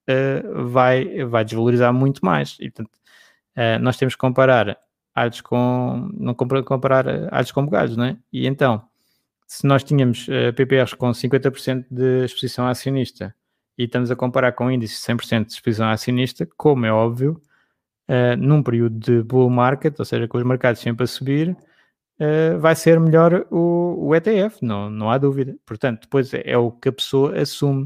uh, 0.10 0.68
vai, 0.68 1.26
vai 1.26 1.46
desvalorizar 1.46 1.94
muito 1.94 2.26
mais. 2.26 2.58
E, 2.60 2.70
portanto, 2.70 2.96
uh, 3.56 3.80
nós 3.82 3.98
temos 3.98 4.16
que 4.16 4.20
comparar 4.20 4.78
alhos 5.14 5.42
com. 5.42 6.10
Não 6.14 6.34
comparar 6.34 7.06
alhos 7.32 7.52
com 7.52 7.66
bugalhos, 7.66 7.96
não 7.98 8.06
é? 8.06 8.18
E 8.32 8.48
então, 8.48 8.82
se 9.48 9.66
nós 9.68 9.84
tínhamos 9.84 10.28
uh, 10.28 10.54
PPRs 10.56 10.96
com 10.96 11.12
50% 11.12 11.86
de 11.90 12.26
exposição 12.26 12.68
acionista 12.68 13.36
e 13.78 13.84
estamos 13.84 14.10
a 14.10 14.16
comparar 14.16 14.54
com 14.54 14.72
índices 14.72 15.06
100% 15.06 15.46
de 15.46 15.52
exposição 15.54 15.88
acionista, 15.90 16.48
como 16.58 16.86
é 16.86 16.92
óbvio, 16.92 17.40
num 18.40 18.64
período 18.64 18.98
de 18.98 19.22
bull 19.22 19.50
market, 19.50 19.94
ou 20.00 20.06
seja, 20.06 20.28
com 20.28 20.38
os 20.38 20.44
mercados 20.44 20.82
sempre 20.82 21.04
a 21.04 21.08
subir, 21.08 21.56
uh, 22.20 22.60
vai 22.60 22.76
ser 22.76 23.00
melhor 23.00 23.46
o, 23.52 24.08
o, 24.08 24.16
ETF, 24.16 24.64
não, 24.64 24.90
não 24.90 25.10
há 25.10 25.18
dúvida. 25.18 25.58
Portanto, 25.66 26.02
depois 26.02 26.34
é, 26.34 26.42
é 26.46 26.58
o 26.58 26.72
que 26.72 26.90
a 26.90 26.94
pessoa 26.94 27.40
assume 27.40 27.86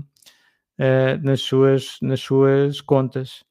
uh, 0.80 1.24
nas, 1.24 1.42
suas, 1.42 1.98
nas 2.02 2.20
suas 2.20 2.82
contas. 2.82 3.44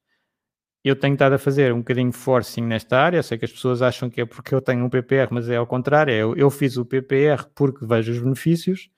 Eu 0.83 0.97
tenho 0.97 1.15
estado 1.15 1.35
a 1.35 1.39
fazer 1.39 1.73
um 1.73 1.79
bocadinho 1.79 2.13
forcing 2.13 2.63
nesta 2.63 2.99
área. 2.99 3.23
Sei 3.23 3.37
que 3.39 3.45
as 3.45 3.53
pessoas 3.53 3.83
acham 3.83 4.09
que 4.09 4.21
é 4.23 4.27
porque 4.27 4.55
eu 4.55 4.63
tenho 4.63 4.85
um 4.85 4.89
PPR, 4.91 5.29
mas 5.31 5.49
é 5.49 5.57
ao 5.57 5.67
contrário. 5.67 6.13
Eu, 6.15 6.37
eu 6.37 6.51
fiz 6.51 6.77
o 6.77 6.85
PPR 6.87 7.45
porque 7.55 7.87
vejo 7.87 8.13
os 8.13 8.21
benefícios, 8.21 8.91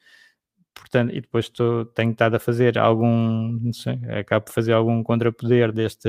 portanto, 0.75 1.13
e 1.15 1.21
depois 1.21 1.47
estou, 1.47 1.85
tenho 1.87 2.13
estado 2.13 2.37
a 2.37 2.39
fazer 2.41 2.79
algum, 2.79 3.59
não 3.61 3.73
sei, 3.73 3.99
acabo 4.19 4.47
de 4.47 4.53
fazer 4.53 4.73
algum 4.73 5.03
contrapoder 5.03 5.73
deste, 5.73 6.09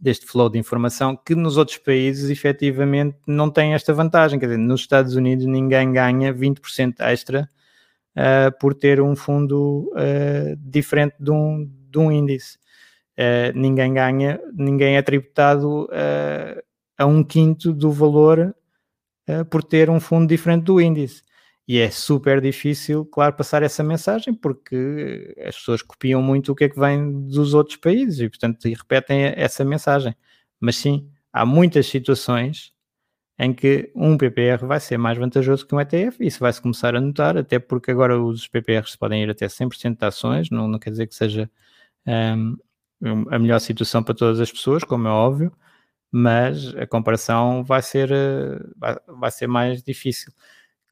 deste 0.00 0.26
flow 0.26 0.48
de 0.48 0.58
informação 0.58 1.16
que 1.16 1.34
nos 1.34 1.56
outros 1.56 1.78
países 1.78 2.30
efetivamente 2.30 3.16
não 3.26 3.50
tem 3.50 3.74
esta 3.74 3.92
vantagem. 3.92 4.38
Quer 4.38 4.46
dizer, 4.46 4.58
nos 4.58 4.80
Estados 4.80 5.16
Unidos 5.16 5.46
ninguém 5.46 5.92
ganha 5.92 6.32
20% 6.32 7.00
extra 7.00 7.48
uh, 8.16 8.58
por 8.58 8.74
ter 8.74 9.00
um 9.00 9.14
fundo 9.14 9.90
uh, 9.92 10.56
diferente 10.58 11.14
de 11.20 11.30
um, 11.30 11.70
de 11.90 11.98
um 11.98 12.10
índice. 12.10 12.58
Uh, 13.18 13.56
ninguém 13.58 13.94
ganha, 13.94 14.40
ninguém 14.54 14.96
é 14.96 15.02
tributado 15.02 15.88
a 16.98 17.06
um 17.06 17.22
quinto 17.22 17.72
do 17.72 17.90
valor 17.90 18.54
por 19.50 19.62
ter 19.62 19.90
um 19.90 20.00
fundo 20.00 20.26
diferente 20.26 20.64
do 20.64 20.80
índice. 20.80 21.22
E 21.68 21.78
é 21.78 21.90
super 21.90 22.40
difícil, 22.40 23.04
claro, 23.06 23.34
passar 23.34 23.62
essa 23.62 23.82
mensagem 23.82 24.32
porque 24.34 25.34
as 25.44 25.56
pessoas 25.56 25.82
copiam 25.82 26.22
muito 26.22 26.52
o 26.52 26.54
que 26.54 26.64
é 26.64 26.68
que 26.68 26.78
vem 26.78 27.26
dos 27.26 27.54
outros 27.54 27.76
países 27.76 28.20
e, 28.20 28.28
portanto, 28.28 28.64
repetem 28.68 29.24
essa 29.36 29.64
mensagem. 29.64 30.14
Mas 30.60 30.76
sim, 30.76 31.10
há 31.32 31.44
muitas 31.44 31.86
situações 31.86 32.72
em 33.38 33.52
que 33.54 33.90
um 33.94 34.16
PPR 34.16 34.66
vai 34.66 34.80
ser 34.80 34.98
mais 34.98 35.18
vantajoso 35.18 35.66
que 35.66 35.74
um 35.74 35.80
ETF, 35.80 36.22
e 36.22 36.26
isso 36.28 36.40
vai-se 36.40 36.60
começar 36.60 36.96
a 36.96 37.00
notar, 37.00 37.36
até 37.36 37.58
porque 37.58 37.90
agora 37.90 38.20
os 38.20 38.48
PPRs 38.48 38.96
podem 38.96 39.22
ir 39.24 39.30
até 39.30 39.48
100% 39.48 39.98
de 39.98 40.06
ações, 40.06 40.50
não, 40.50 40.68
não 40.68 40.78
quer 40.78 40.90
dizer 40.90 41.06
que 41.06 41.14
seja 41.14 41.50
um, 42.06 42.56
a 43.30 43.38
melhor 43.38 43.58
situação 43.60 44.02
para 44.02 44.14
todas 44.14 44.40
as 44.40 44.50
pessoas, 44.50 44.84
como 44.84 45.08
é 45.08 45.10
óbvio, 45.10 45.52
mas 46.12 46.74
a 46.76 46.86
comparação 46.86 47.64
vai 47.64 47.82
ser, 47.82 48.10
eh, 48.12 48.58
vai, 48.76 48.96
vai 49.08 49.30
ser 49.30 49.46
mais 49.48 49.82
difícil. 49.82 50.32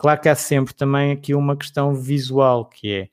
Claro 0.04 0.20
que 0.20 0.28
há 0.28 0.34
sempre 0.34 0.74
também 0.74 1.12
aqui 1.12 1.34
uma 1.34 1.56
questão 1.56 1.94
visual, 1.94 2.66
que 2.66 2.92
é 2.92 3.08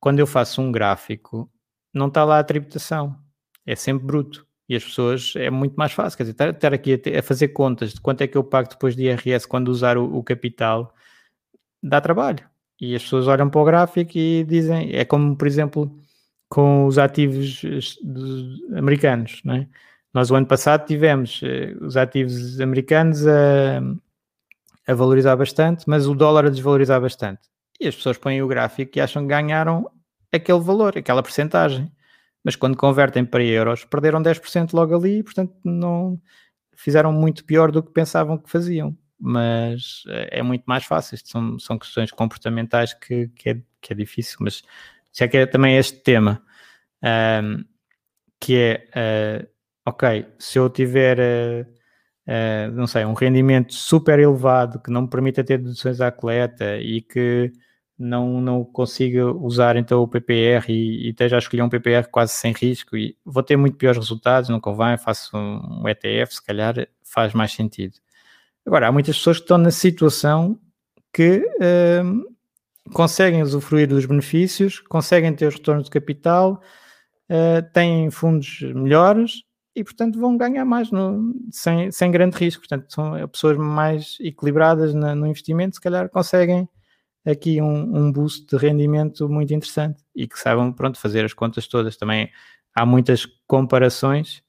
quando 0.00 0.18
eu 0.18 0.26
faço 0.26 0.60
um 0.60 0.72
gráfico, 0.72 1.48
não 1.94 2.08
está 2.08 2.24
lá 2.24 2.40
a 2.40 2.42
tributação, 2.42 3.16
é 3.64 3.76
sempre 3.76 4.04
bruto. 4.04 4.44
E 4.68 4.74
as 4.74 4.82
pessoas 4.82 5.34
é 5.36 5.50
muito 5.50 5.76
mais 5.76 5.92
fácil, 5.92 6.16
quer 6.16 6.24
dizer, 6.24 6.50
estar, 6.50 6.74
aqui 6.74 7.00
a, 7.16 7.22
fazer 7.22 7.46
contas 7.50 7.94
de 7.94 8.00
quanto 8.00 8.22
é 8.22 8.26
que 8.26 8.36
eu 8.36 8.42
pago 8.42 8.68
depois 8.68 8.96
de 8.96 9.04
IRS 9.04 9.46
quando 9.46 9.68
usar 9.68 9.96
o, 9.96 10.16
o 10.16 10.20
capital, 10.24 10.92
dá 11.80 12.00
trabalho. 12.00 12.44
E 12.80 12.96
as 12.96 13.04
pessoas 13.04 13.28
olham 13.28 13.48
para 13.48 13.60
o 13.60 13.64
gráfico 13.64 14.10
e 14.18 14.42
dizem, 14.42 14.92
é 14.96 15.04
como, 15.04 15.36
por 15.36 15.46
exemplo, 15.46 15.96
com 16.48 16.86
os 16.86 16.98
ativos 16.98 17.62
americanos, 18.76 19.40
não 19.44 19.54
é? 19.54 19.68
Nós 20.12 20.28
o 20.28 20.34
ano 20.34 20.46
passado 20.46 20.86
tivemos 20.88 21.40
eh, 21.44 21.76
os 21.80 21.96
ativos 21.96 22.60
americanos 22.60 23.28
a 23.28 23.80
a 24.86 24.94
valorizar 24.94 25.36
bastante, 25.36 25.84
mas 25.86 26.06
o 26.06 26.14
dólar 26.14 26.46
a 26.46 26.50
desvalorizar 26.50 27.00
bastante. 27.00 27.40
E 27.80 27.86
as 27.86 27.94
pessoas 27.94 28.18
põem 28.18 28.42
o 28.42 28.48
gráfico 28.48 28.96
e 28.96 29.00
acham 29.00 29.22
que 29.22 29.28
ganharam 29.28 29.90
aquele 30.32 30.60
valor, 30.60 30.96
aquela 30.96 31.22
porcentagem. 31.22 31.90
Mas 32.44 32.56
quando 32.56 32.76
convertem 32.76 33.24
para 33.24 33.44
euros, 33.44 33.84
perderam 33.84 34.20
10% 34.20 34.72
logo 34.72 34.96
ali 34.96 35.22
portanto, 35.22 35.54
não 35.64 36.20
fizeram 36.74 37.12
muito 37.12 37.44
pior 37.44 37.70
do 37.70 37.82
que 37.82 37.92
pensavam 37.92 38.36
que 38.36 38.50
faziam. 38.50 38.96
Mas 39.18 40.02
eh, 40.08 40.40
é 40.40 40.42
muito 40.42 40.64
mais 40.64 40.84
fácil. 40.84 41.14
Isto 41.14 41.28
são, 41.28 41.58
são 41.58 41.78
questões 41.78 42.10
comportamentais 42.10 42.92
que, 42.92 43.28
que, 43.28 43.50
é, 43.50 43.60
que 43.80 43.92
é 43.92 43.96
difícil. 43.96 44.38
Mas 44.40 44.62
já 45.12 45.28
que 45.28 45.36
é 45.36 45.46
também 45.46 45.76
este 45.76 46.00
tema, 46.00 46.42
um, 47.44 47.64
que 48.40 48.56
é, 48.56 49.44
uh, 49.44 49.48
ok, 49.86 50.26
se 50.38 50.58
eu 50.58 50.68
tiver. 50.68 51.18
Uh, 51.18 51.81
uh, 52.26 52.72
não 52.72 52.86
sei, 52.86 53.04
um 53.04 53.14
rendimento 53.14 53.74
super 53.74 54.18
elevado 54.18 54.80
que 54.80 54.90
não 54.90 55.02
me 55.02 55.10
permita 55.10 55.44
ter 55.44 55.58
deduções 55.58 56.00
à 56.00 56.10
coleta 56.10 56.78
e 56.78 57.00
que 57.00 57.52
não, 57.98 58.40
não 58.40 58.64
consiga 58.64 59.26
usar 59.26 59.76
então 59.76 60.02
o 60.02 60.08
PPR 60.08 60.64
e, 60.68 61.06
e 61.06 61.10
esteja 61.10 61.36
a 61.36 61.38
escolher 61.38 61.62
um 61.62 61.68
PPR 61.68 62.08
quase 62.10 62.32
sem 62.32 62.52
risco 62.52 62.96
e 62.96 63.16
vou 63.24 63.42
ter 63.42 63.56
muito 63.56 63.76
piores 63.76 63.98
resultados, 63.98 64.48
não 64.48 64.60
convém, 64.60 64.98
faço 64.98 65.36
um, 65.36 65.88
ETF, 65.88 66.34
se 66.34 66.44
calhar 66.44 66.74
faz 67.02 67.32
mais 67.32 67.52
sentido. 67.52 67.94
Agora, 68.66 68.88
há 68.88 68.92
muitas 68.92 69.16
pessoas 69.16 69.38
que 69.38 69.44
estão 69.44 69.58
na 69.58 69.70
situação 69.70 70.58
que 71.12 71.38
uh, 71.38 72.92
conseguem 72.92 73.42
usufruir 73.42 73.88
dos 73.88 74.06
benefícios, 74.06 74.80
conseguem 74.80 75.34
ter 75.34 75.50
retorno 75.50 75.82
de 75.82 75.90
capital, 75.90 76.60
uh, 77.28 77.72
têm 77.72 78.10
fundos 78.10 78.60
melhores 78.74 79.42
e, 79.74 79.82
portanto, 79.82 80.18
vão 80.20 80.36
ganhar 80.36 80.64
mais 80.64 80.90
no, 80.90 81.34
sem, 81.50 81.90
sem 81.90 82.10
grande 82.10 82.36
risco. 82.36 82.60
Portanto, 82.60 82.92
são 82.92 83.28
pessoas 83.28 83.56
mais 83.56 84.18
equilibradas 84.20 84.92
na, 84.92 85.14
no 85.14 85.26
investimento, 85.26 85.76
se 85.76 85.80
calhar 85.80 86.08
conseguem 86.10 86.68
aqui 87.24 87.60
um, 87.62 87.96
um 87.96 88.12
boost 88.12 88.46
de 88.46 88.56
rendimento 88.56 89.28
muito 89.28 89.54
interessante 89.54 90.02
e 90.14 90.26
que 90.26 90.38
saibam, 90.38 90.72
pronto, 90.72 90.98
fazer 90.98 91.24
as 91.24 91.32
contas 91.32 91.66
todas. 91.66 91.96
Também 91.96 92.30
há 92.74 92.84
muitas 92.84 93.26
comparações 93.46 94.42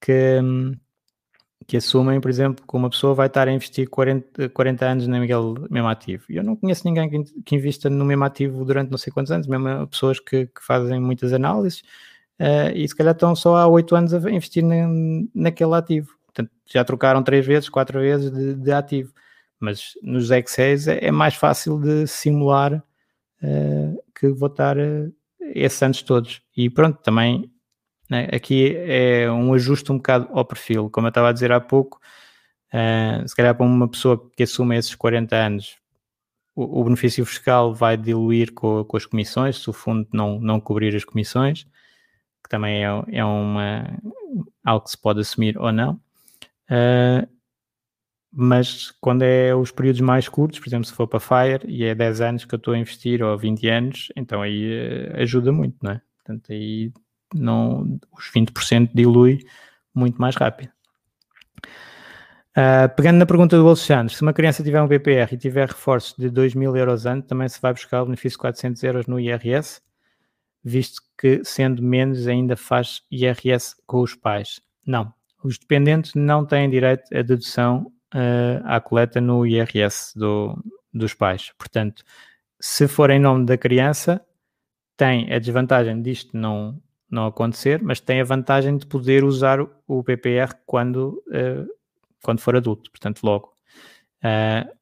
que, 0.00 0.40
que 1.66 1.76
assumem, 1.76 2.20
por 2.20 2.30
exemplo, 2.30 2.66
que 2.66 2.76
uma 2.76 2.90
pessoa 2.90 3.14
vai 3.14 3.28
estar 3.28 3.46
a 3.46 3.52
investir 3.52 3.88
40, 3.88 4.48
40 4.48 4.86
anos 4.86 5.06
no 5.06 5.20
mesmo 5.70 5.88
ativo. 5.88 6.24
Eu 6.28 6.42
não 6.42 6.56
conheço 6.56 6.82
ninguém 6.84 7.08
que, 7.10 7.42
que 7.42 7.54
invista 7.54 7.88
no 7.88 8.04
mesmo 8.04 8.24
ativo 8.24 8.64
durante 8.64 8.90
não 8.90 8.98
sei 8.98 9.12
quantos 9.12 9.30
anos, 9.30 9.46
mesmo 9.46 9.86
pessoas 9.86 10.18
que, 10.18 10.46
que 10.46 10.64
fazem 10.64 11.00
muitas 11.00 11.32
análises 11.32 11.82
uh, 12.40 12.70
e 12.74 12.86
se 12.86 12.94
calhar 12.94 13.14
estão 13.14 13.34
só 13.34 13.56
há 13.56 13.66
8 13.66 13.96
anos 13.96 14.14
a 14.14 14.30
investir 14.30 14.64
na, 14.64 14.86
naquele 15.34 15.74
ativo. 15.74 16.16
Portanto, 16.26 16.50
já 16.66 16.84
trocaram 16.84 17.22
3 17.22 17.46
vezes, 17.46 17.68
4 17.68 18.00
vezes 18.00 18.30
de, 18.30 18.54
de 18.54 18.72
ativo. 18.72 19.12
Mas 19.60 19.94
nos 20.02 20.30
Excels 20.30 20.86
é, 20.86 21.06
é 21.06 21.10
mais 21.10 21.34
fácil 21.34 21.80
de 21.80 22.06
simular 22.06 22.82
uh, 23.42 24.02
que 24.18 24.28
vou 24.28 24.48
estar 24.48 24.76
uh, 24.76 25.12
esses 25.40 25.82
anos 25.82 26.02
todos. 26.02 26.42
E 26.56 26.70
pronto, 26.70 27.00
também 27.02 27.50
né, 28.08 28.28
aqui 28.32 28.76
é 28.76 29.30
um 29.30 29.52
ajuste 29.52 29.90
um 29.92 29.96
bocado 29.96 30.28
ao 30.32 30.44
perfil. 30.44 30.88
Como 30.90 31.06
eu 31.06 31.10
estava 31.10 31.28
a 31.28 31.32
dizer 31.32 31.52
há 31.52 31.60
pouco, 31.60 32.00
uh, 32.72 33.28
se 33.28 33.34
calhar 33.34 33.54
para 33.54 33.66
uma 33.66 33.88
pessoa 33.88 34.30
que 34.36 34.42
assume 34.42 34.76
esses 34.76 34.94
40 34.94 35.36
anos, 35.36 35.76
o, 36.54 36.80
o 36.80 36.84
benefício 36.84 37.24
fiscal 37.24 37.74
vai 37.74 37.96
diluir 37.96 38.52
com, 38.52 38.84
com, 38.84 38.96
as 38.96 39.06
comissões, 39.06 39.58
se 39.62 39.70
o 39.70 39.72
fundo 39.72 40.08
não, 40.12 40.40
não 40.40 40.60
cobrir 40.60 40.94
as 40.96 41.04
comissões, 41.04 41.66
que 42.42 42.48
também 42.48 42.84
é, 42.84 42.88
é 43.12 43.24
uma, 43.24 43.84
algo 44.64 44.84
que 44.84 44.90
se 44.90 44.98
pode 44.98 45.20
assumir 45.20 45.58
ou 45.58 45.72
não. 45.72 46.00
Uh, 46.70 47.26
mas 48.30 48.90
quando 49.00 49.22
é 49.22 49.54
os 49.54 49.70
períodos 49.70 50.00
mais 50.00 50.28
curtos, 50.28 50.58
por 50.58 50.68
exemplo, 50.68 50.84
se 50.84 50.92
for 50.92 51.06
para 51.06 51.20
FIRE 51.20 51.66
e 51.66 51.84
é 51.84 51.94
10 51.94 52.20
anos 52.20 52.44
que 52.44 52.54
eu 52.54 52.58
estou 52.58 52.74
a 52.74 52.78
investir 52.78 53.22
ou 53.22 53.36
20 53.36 53.68
anos, 53.68 54.12
então 54.14 54.42
aí 54.42 55.10
uh, 55.10 55.20
ajuda 55.22 55.50
muito, 55.50 55.76
não 55.82 55.92
é? 55.92 56.02
Portanto, 56.18 56.52
aí 56.52 56.92
não, 57.34 57.98
os 58.16 58.30
20% 58.30 58.90
dilui 58.94 59.44
muito 59.94 60.20
mais 60.20 60.36
rápido. 60.36 60.70
Uh, 62.56 62.88
pegando 62.96 63.18
na 63.18 63.26
pergunta 63.26 63.56
do 63.56 63.66
Alexandre, 63.66 64.12
se 64.12 64.20
uma 64.20 64.32
criança 64.32 64.64
tiver 64.64 64.82
um 64.82 64.88
BPR 64.88 65.32
e 65.32 65.38
tiver 65.38 65.68
reforços 65.68 66.14
de 66.18 66.28
2 66.28 66.54
mil 66.54 66.76
euros 66.76 67.06
ano, 67.06 67.22
também 67.22 67.48
se 67.48 67.60
vai 67.60 67.72
buscar 67.72 68.02
o 68.02 68.06
benefício 68.06 68.36
de 68.36 68.40
400 68.40 68.82
euros 68.82 69.06
no 69.06 69.20
IRS, 69.20 69.80
visto 70.68 71.02
que 71.18 71.42
sendo 71.44 71.82
menos 71.82 72.26
ainda 72.28 72.56
faz 72.56 73.02
IRS 73.10 73.74
com 73.86 74.00
os 74.00 74.14
pais. 74.14 74.60
Não, 74.86 75.12
os 75.42 75.58
dependentes 75.58 76.14
não 76.14 76.44
têm 76.44 76.70
direito 76.70 77.04
à 77.12 77.22
dedução 77.22 77.92
uh, 78.14 78.62
à 78.64 78.80
coleta 78.80 79.20
no 79.20 79.46
IRS 79.46 80.16
do, 80.16 80.56
dos 80.92 81.14
pais. 81.14 81.52
Portanto, 81.58 82.04
se 82.60 82.86
for 82.88 83.10
em 83.10 83.18
nome 83.18 83.46
da 83.46 83.56
criança, 83.56 84.24
tem 84.96 85.32
a 85.32 85.38
desvantagem 85.38 86.02
disto 86.02 86.36
não, 86.36 86.80
não 87.10 87.26
acontecer, 87.26 87.82
mas 87.82 88.00
tem 88.00 88.20
a 88.20 88.24
vantagem 88.24 88.76
de 88.76 88.86
poder 88.86 89.24
usar 89.24 89.60
o 89.60 90.02
PPR 90.02 90.54
quando, 90.66 91.22
uh, 91.28 91.66
quando 92.22 92.40
for 92.40 92.56
adulto, 92.56 92.90
portanto, 92.90 93.22
logo. 93.22 93.52
Uh, 94.18 94.77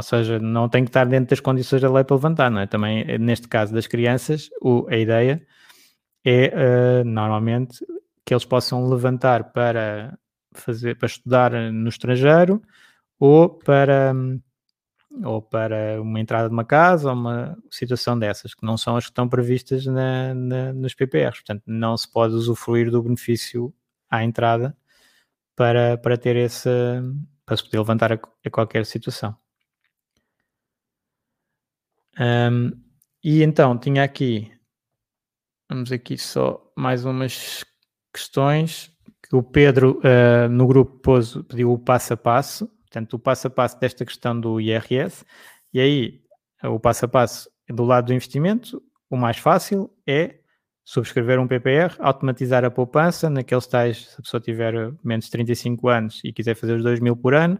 ou 0.00 0.02
seja, 0.02 0.38
não 0.38 0.66
tem 0.66 0.82
que 0.82 0.88
estar 0.88 1.04
dentro 1.04 1.28
das 1.28 1.40
condições 1.40 1.82
da 1.82 1.92
lei 1.92 2.02
para 2.02 2.16
levantar, 2.16 2.50
não 2.50 2.60
é? 2.60 2.66
Também, 2.66 3.04
neste 3.18 3.46
caso 3.46 3.74
das 3.74 3.86
crianças, 3.86 4.48
o, 4.62 4.86
a 4.88 4.96
ideia 4.96 5.46
é, 6.24 7.02
uh, 7.02 7.04
normalmente, 7.04 7.84
que 8.24 8.32
eles 8.32 8.46
possam 8.46 8.88
levantar 8.88 9.52
para 9.52 10.18
fazer, 10.54 10.96
para 10.96 11.06
estudar 11.06 11.52
no 11.52 11.88
estrangeiro 11.90 12.62
ou 13.18 13.50
para, 13.50 14.14
ou 15.22 15.42
para 15.42 16.00
uma 16.00 16.18
entrada 16.18 16.48
de 16.48 16.54
uma 16.54 16.64
casa 16.64 17.10
ou 17.10 17.14
uma 17.14 17.58
situação 17.70 18.18
dessas, 18.18 18.54
que 18.54 18.64
não 18.64 18.78
são 18.78 18.96
as 18.96 19.04
que 19.04 19.10
estão 19.10 19.28
previstas 19.28 19.84
na, 19.84 20.32
na, 20.34 20.72
nos 20.72 20.94
PPRs. 20.94 21.40
Portanto, 21.40 21.62
não 21.66 21.94
se 21.94 22.10
pode 22.10 22.32
usufruir 22.34 22.90
do 22.90 23.02
benefício 23.02 23.70
à 24.08 24.24
entrada 24.24 24.74
para, 25.54 25.98
para 25.98 26.16
ter 26.16 26.36
esse, 26.36 26.70
para 27.44 27.56
se 27.56 27.64
poder 27.64 27.78
levantar 27.80 28.12
a, 28.14 28.18
a 28.46 28.50
qualquer 28.50 28.86
situação. 28.86 29.36
Um, 32.20 32.72
e 33.24 33.42
então, 33.42 33.78
tinha 33.78 34.04
aqui, 34.04 34.52
vamos 35.70 35.90
aqui 35.90 36.18
só 36.18 36.70
mais 36.76 37.06
umas 37.06 37.64
questões 38.14 38.94
que 39.22 39.34
o 39.34 39.42
Pedro 39.42 40.00
uh, 40.00 40.48
no 40.50 40.66
grupo 40.66 40.98
pôs, 40.98 41.34
pediu 41.48 41.72
o 41.72 41.78
passo 41.78 42.12
a 42.12 42.16
passo, 42.16 42.66
portanto, 42.66 43.14
o 43.14 43.18
passo 43.18 43.46
a 43.46 43.50
passo 43.50 43.80
desta 43.80 44.04
questão 44.04 44.38
do 44.38 44.60
IRS, 44.60 45.24
e 45.72 45.80
aí 45.80 46.20
o 46.64 46.78
passo 46.78 47.06
a 47.06 47.08
passo 47.08 47.50
do 47.68 47.84
lado 47.84 48.06
do 48.06 48.12
investimento, 48.12 48.82
o 49.08 49.16
mais 49.16 49.38
fácil 49.38 49.90
é 50.06 50.40
subscrever 50.84 51.38
um 51.38 51.46
PPR, 51.46 51.94
automatizar 52.00 52.64
a 52.64 52.70
poupança, 52.70 53.30
naqueles 53.30 53.66
tais, 53.66 54.08
se 54.08 54.14
a 54.18 54.22
pessoa 54.22 54.40
tiver 54.40 54.74
menos 55.02 55.26
de 55.26 55.30
35 55.30 55.88
anos 55.88 56.20
e 56.24 56.32
quiser 56.32 56.54
fazer 56.54 56.74
os 56.74 56.82
2 56.82 57.00
mil 57.00 57.16
por 57.16 57.32
ano, 57.32 57.58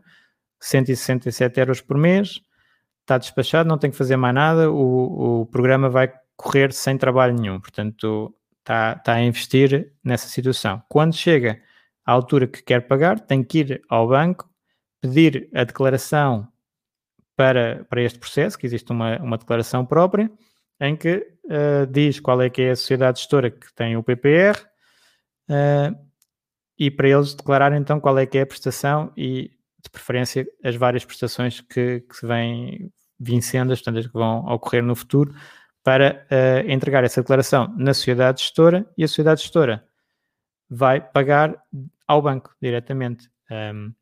167 0.61 1.61
euros 1.61 1.81
por 1.81 1.97
mês, 1.97 2.41
está 3.11 3.19
despachado, 3.19 3.69
não 3.69 3.77
tem 3.77 3.91
que 3.91 3.97
fazer 3.97 4.17
mais 4.17 4.35
nada, 4.35 4.71
o, 4.71 5.41
o 5.41 5.47
programa 5.47 5.91
vai 5.91 6.13
correr 6.37 6.73
sem 6.73 6.97
trabalho 6.97 7.35
nenhum, 7.35 7.61
portanto 7.61 8.33
está, 8.61 8.95
está 8.97 9.15
a 9.15 9.23
investir 9.23 9.93
nessa 10.03 10.29
situação. 10.29 10.81
Quando 10.89 11.15
chega 11.15 11.61
à 12.07 12.13
altura 12.13 12.47
que 12.47 12.63
quer 12.63 12.87
pagar, 12.87 13.19
tem 13.19 13.43
que 13.43 13.59
ir 13.59 13.83
ao 13.89 14.09
banco, 14.09 14.49
pedir 15.01 15.51
a 15.53 15.65
declaração 15.65 16.47
para, 17.37 17.85
para 17.89 18.03
este 18.03 18.19
processo, 18.19 18.57
que 18.57 18.67
existe 18.67 18.91
uma, 18.93 19.19
uma 19.19 19.39
declaração 19.39 19.85
própria, 19.85 20.31
em 20.81 20.97
que 20.97 21.27
uh, 21.45 21.87
diz 21.91 22.21
qual 22.21 22.41
é 22.41 22.49
que 22.49 22.63
é 22.63 22.71
a 22.71 22.77
sociedade 22.77 23.19
gestora 23.19 23.51
que 23.51 23.75
tem 23.75 23.97
o 23.97 24.03
PPR 24.03 24.57
uh, 25.51 25.95
e 26.79 26.91
para 26.91 27.09
eles 27.09 27.35
declarar 27.35 27.73
então 27.73 28.01
qual 28.01 28.19
é 28.19 28.25
que 28.25 28.39
é 28.39 28.43
a 28.43 28.47
prestação 28.47 29.13
e, 29.17 29.51
de 29.83 29.91
preferência, 29.91 30.47
as 30.63 30.77
várias 30.77 31.05
prestações 31.05 31.61
que, 31.61 32.01
que 32.01 32.17
se 32.17 32.27
vêm 33.21 33.37
vincendo, 33.37 33.73
as 33.73 33.81
que 33.81 34.13
vão 34.13 34.47
ocorrer 34.47 34.83
no 34.83 34.97
futuro, 34.97 35.35
para 35.83 36.27
uh, 36.31 36.71
entregar 36.71 37.05
essa 37.05 37.21
declaração 37.21 37.73
na 37.77 37.95
sociedade 37.95 38.43
gestora 38.43 38.87
e 38.97 39.05
a 39.05 39.09
sociedade 39.09 39.43
gestora 39.43 39.85
vai 40.69 41.01
pagar 41.01 41.57
ao 42.07 42.23
banco 42.23 42.55
diretamente. 42.61 43.31
Um, 43.51 43.93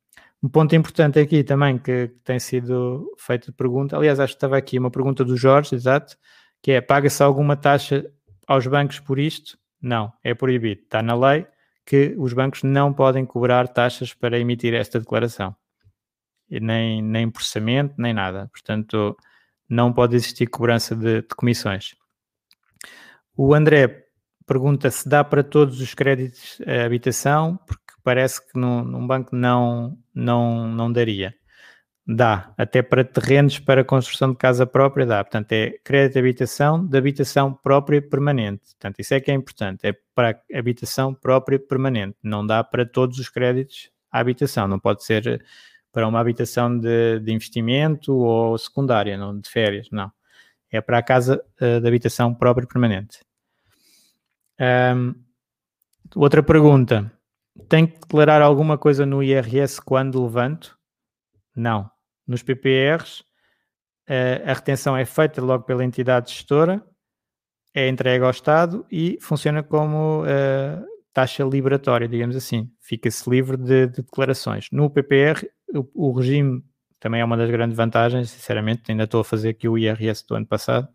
um 0.42 0.48
ponto 0.48 0.74
importante 0.76 1.18
aqui 1.18 1.42
também 1.42 1.78
que 1.78 2.12
tem 2.22 2.38
sido 2.38 3.12
feito 3.18 3.46
de 3.46 3.52
pergunta, 3.52 3.96
aliás, 3.96 4.20
acho 4.20 4.34
que 4.34 4.36
estava 4.36 4.56
aqui 4.56 4.78
uma 4.78 4.90
pergunta 4.90 5.24
do 5.24 5.36
Jorge, 5.36 5.74
exato, 5.74 6.16
que 6.62 6.72
é: 6.72 6.80
paga-se 6.80 7.22
alguma 7.22 7.56
taxa 7.56 8.08
aos 8.46 8.66
bancos 8.66 9.00
por 9.00 9.18
isto? 9.18 9.58
Não, 9.80 10.12
é 10.22 10.34
proibido. 10.34 10.82
Está 10.82 11.02
na 11.02 11.14
lei 11.14 11.46
que 11.84 12.14
os 12.18 12.32
bancos 12.32 12.62
não 12.62 12.92
podem 12.92 13.24
cobrar 13.24 13.66
taxas 13.68 14.12
para 14.12 14.38
emitir 14.38 14.74
esta 14.74 15.00
declaração. 15.00 15.56
Nem, 16.51 17.03
nem 17.03 17.30
processamento, 17.30 17.94
nem 17.99 18.14
nada. 18.14 18.49
Portanto, 18.53 19.16
não 19.68 19.92
pode 19.92 20.16
existir 20.16 20.46
cobrança 20.46 20.96
de, 20.96 21.22
de 21.22 21.28
comissões. 21.36 21.94
O 23.36 23.55
André 23.55 24.07
pergunta 24.46 24.90
se 24.90 25.09
dá 25.09 25.22
para 25.22 25.44
todos 25.44 25.80
os 25.80 25.94
créditos 25.94 26.59
a 26.66 26.86
habitação, 26.86 27.57
porque 27.66 27.92
parece 28.03 28.40
que 28.40 28.59
no, 28.59 28.82
num 28.82 29.07
banco 29.07 29.36
não, 29.36 29.96
não, 30.14 30.66
não 30.66 30.90
daria. 30.90 31.34
Dá, 32.11 32.55
até 32.57 32.80
para 32.80 33.05
terrenos 33.05 33.59
para 33.59 33.84
construção 33.84 34.30
de 34.30 34.38
casa 34.38 34.66
própria 34.66 35.05
dá. 35.05 35.22
Portanto, 35.22 35.53
é 35.53 35.72
crédito 35.84 36.14
de 36.14 36.18
habitação, 36.20 36.86
de 36.86 36.96
habitação 36.96 37.53
própria 37.53 38.01
permanente. 38.01 38.62
Portanto, 38.70 38.99
isso 38.99 39.12
é 39.12 39.20
que 39.20 39.30
é 39.30 39.34
importante, 39.34 39.86
é 39.86 39.94
para 40.14 40.40
habitação 40.55 41.12
própria 41.12 41.59
permanente. 41.59 42.16
Não 42.22 42.46
dá 42.46 42.64
para 42.64 42.86
todos 42.86 43.18
os 43.18 43.28
créditos 43.28 43.90
à 44.11 44.20
habitação, 44.20 44.66
não 44.66 44.80
pode 44.80 45.05
ser 45.05 45.44
para 45.93 46.07
uma 46.07 46.20
habitação 46.20 46.78
de, 46.78 47.20
de 47.20 47.32
investimento 47.32 48.14
ou 48.14 48.57
secundária, 48.59 49.16
não 49.16 49.39
de 49.39 49.49
férias, 49.49 49.89
não. 49.91 50.11
É 50.70 50.80
para 50.80 50.99
a 50.99 51.03
casa 51.03 51.43
uh, 51.61 51.80
de 51.80 51.89
habitação 51.89 52.34
própria 52.34 52.66
permanente. 52.66 53.20
Um, 54.61 55.14
outra 56.14 56.43
pergunta. 56.43 57.11
Tem 57.68 57.86
que 57.86 57.99
declarar 58.01 58.43
alguma 58.43 58.78
coisa 58.78 59.05
no 59.05 59.22
IRS 59.22 59.80
quando 59.80 60.22
levanto? 60.22 60.78
Não. 61.57 61.91
Nos 62.26 62.43
PPRs, 62.43 63.20
uh, 64.09 64.47
a 64.47 64.53
retenção 64.53 64.97
é 64.97 65.05
feita 65.05 65.41
logo 65.41 65.64
pela 65.64 65.84
entidade 65.84 66.32
gestora, 66.32 66.84
é 67.74 67.89
entregue 67.89 68.24
ao 68.24 68.30
Estado 68.30 68.86
e 68.91 69.18
funciona 69.20 69.62
como 69.62 70.22
uh, 70.22 70.84
taxa 71.12 71.45
liberatória, 71.45 72.09
digamos 72.09 72.36
assim. 72.36 72.70
Fica-se 72.80 73.28
livre 73.28 73.57
de, 73.57 73.86
de, 73.86 74.03
declarações. 74.03 74.68
No 74.70 74.91
PPR, 74.91 75.49
o, 75.74 76.08
o, 76.08 76.12
regime 76.12 76.62
também 77.00 77.20
é 77.20 77.24
uma 77.24 77.36
das 77.36 77.50
grandes 77.50 77.76
vantagens, 77.76 78.30
sinceramente. 78.30 78.90
Ainda 78.90 79.04
estou 79.04 79.20
a 79.20 79.24
fazer 79.24 79.50
aqui 79.50 79.68
o 79.68 79.78
IRS 79.78 80.24
do 80.26 80.34
ano 80.34 80.46
passado. 80.46 80.88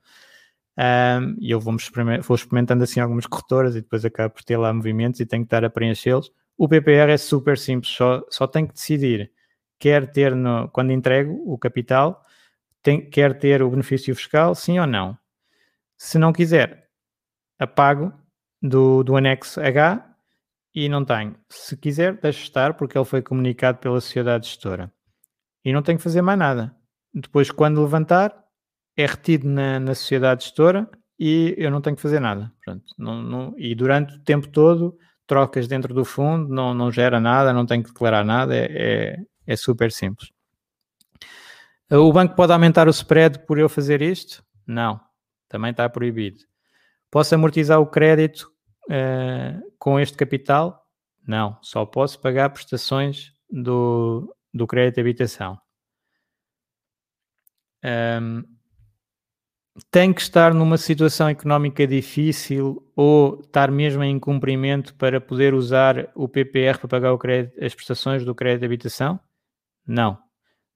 Um, 0.78 1.36
e 1.40 1.52
eu 1.52 1.60
vou, 1.60 1.76
vou 2.24 2.36
experimentando 2.36 2.84
assim 2.84 3.00
algumas 3.00 3.28
corretoras 3.28 3.76
e 3.76 3.82
depois 3.82 4.04
acabo 4.04 4.34
por 4.34 4.44
ter 4.44 4.58
lá 4.58 4.74
movimentos 4.74 5.20
e 5.20 5.26
tenho 5.26 5.44
que 5.44 5.48
estar 5.48 5.64
a 5.64 5.70
preenchê-los. 5.70 6.32
O 6.58 6.68
PPR 6.68 7.12
é 7.12 7.18
super 7.18 7.58
simples, 7.58 7.94
só, 7.94 8.24
só 8.30 8.48
tem 8.48 8.66
que 8.66 8.74
decidir, 8.74 9.32
quer 9.80 10.12
ter, 10.12 10.36
no, 10.36 10.70
quando 10.70 10.92
entrego 10.92 11.42
o 11.46 11.58
capital, 11.58 12.24
tem, 12.82 13.10
quer 13.10 13.38
ter 13.38 13.62
o 13.62 13.70
benefício 13.70 14.16
fiscal, 14.16 14.54
sim 14.56 14.80
ou 14.80 14.88
não. 14.88 15.18
Se 15.98 16.18
não 16.18 16.34
quiser, 16.34 16.90
apago 17.60 18.14
do, 18.62 19.04
do 19.04 19.16
anexo 19.16 19.60
H 19.60 20.13
e 20.74 20.90
não 20.90 21.06
tenho. 21.06 21.36
Se 21.50 21.78
quiser, 21.78 22.20
deixe 22.20 22.44
estar, 22.44 22.74
porque 22.74 22.98
ele 22.98 23.06
foi 23.06 23.22
comunicado 23.22 23.78
pela 23.78 24.02
sociedade 24.02 24.48
gestora. 24.48 24.92
E 25.64 25.72
não 25.72 25.82
tenho 25.82 25.98
que 25.98 26.04
fazer 26.04 26.22
mais 26.22 26.38
nada. 26.38 26.76
Depois, 27.14 27.52
quando 27.52 27.82
levantar, 27.82 28.44
é 28.98 29.06
retido 29.06 29.48
na, 29.48 29.80
na 29.80 29.96
sociedade 29.96 30.44
gestora 30.44 30.90
e 31.20 31.56
eu 31.58 31.72
não 31.72 31.82
tenho 31.82 31.96
que 31.96 32.02
fazer 32.02 32.20
nada. 32.20 32.52
Pronto, 32.64 32.84
não, 32.98 33.22
não, 33.22 33.54
e 33.58 33.76
durante 33.76 34.16
o 34.16 34.20
tempo 34.20 34.48
todo, 34.48 34.98
trocas 35.28 35.68
dentro 35.68 35.94
do 35.94 36.04
fundo, 36.04 36.54
não, 36.54 36.74
não 36.74 36.92
gera 36.92 37.20
nada, 37.20 37.54
não 37.54 37.66
tenho 37.66 37.84
que 37.84 37.90
declarar 37.90 38.26
nada, 38.26 38.56
é, 38.56 38.68
é, 38.72 39.18
é 39.48 39.56
super 39.56 39.92
simples. 39.92 40.32
O 41.90 42.12
banco 42.12 42.36
pode 42.36 42.52
aumentar 42.52 42.88
o 42.88 42.92
spread 42.92 43.40
por 43.46 43.60
eu 43.60 43.70
fazer 43.70 44.02
isto? 44.02 44.44
Não, 44.66 45.00
também 45.48 45.72
está 45.72 45.88
proibido. 45.88 46.40
Posso 47.12 47.36
amortizar 47.36 47.80
o 47.80 47.86
crédito 47.86 48.52
uh, 48.90 49.62
com 49.78 50.00
este 50.00 50.18
capital? 50.18 50.84
Não, 51.28 51.58
só 51.62 51.86
posso 51.86 52.20
pagar 52.20 52.50
prestações 52.50 53.32
do, 53.50 54.36
do 54.54 54.68
crédito 54.68 54.96
de 54.96 55.02
habitação. 55.02 55.58
Um, 57.84 58.44
tem 59.90 60.14
que 60.14 60.22
estar 60.22 60.54
numa 60.54 60.78
situação 60.78 61.28
económica 61.28 61.88
difícil 61.88 62.88
ou 62.96 63.42
estar 63.42 63.72
mesmo 63.72 64.04
em 64.04 64.16
incumprimento 64.16 64.94
para 64.96 65.20
poder 65.20 65.54
usar 65.54 66.12
o 66.14 66.28
PPR 66.28 66.78
para 66.78 66.88
pagar 66.88 67.18
crédito, 67.18 67.64
as 67.64 67.74
prestações 67.74 68.24
do 68.24 68.36
crédito 68.36 68.60
de 68.60 68.66
habitação? 68.68 69.20
Não. 69.86 70.18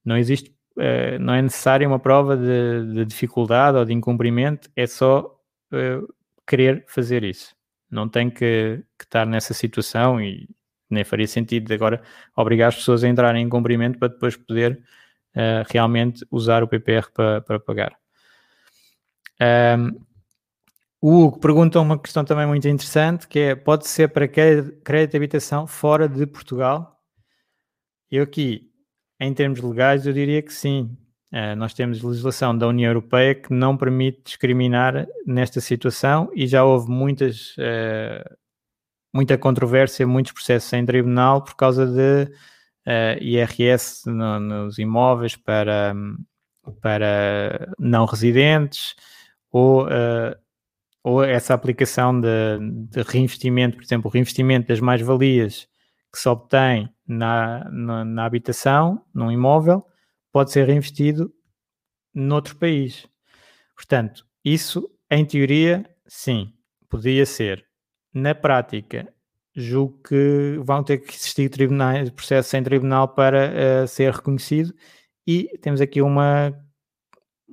Não 0.04 0.18
existe, 0.18 0.50
uh, 0.78 1.20
não 1.20 1.34
é 1.34 1.42
necessária 1.42 1.88
uma 1.88 2.00
prova 2.00 2.36
de, 2.36 2.94
de, 2.94 3.06
dificuldade 3.06 3.78
ou 3.78 3.86
de 3.86 3.94
incumprimento, 3.94 4.70
é 4.76 4.88
só 4.88 5.38
uh, 5.74 6.14
querer 6.48 6.86
fazer 6.88 7.24
isso. 7.24 7.57
Não 7.90 8.08
tem 8.10 8.30
que, 8.30 8.84
que, 8.98 9.06
estar 9.06 9.26
nessa 9.26 9.54
situação 9.54 10.22
e 10.22 10.50
nem 10.90 11.04
faria 11.04 11.28
sentido 11.28 11.74
agora 11.74 12.02
obrigar 12.36 12.70
as 12.70 12.76
pessoas 12.76 13.04
a 13.04 13.08
entrarem 13.08 13.44
em 13.44 13.50
cumprimento 13.50 14.00
para 14.00 14.10
depois 14.10 14.36
poder 14.36 14.82
uh, 15.36 15.66
realmente 15.70 16.26
usar 16.32 16.64
o 16.64 16.68
PPR 16.68 17.12
para, 17.14 17.42
para 17.42 17.60
pagar. 17.60 17.98
Um, 19.40 20.08
o 21.00 21.26
Hugo 21.26 21.40
pergunta 21.40 21.80
uma 21.80 22.00
questão 22.00 22.26
também 22.26 22.48
muito 22.48 22.68
interessante, 22.68 23.28
que 23.28 23.40
é, 23.40 23.56
pode 23.56 23.88
ser 23.88 24.10
para 24.10 24.28
crédito 24.28 25.12
de 25.12 25.18
habitação 25.18 25.68
fora 25.68 26.10
de 26.10 26.26
Portugal? 26.26 27.00
Eu 28.10 28.24
aqui, 28.24 28.72
em 29.20 29.34
termos 29.34 29.62
legais, 29.62 30.08
eu 30.08 30.14
diria 30.14 30.42
que 30.42 30.52
sim. 30.52 30.98
Uh, 31.32 31.56
nós 31.58 31.74
temos 31.74 32.02
legislação 32.02 32.58
da 32.58 32.68
União 32.68 32.90
Europeia 32.90 33.36
que 33.36 33.54
não 33.54 33.76
permite 33.76 34.22
discriminar 34.24 35.06
nesta 35.26 35.60
situação 35.60 36.32
e 36.34 36.48
já 36.48 36.64
houve 36.64 36.90
muitas, 36.90 37.50
uh, 37.58 38.38
muita 39.14 39.38
controvérsia, 39.38 40.08
muitos 40.08 40.32
processos 40.32 40.72
em 40.72 40.86
tribunal 40.86 41.44
por 41.44 41.56
causa 41.56 41.86
de 41.86 42.32
eh, 42.86 43.18
IRS 43.22 44.10
no, 44.10 44.40
nos 44.40 44.80
imóveis 44.80 45.36
para, 45.36 45.94
para 46.82 47.74
não 47.78 48.06
residentes, 48.06 48.96
ou, 49.52 49.88
ou 51.04 51.24
essa 51.24 51.54
aplicação 51.54 52.20
de, 52.20 52.28
de, 52.90 53.02
reinvestimento, 53.02 53.76
por 53.76 53.84
exemplo, 53.84 54.10
o 54.10 54.12
reinvestimento 54.14 54.68
das 54.68 54.80
mais-valias 54.80 55.68
que 56.12 56.20
se 56.20 56.30
obtém 56.30 56.90
na, 57.06 57.70
na, 57.72 58.06
na, 58.06 58.26
habitação, 58.26 59.02
num 59.14 59.32
imóvel, 59.32 59.86
pode 60.38 60.52
ser 60.52 60.68
reinvestido 60.68 61.34
noutro 62.14 62.56
país. 62.58 63.08
Portanto, 63.76 64.24
isso, 64.46 64.88
em 65.10 65.26
teoria, 65.26 65.84
sim, 66.06 66.54
podia 66.88 67.26
ser. 67.26 67.66
Na 68.14 68.36
prática, 68.36 69.12
julgo 69.56 70.00
que 70.04 70.60
vão 70.64 70.84
ter 70.84 71.00
que 71.00 71.16
existir 71.16 71.50
tribunais, 71.50 72.12
processos 72.12 72.54
em 72.54 72.62
tribunal 72.62 73.08
para 73.08 73.50
uh, 73.50 73.88
ser 73.88 74.14
reconhecido 74.14 74.76
e 75.26 75.58
temos 75.60 75.82
aqui 75.82 76.04
uma, 76.04 76.54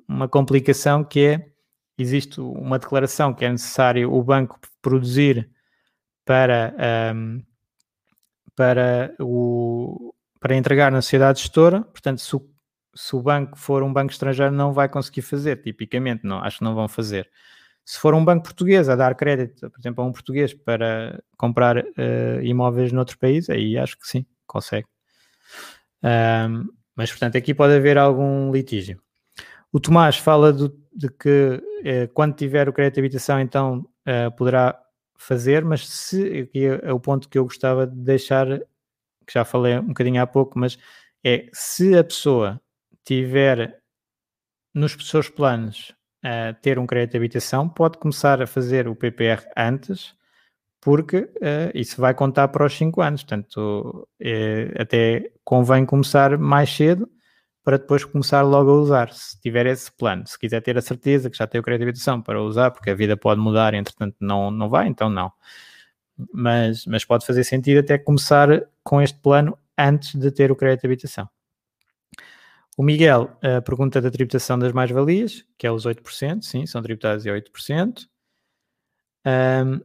uma 0.06 0.28
complicação 0.28 1.02
que 1.02 1.20
é 1.20 1.50
existe 1.96 2.38
uma 2.38 2.78
declaração 2.78 3.32
que 3.32 3.46
é 3.46 3.50
necessário 3.50 4.12
o 4.12 4.22
banco 4.22 4.60
produzir 4.82 5.50
para, 6.22 6.74
um, 7.16 7.42
para, 8.54 9.16
o, 9.18 10.12
para 10.38 10.54
entregar 10.54 10.92
na 10.92 11.00
sociedade 11.00 11.40
gestora, 11.40 11.80
portanto, 11.80 12.20
se 12.20 12.36
o, 12.36 12.53
se 12.94 13.16
o 13.16 13.22
banco 13.22 13.58
for 13.58 13.82
um 13.82 13.92
banco 13.92 14.12
estrangeiro, 14.12 14.52
não 14.52 14.72
vai 14.72 14.88
conseguir 14.88 15.22
fazer, 15.22 15.62
tipicamente, 15.62 16.24
não, 16.24 16.38
acho 16.38 16.58
que 16.58 16.64
não 16.64 16.74
vão 16.74 16.88
fazer. 16.88 17.28
Se 17.84 17.98
for 17.98 18.14
um 18.14 18.24
banco 18.24 18.44
português 18.44 18.88
a 18.88 18.96
dar 18.96 19.14
crédito, 19.14 19.70
por 19.70 19.78
exemplo, 19.78 20.02
a 20.02 20.06
um 20.06 20.12
português 20.12 20.54
para 20.54 21.22
comprar 21.36 21.78
uh, 21.78 22.42
imóveis 22.42 22.92
noutro 22.92 23.18
país, 23.18 23.50
aí 23.50 23.76
acho 23.76 23.98
que 23.98 24.06
sim, 24.06 24.24
consegue. 24.46 24.86
Um, 26.02 26.66
mas, 26.96 27.10
portanto, 27.10 27.36
aqui 27.36 27.52
pode 27.52 27.74
haver 27.74 27.98
algum 27.98 28.52
litígio. 28.52 29.00
O 29.72 29.80
Tomás 29.80 30.16
fala 30.16 30.52
do, 30.52 30.68
de 30.94 31.08
que 31.08 31.60
eh, 31.84 32.06
quando 32.14 32.36
tiver 32.36 32.68
o 32.68 32.72
crédito 32.72 32.94
de 32.94 33.00
habitação, 33.00 33.40
então 33.40 33.84
eh, 34.06 34.30
poderá 34.30 34.80
fazer, 35.16 35.64
mas 35.64 35.88
se, 35.88 36.42
aqui 36.42 36.66
é, 36.66 36.80
é 36.84 36.92
o 36.92 37.00
ponto 37.00 37.28
que 37.28 37.36
eu 37.36 37.44
gostava 37.44 37.86
de 37.86 37.96
deixar, 37.96 38.46
que 39.26 39.32
já 39.32 39.44
falei 39.44 39.76
um 39.78 39.88
bocadinho 39.88 40.22
há 40.22 40.26
pouco, 40.26 40.56
mas 40.58 40.78
é 41.24 41.48
se 41.52 41.96
a 41.96 42.04
pessoa 42.04 42.60
tiver 43.04 43.80
nos 44.74 44.96
seus 45.08 45.28
planos 45.28 45.94
uh, 46.24 46.54
ter 46.60 46.78
um 46.78 46.86
crédito 46.86 47.12
de 47.12 47.18
habitação, 47.18 47.68
pode 47.68 47.98
começar 47.98 48.42
a 48.42 48.46
fazer 48.46 48.88
o 48.88 48.96
PPR 48.96 49.44
antes, 49.56 50.14
porque 50.80 51.18
uh, 51.18 51.70
isso 51.74 52.00
vai 52.00 52.14
contar 52.14 52.48
para 52.48 52.66
os 52.66 52.76
5 52.76 53.00
anos. 53.00 53.22
Portanto, 53.22 54.08
uh, 54.20 54.82
até 54.82 55.30
convém 55.44 55.86
começar 55.86 56.36
mais 56.38 56.70
cedo 56.70 57.08
para 57.62 57.78
depois 57.78 58.04
começar 58.04 58.42
logo 58.42 58.70
a 58.70 58.74
usar, 58.74 59.10
se 59.12 59.40
tiver 59.40 59.64
esse 59.64 59.90
plano. 59.90 60.26
Se 60.26 60.38
quiser 60.38 60.60
ter 60.60 60.76
a 60.76 60.82
certeza 60.82 61.30
que 61.30 61.36
já 61.38 61.46
tem 61.46 61.58
o 61.58 61.64
crédito 61.64 61.80
de 61.80 61.90
habitação 61.90 62.20
para 62.20 62.42
usar, 62.42 62.70
porque 62.70 62.90
a 62.90 62.94
vida 62.94 63.16
pode 63.16 63.40
mudar, 63.40 63.72
entretanto 63.72 64.16
não, 64.20 64.50
não 64.50 64.68
vai, 64.68 64.86
então 64.86 65.08
não. 65.08 65.32
Mas, 66.32 66.84
mas 66.86 67.04
pode 67.04 67.26
fazer 67.26 67.42
sentido 67.42 67.78
até 67.80 67.96
começar 67.96 68.48
com 68.82 69.00
este 69.00 69.18
plano 69.18 69.56
antes 69.78 70.14
de 70.14 70.30
ter 70.30 70.52
o 70.52 70.56
crédito 70.56 70.82
de 70.82 70.88
habitação. 70.88 71.28
O 72.76 72.82
Miguel 72.82 73.36
uh, 73.36 73.62
pergunta 73.62 74.00
da 74.00 74.10
tributação 74.10 74.58
das 74.58 74.72
mais-valias, 74.72 75.44
que 75.56 75.66
é 75.66 75.70
os 75.70 75.86
8%, 75.86 76.42
sim, 76.42 76.66
são 76.66 76.82
tributadas 76.82 77.26
a 77.26 77.30
8%. 77.30 78.06
Um, 79.26 79.80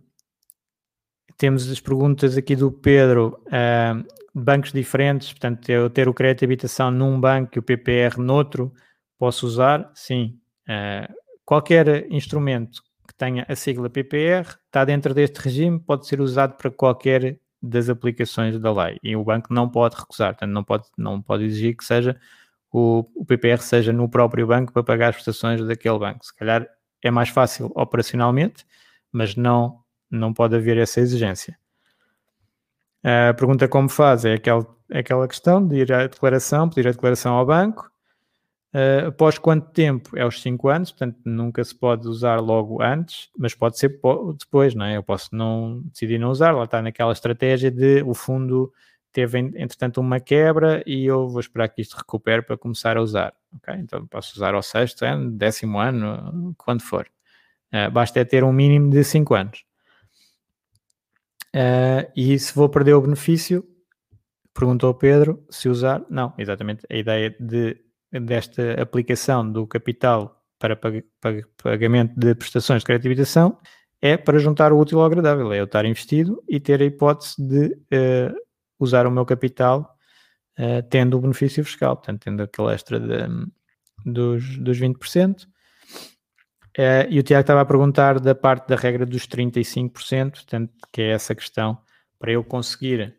temos 1.38 1.70
as 1.70 1.80
perguntas 1.80 2.36
aqui 2.36 2.56
do 2.56 2.72
Pedro. 2.72 3.42
Uh, 3.48 4.06
bancos 4.34 4.72
diferentes, 4.72 5.32
portanto, 5.32 5.70
eu 5.70 5.90
ter 5.90 6.08
o 6.08 6.14
crédito 6.14 6.40
de 6.40 6.46
habitação 6.46 6.92
num 6.92 7.20
banco 7.20 7.58
e 7.58 7.60
o 7.60 7.64
PPR 7.64 8.20
noutro, 8.20 8.74
posso 9.18 9.46
usar? 9.46 9.92
Sim. 9.94 10.40
Uh, 10.68 11.14
qualquer 11.46 12.12
instrumento 12.12 12.82
que 13.08 13.14
tenha 13.16 13.46
a 13.48 13.56
sigla 13.56 13.90
PPR 13.90 14.56
está 14.66 14.84
dentro 14.84 15.14
deste 15.14 15.38
regime, 15.38 15.80
pode 15.80 16.08
ser 16.08 16.22
usado 16.22 16.56
para 16.56 16.72
qualquer 16.72 17.40
das 17.62 17.90
aplicações 17.90 18.58
da 18.58 18.72
lei 18.72 18.98
e 19.04 19.16
o 19.16 19.24
banco 19.24 19.54
não 19.54 19.70
pode 19.70 19.96
recusar, 19.96 20.30
portanto, 20.34 20.52
não 20.52 20.64
pode, 20.64 20.86
não 20.98 21.22
pode 21.22 21.44
exigir 21.44 21.76
que 21.76 21.84
seja 21.84 22.20
o, 22.72 23.06
o 23.16 23.26
PPR 23.26 23.62
seja 23.62 23.92
no 23.92 24.10
próprio 24.10 24.48
banco 24.48 24.72
para 24.72 24.84
pagar 24.84 25.10
as 25.10 25.16
prestações 25.16 25.64
daquele 25.66 26.00
banco. 26.00 26.26
Se 26.26 26.36
calhar 26.36 26.68
é 27.02 27.10
mais 27.10 27.30
fácil 27.30 27.72
operacionalmente, 27.76 28.66
mas 29.12 29.36
não, 29.36 29.80
não 30.10 30.34
pode 30.34 30.56
haver 30.56 30.78
essa 30.78 31.00
exigência. 31.00 31.58
A 33.04 33.34
pergunta 33.34 33.68
como 33.68 33.88
faz 33.88 34.26
é 34.26 34.34
aquela, 34.34 34.68
é 34.92 35.00
aquela 35.00 35.28
questão 35.28 35.66
de 35.66 35.78
ir 35.78 35.94
à 35.94 36.08
declaração, 36.08 36.70
pedir 36.70 36.88
a 36.88 36.92
declaração 36.92 37.34
ao 37.36 37.46
banco. 37.46 37.90
Uh, 38.72 39.08
após 39.08 39.40
quanto 39.40 39.72
tempo? 39.72 40.16
É 40.16 40.22
aos 40.22 40.42
5 40.44 40.68
anos, 40.68 40.92
portanto 40.92 41.18
nunca 41.26 41.64
se 41.64 41.74
pode 41.74 42.08
usar 42.08 42.40
logo 42.40 42.84
antes, 42.84 43.30
mas 43.36 43.56
pode 43.56 43.80
ser 43.80 44.00
depois, 44.38 44.76
não 44.76 44.86
é? 44.86 44.98
Eu 44.98 45.02
posso 45.02 45.30
não 45.32 45.82
decidir 45.86 46.20
não 46.20 46.30
usar, 46.30 46.52
lá 46.52 46.66
está 46.66 46.80
naquela 46.80 47.12
estratégia 47.12 47.72
de 47.72 48.04
o 48.04 48.14
fundo 48.14 48.72
teve 49.12 49.40
entretanto 49.40 50.00
uma 50.00 50.20
quebra 50.20 50.84
e 50.86 51.06
eu 51.06 51.28
vou 51.28 51.40
esperar 51.40 51.70
que 51.70 51.82
isto 51.82 51.96
recupere 51.98 52.42
para 52.42 52.58
começar 52.58 52.98
a 52.98 53.02
usar, 53.02 53.34
ok? 53.56 53.74
Então 53.76 54.06
posso 54.08 54.36
usar 54.36 54.54
ao 54.54 54.62
sexto 54.62 55.04
ano, 55.04 55.32
décimo 55.32 55.80
ano, 55.80 56.54
quando 56.58 56.82
for. 56.82 57.08
Uh, 57.74 57.92
basta 57.92 58.20
é 58.20 58.26
ter 58.26 58.44
um 58.44 58.54
mínimo 58.54 58.90
de 58.90 59.04
5 59.04 59.34
anos. 59.36 59.66
Uh, 61.56 62.10
e 62.16 62.38
se 62.38 62.54
vou 62.54 62.70
perder 62.70 62.94
o 62.94 63.02
benefício, 63.02 63.68
perguntou 64.54 64.94
Pedro 64.94 65.44
se 65.50 65.70
usar. 65.70 66.04
Não, 66.10 66.34
exatamente. 66.38 66.86
A 66.90 66.96
ideia 66.96 67.36
de, 67.40 67.78
desta 68.12 68.82
aplicação 68.82 69.50
do 69.50 69.66
capital 69.68 70.44
para 70.60 70.76
pag 70.76 71.04
pagamento 71.62 72.20
de 72.20 72.36
prestações 72.36 72.82
de 72.82 72.86
crédito 72.86 73.08
é 74.02 74.18
para 74.18 74.40
juntar 74.40 74.72
o 74.72 74.80
útil 74.80 75.00
ao 75.00 75.06
agradável, 75.06 75.52
é 75.52 75.60
eu 75.60 75.66
estar 75.66 75.86
investido 75.86 76.42
e 76.48 76.60
ter 76.60 76.82
a 76.82 76.86
hipótese 76.86 77.36
de 77.38 77.74
uh, 77.94 78.49
usar 78.80 79.06
o 79.06 79.12
meu 79.12 79.26
capital 79.26 79.96
uh, 80.58 80.82
tendo 80.90 81.18
o 81.18 81.22
benefício 81.22 81.64
fiscal, 81.64 81.96
portanto, 81.96 82.22
tendo 82.24 82.44
aquele 82.44 82.74
extra 82.74 83.00
de, 83.00 83.52
dos, 84.06 84.58
dos 84.58 84.80
20%. 84.80 85.46
Uh, 86.78 87.10
e 87.10 87.20
o 87.20 87.24
Tiago 87.24 87.42
estava 87.42 87.62
a 87.62 87.66
perguntar 87.66 88.20
da 88.20 88.34
parte 88.34 88.68
da 88.68 88.76
regra 88.76 89.06
dos 89.06 89.28
35%, 89.28 90.32
portanto, 90.32 90.74
que 90.94 91.02
é 91.02 91.12
essa 91.12 91.36
questão, 91.36 91.78
para 92.18 92.32
eu 92.32 92.44
conseguir 92.44 93.16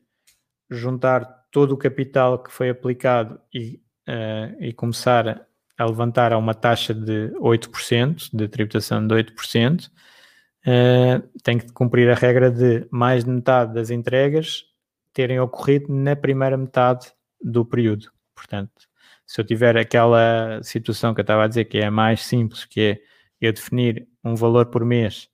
juntar 0.71 1.25
todo 1.51 1.73
o 1.73 1.77
capital 1.77 2.43
que 2.43 2.53
foi 2.53 2.71
aplicado 2.71 3.41
e, 3.53 3.81
uh, 4.09 4.57
e 4.61 4.73
começar 4.73 5.47
a 5.77 5.85
levantar 5.85 6.33
a 6.33 6.39
uma 6.39 6.55
taxa 6.55 6.95
de 6.95 7.33
8%, 7.41 8.31
de 8.33 8.49
tributação 8.49 9.07
de 9.07 9.15
8%, 9.15 9.89
uh, 9.89 11.29
tem 11.43 11.59
que 11.59 11.73
cumprir 11.73 12.09
a 12.11 12.15
regra 12.15 12.51
de 12.51 12.87
mais 12.91 13.25
de 13.25 13.31
metade 13.31 13.75
das 13.75 13.91
entregas 13.91 14.70
terem 15.13 15.41
ocorrido 15.41 15.93
na 15.93 16.15
primeira 16.17 16.57
metade 16.57 17.13
do 17.43 17.65
período. 17.65 18.11
Portanto, 18.35 18.89
se 19.27 19.41
eu 19.41 19.45
tiver 19.45 19.77
aquela 19.77 20.61
situação 20.63 21.15
que 21.15 21.21
eu 21.21 21.23
estava 21.23 21.45
a 21.45 21.49
dizer 21.49 21.67
que 21.67 21.79
é 21.79 21.87
a 21.87 21.91
mais 21.91 22.23
simples, 22.25 22.65
que 22.65 22.81
é 22.81 23.01
eu 23.41 23.53
definir 23.53 24.09
um 24.25 24.35
valor 24.35 24.67
por 24.67 24.85
mês 24.85 25.29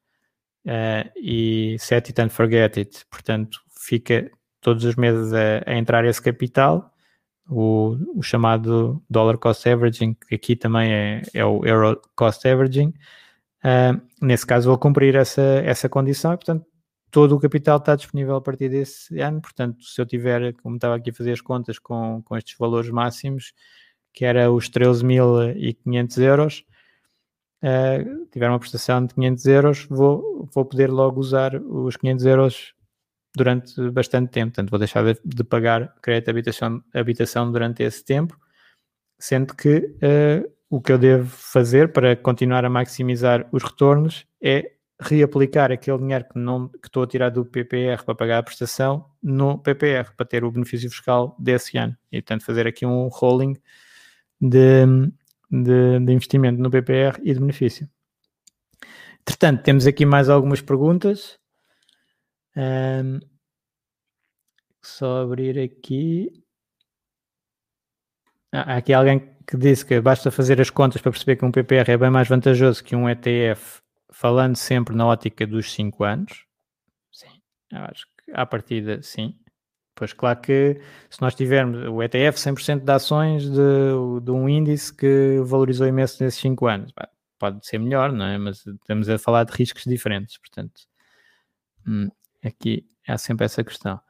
uh, 0.67 1.11
e 1.17 1.77
set 1.79 2.11
it 2.11 2.21
and 2.21 2.29
forget 2.29 2.79
it, 2.79 3.07
portanto, 3.11 3.61
fica 3.81 4.31
todos 4.61 4.85
os 4.85 4.97
meses 4.97 5.33
a, 5.33 5.63
a 5.65 5.75
entrar 5.77 6.05
esse 6.05 6.21
capital, 6.21 6.93
o, 7.49 7.97
o, 8.17 8.23
chamado 8.23 9.03
dollar 9.09 9.39
cost 9.39 9.69
averaging, 9.69 10.15
que 10.15 10.35
aqui 10.35 10.57
também 10.57 10.93
é, 10.93 11.23
é 11.33 11.45
o 11.45 11.65
euro 11.65 12.01
cost 12.17 12.47
averaging. 12.47 12.93
Uh, 13.65 14.01
nesse 14.21 14.47
caso, 14.47 14.69
vou 14.69 14.79
cumprir 14.79 15.15
essa, 15.15 15.43
essa 15.65 15.89
condição 15.89 16.33
e, 16.33 16.37
portanto, 16.37 16.67
todo 17.17 17.35
o 17.35 17.41
capital 17.41 17.79
está 17.79 17.97
disponível 17.97 18.37
a 18.37 18.43
partir 18.43 18.69
desse 18.69 19.19
ano. 19.21 19.41
Portanto, 19.41 19.83
se 19.83 19.99
eu 19.99 20.05
tiver, 20.05 20.53
como 20.57 20.77
estava 20.77 20.97
aqui 20.97 21.09
a 21.09 21.15
fazer 21.15 21.33
as 21.33 21.41
contas 21.41 21.79
com, 21.79 22.21
com 22.23 22.37
estes 22.37 22.59
valores 22.59 22.91
máximos, 22.91 23.55
que 24.13 24.23
era 24.27 24.53
os 24.53 24.69
13.500 24.69 26.23
euros, 26.23 26.65
uh, 27.65 28.27
tiver 28.31 28.51
uma 28.51 28.59
prestação 28.59 29.07
de 29.07 29.15
500 29.15 29.47
euros, 29.47 29.87
vou, 29.89 30.47
vou 30.55 30.67
poder 30.67 30.91
logo 30.91 31.19
usar 31.19 31.55
os 31.55 31.97
500 31.97 32.27
euros 32.27 32.75
durante 33.35 33.91
bastante 33.93 34.31
tempo. 34.31 34.53
Portanto, 34.53 34.69
vou 34.69 34.79
deixar 34.79 35.03
de, 35.03 35.19
de 35.25 35.43
pagar 35.43 35.95
crédito 36.03 36.29
habitação, 36.29 36.85
habitação 36.93 37.51
durante 37.51 37.83
esse 37.83 38.05
tempo, 38.05 38.39
sendo 39.19 39.55
que 39.55 39.79
uh, 39.79 40.53
o 40.69 40.83
que 40.83 40.93
eu 40.93 40.99
devo 40.99 41.31
fazer 41.31 41.95
para 41.95 42.15
continuar 42.15 42.67
a 42.67 42.69
maximizar 42.69 43.49
os 43.51 43.63
retornos 43.63 44.27
é 44.39 44.76
reaplicar 45.01 45.71
aquele 45.71 45.99
dinheiro 45.99 46.25
que, 46.25 46.39
não, 46.39 46.69
que 46.69 46.89
estou 46.89 47.03
a 47.03 47.07
tirar 47.07 47.31
do 47.31 47.45
PPR 47.45 48.03
para 48.05 48.15
pagar 48.15 48.39
a 48.39 48.43
prestação 48.43 49.11
no 49.23 49.59
PPR, 49.59 50.15
para 50.17 50.27
ter 50.27 50.45
o 50.45 50.51
benefício 50.51 50.89
fiscal 50.91 51.37
desse 51.39 51.77
ano. 51.77 51.97
E, 52.11 52.23
portanto, 52.23 52.45
fazer 52.45 52.67
aqui 52.67 52.87
um 52.87 53.09
rolling 53.09 53.57
de, 54.41 54.87
de, 55.51 56.01
de 56.01 56.13
investimento 56.13 56.61
no 56.61 56.71
PPR 56.71 57.21
e 57.23 57.35
de 57.35 57.41
benefício. 57.41 57.89
Entretanto, 59.21 59.63
temos 59.63 59.87
aqui 59.87 60.07
mais 60.07 60.29
algumas 60.29 60.61
perguntas. 60.61 61.39
Um, 62.57 63.21
só 64.81 65.23
abrir 65.23 65.59
aqui. 65.59 66.31
Ah, 68.53 68.75
há 68.75 68.77
aqui 68.77 68.93
alguém 68.93 69.19
que 69.47 69.57
disse 69.57 69.85
que 69.85 70.01
basta 70.01 70.31
fazer 70.31 70.61
as 70.61 70.71
contas 70.71 71.01
para 71.01 71.13
perceber 71.13 71.37
que 71.37 71.45
um 71.45 71.53
PPR 71.53 71.91
é 71.91 71.97
bem 71.97 72.11
mais 72.11 72.29
vantajoso 72.29 72.83
que 72.83 72.97
um 72.97 73.09
ETF, 73.09 73.81
falando 74.19 74.57
sempre 74.57 74.95
na 74.95 75.07
ótica 75.07 75.47
dos 75.47 75.73
5 75.73 76.05
anos. 76.05 76.47
Sim, 77.13 77.41
eu 77.73 77.81
acho 77.81 78.07
que 78.25 78.33
à 78.33 78.47
partida, 78.47 79.03
sim. 79.03 79.39
Pois 79.95 80.13
claro 80.13 80.41
que 80.41 80.81
se 81.11 81.21
nós 81.23 81.35
tivermos 81.35 81.79
o 81.89 82.03
ETF 82.03 82.39
100% 82.39 82.85
de 82.85 82.93
ações 82.93 83.45
de, 83.49 84.21
de 84.23 84.31
um 84.31 84.49
índice 84.49 84.95
que 84.95 85.41
valorizou 85.45 85.87
imenso 85.87 86.23
nesses 86.23 86.41
5 86.41 86.67
anos, 86.67 86.93
pode 87.39 87.67
ser 87.67 87.79
melhor, 87.79 88.13
não 88.13 88.27
é? 88.27 88.39
Mas 88.39 88.67
estamos 88.67 89.09
a 89.09 89.19
falar 89.19 89.45
de 89.45 89.53
riscos 89.53 89.85
diferentes, 89.85 90.39
portanto. 90.39 90.83
Hum, 91.87 92.09
Aqui 92.45 92.87
há 93.09 93.19
sempre 93.19 93.45
essa 93.47 93.65
questão. 93.65 94.01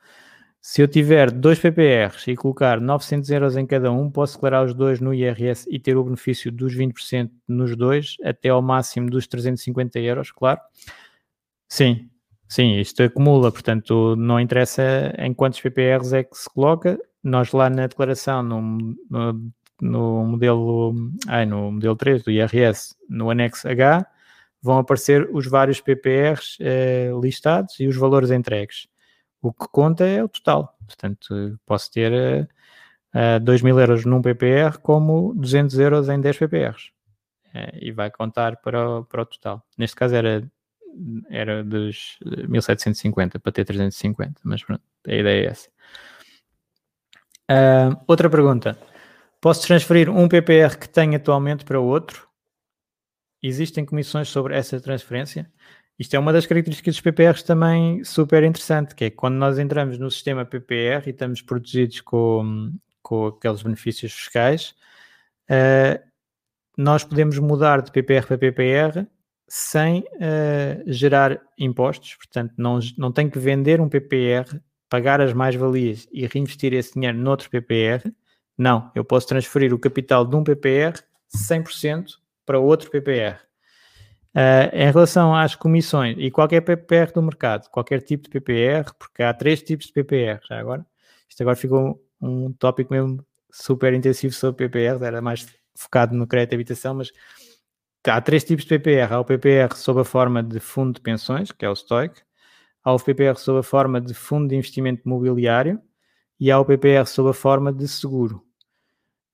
Se 0.69 0.83
eu 0.83 0.89
tiver 0.89 1.31
dois 1.31 1.61
PPRs 1.61 2.29
e 2.29 2.35
colocar 2.35 2.81
900 2.81 3.31
euros 3.31 3.57
em 3.57 3.65
cada 3.65 3.93
um, 3.93 4.11
posso 4.11 4.35
declarar 4.35 4.65
os 4.65 4.75
dois 4.75 4.99
no 4.99 5.15
IRS 5.15 5.65
e 5.71 5.79
ter 5.79 5.97
o 5.97 6.03
benefício 6.03 6.51
dos 6.51 6.77
20% 6.77 7.31
nos 7.47 7.77
dois, 7.77 8.17
até 8.25 8.49
ao 8.49 8.61
máximo 8.61 9.09
dos 9.09 9.29
350 9.29 10.01
euros, 10.01 10.33
claro. 10.33 10.59
Sim, 11.69 12.11
sim, 12.49 12.81
isto 12.81 13.01
acumula, 13.01 13.53
portanto, 13.53 14.17
não 14.17 14.41
interessa 14.41 15.15
em 15.19 15.33
quantos 15.33 15.61
PPRs 15.61 16.13
é 16.13 16.25
que 16.25 16.37
se 16.37 16.51
coloca. 16.51 16.99
Nós 17.23 17.53
lá 17.53 17.71
na 17.71 17.87
declaração, 17.87 18.43
no, 18.43 18.61
no, 19.09 19.53
no 19.81 20.27
modelo, 20.27 20.97
ai, 21.29 21.47
no 21.47 21.71
modelo 21.71 21.95
3 21.95 22.25
do 22.25 22.31
IRS, 22.33 22.97
no 23.09 23.31
anexo 23.31 23.69
H, 23.69 24.05
vão 24.61 24.79
aparecer 24.79 25.29
os 25.33 25.47
vários 25.47 25.81
PPRs 25.81 26.57
eh, 26.59 27.13
listados 27.23 27.79
e 27.79 27.87
os 27.87 27.97
valores 27.97 28.33
entregues. 28.33 28.89
O 29.47 29.53
que 29.53 29.69
conta 29.69 30.05
é 30.05 30.23
o 30.25 30.29
total. 30.29 30.77
Portanto, 30.87 31.59
posso 31.65 31.91
ter 31.93 32.13
uh, 33.15 33.37
uh, 33.37 33.41
2 33.41 33.63
mil 33.63 33.79
euros 33.79 34.05
num 34.05 34.21
PPR 34.21 34.79
como 34.79 35.33
200 35.35 35.79
euros 35.79 36.09
em 36.09 36.21
10 36.21 36.39
PPRs. 36.39 36.91
Uh, 37.55 37.79
e 37.81 37.93
vai 37.93 38.11
contar 38.11 38.57
para 38.57 38.89
o, 38.89 39.05
para 39.05 39.23
o 39.23 39.27
total. 39.27 39.65
Neste 39.79 39.95
caso 39.95 40.15
era, 40.15 40.43
era 41.31 41.63
dos 41.63 42.19
1750 42.49 43.39
para 43.39 43.53
ter 43.53 43.65
350, 43.65 44.41
mas 44.45 44.65
pronto, 44.65 44.83
a 45.07 45.15
ideia 45.15 45.47
é 45.47 45.51
essa. 45.51 45.69
Uh, 47.49 47.97
outra 48.09 48.29
pergunta. 48.29 48.77
Posso 49.41 49.65
transferir 49.65 50.11
um 50.11 50.27
PPR 50.29 50.77
que 50.77 50.89
tenho 50.89 51.15
atualmente 51.15 51.65
para 51.65 51.79
outro? 51.79 52.27
existem 53.43 53.85
comissões 53.85 54.29
sobre 54.29 54.57
essa 54.57 54.81
transferência? 54.81 55.51
Isto 55.99 56.15
é 56.15 56.19
uma 56.19 56.33
das 56.33 56.45
características 56.45 56.97
dos 56.97 57.01
PPRs 57.01 57.43
também 57.43 58.05
super 58.05 58.43
interessante, 58.45 58.95
que 58.95 59.07
é 59.07 59.11
quando 59.11 59.37
nós 59.37 59.59
entramos 59.59 59.99
no 59.99 60.11
sistema 60.11 60.45
PPR 60.45 61.07
e 61.07 61.11
estamos 61.11 61.41
protegidos 61.41 62.03
com, 62.03 62.73
com 63.03 63.29
aqueles 63.29 63.63
benefícios 63.63 64.13
fiscais, 64.13 64.75
uh, 65.51 65.99
nós 66.77 67.03
podemos 67.03 67.39
mudar 67.39 67.81
de 67.81 67.91
PPR 67.91 68.27
para 68.27 68.37
PPR 68.37 69.07
sem 69.49 70.01
uh, 70.01 70.83
gerar 70.87 71.41
impostos, 71.59 72.15
portanto 72.17 72.53
não, 72.59 72.79
não 72.99 73.11
tem 73.11 73.31
que 73.31 73.39
vender 73.39 73.81
um 73.81 73.89
PPR, 73.89 74.61
pagar 74.91 75.23
as 75.23 75.33
mais-valias 75.33 76.07
e 76.13 76.27
reinvestir 76.27 76.75
esse 76.75 76.93
dinheiro 76.93 77.17
noutro 77.17 77.49
PPR. 77.49 78.13
Não, 78.59 78.91
eu 78.95 79.05
posso 79.05 79.27
transferir 79.27 79.73
o 79.73 79.79
capital 79.79 80.27
de 80.27 80.37
um 80.37 80.45
PPR 80.45 81.01
100% 81.35 82.17
para 82.45 82.59
outro 82.59 82.91
PPR. 82.91 83.46
Uh, 84.37 84.69
em 84.71 84.93
relação 84.93 85.35
às 85.35 85.55
comissões 85.55 86.15
e 86.19 86.31
qualquer 86.31 86.61
PPR 86.61 87.11
do 87.11 87.23
mercado, 87.23 87.71
qualquer 87.71 88.03
tipo 88.03 88.25
de 88.25 88.29
PPR, 88.29 88.93
porque 88.99 89.23
há 89.23 89.33
três 89.33 89.63
tipos 89.63 89.87
de 89.87 89.95
PPR 89.95 90.41
já 90.47 90.61
agora. 90.61 90.85
Isto 91.27 91.41
agora 91.41 91.57
ficou 91.57 91.99
um, 92.21 92.53
tópico 92.53 92.93
mesmo 92.93 93.25
super 93.51 93.95
intensivo 93.95 94.35
sobre 94.35 94.69
PPR, 94.69 95.03
era 95.03 95.23
mais 95.23 95.47
focado 95.75 96.15
no 96.15 96.27
crédito 96.27 96.51
de 96.51 96.57
habitação, 96.57 96.97
mas 96.97 97.11
há 98.07 98.21
três 98.21 98.45
tipos 98.45 98.67
de 98.67 98.79
PPR. 98.79 99.11
Há 99.15 99.21
o 99.21 99.25
PPR 99.25 99.75
sob 99.75 100.03
a 100.03 100.05
forma 100.05 100.43
de 100.43 100.61
fundo 100.61 100.93
de 100.93 101.01
pensões, 101.01 101.51
que 101.51 101.65
é 101.65 101.71
o 101.71 101.75
STOIC, 101.75 102.21
há 102.85 102.93
o 102.93 102.99
PPR 102.99 103.39
sob 103.39 103.61
a 103.61 103.63
forma 103.63 104.03
de 104.03 104.13
fundo 104.13 104.49
de 104.49 104.55
investimento 104.55 105.01
imobiliário 105.07 105.81
e 106.39 106.51
há 106.51 106.61
o 106.61 106.65
PPR 106.67 107.07
sob 107.07 107.31
a 107.31 107.33
forma 107.33 107.73
de 107.73 107.89
seguro, 107.89 108.45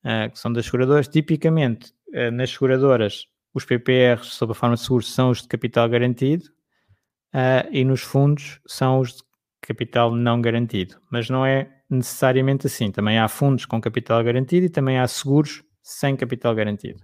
uh, 0.05 0.31
que 0.31 0.39
são 0.39 0.53
das 0.53 0.65
seguradoras. 0.65 1.09
Tipicamente, 1.09 1.93
uh, 2.15 2.31
nas 2.31 2.51
seguradoras, 2.51 3.27
os 3.55 3.65
PPRs, 3.65 4.27
sob 4.27 4.53
a 4.53 4.55
forma 4.55 4.77
de 4.77 4.83
seguros, 4.83 5.13
são 5.13 5.31
os 5.31 5.43
de 5.43 5.49
capital 5.49 5.89
garantido 5.89 6.45
uh, 7.35 7.69
e 7.71 7.85
nos 7.85 8.01
fundos 8.01 8.61
são 8.67 9.01
os 9.01 9.17
de 9.17 9.23
capital 9.61 10.15
não 10.15 10.41
garantido. 10.41 10.97
Mas 11.11 11.29
não 11.29 11.45
é 11.45 11.71
necessariamente 11.89 12.67
assim. 12.67 12.91
Também 12.91 13.19
há 13.19 13.29
fundos 13.29 13.67
com 13.67 13.81
capital 13.81 14.23
garantido 14.25 14.67
e 14.67 14.71
também 14.71 14.99
há 14.99 15.07
seguros 15.07 15.63
sem 15.83 16.17
capital 16.17 16.55
garantido. 16.55 17.01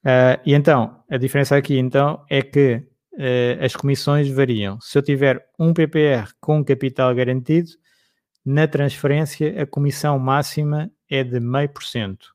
Uh, 0.00 0.36
e 0.44 0.54
então, 0.54 1.02
a 1.08 1.16
diferença 1.16 1.56
aqui 1.56 1.78
então 1.78 2.24
é 2.28 2.42
que 2.42 2.82
uh, 3.14 3.64
as 3.64 3.74
comissões 3.74 4.28
variam. 4.28 4.78
Se 4.80 4.98
eu 4.98 5.02
tiver 5.02 5.46
um 5.58 5.72
PPR 5.72 6.30
com 6.40 6.64
capital 6.64 7.14
garantido, 7.14 7.70
na 8.44 8.68
transferência 8.68 9.62
a 9.62 9.66
comissão 9.66 10.18
máxima 10.18 10.90
é 11.08 11.24
de 11.24 11.40
meio 11.40 11.68
por 11.70 11.82
cento. 11.82 12.33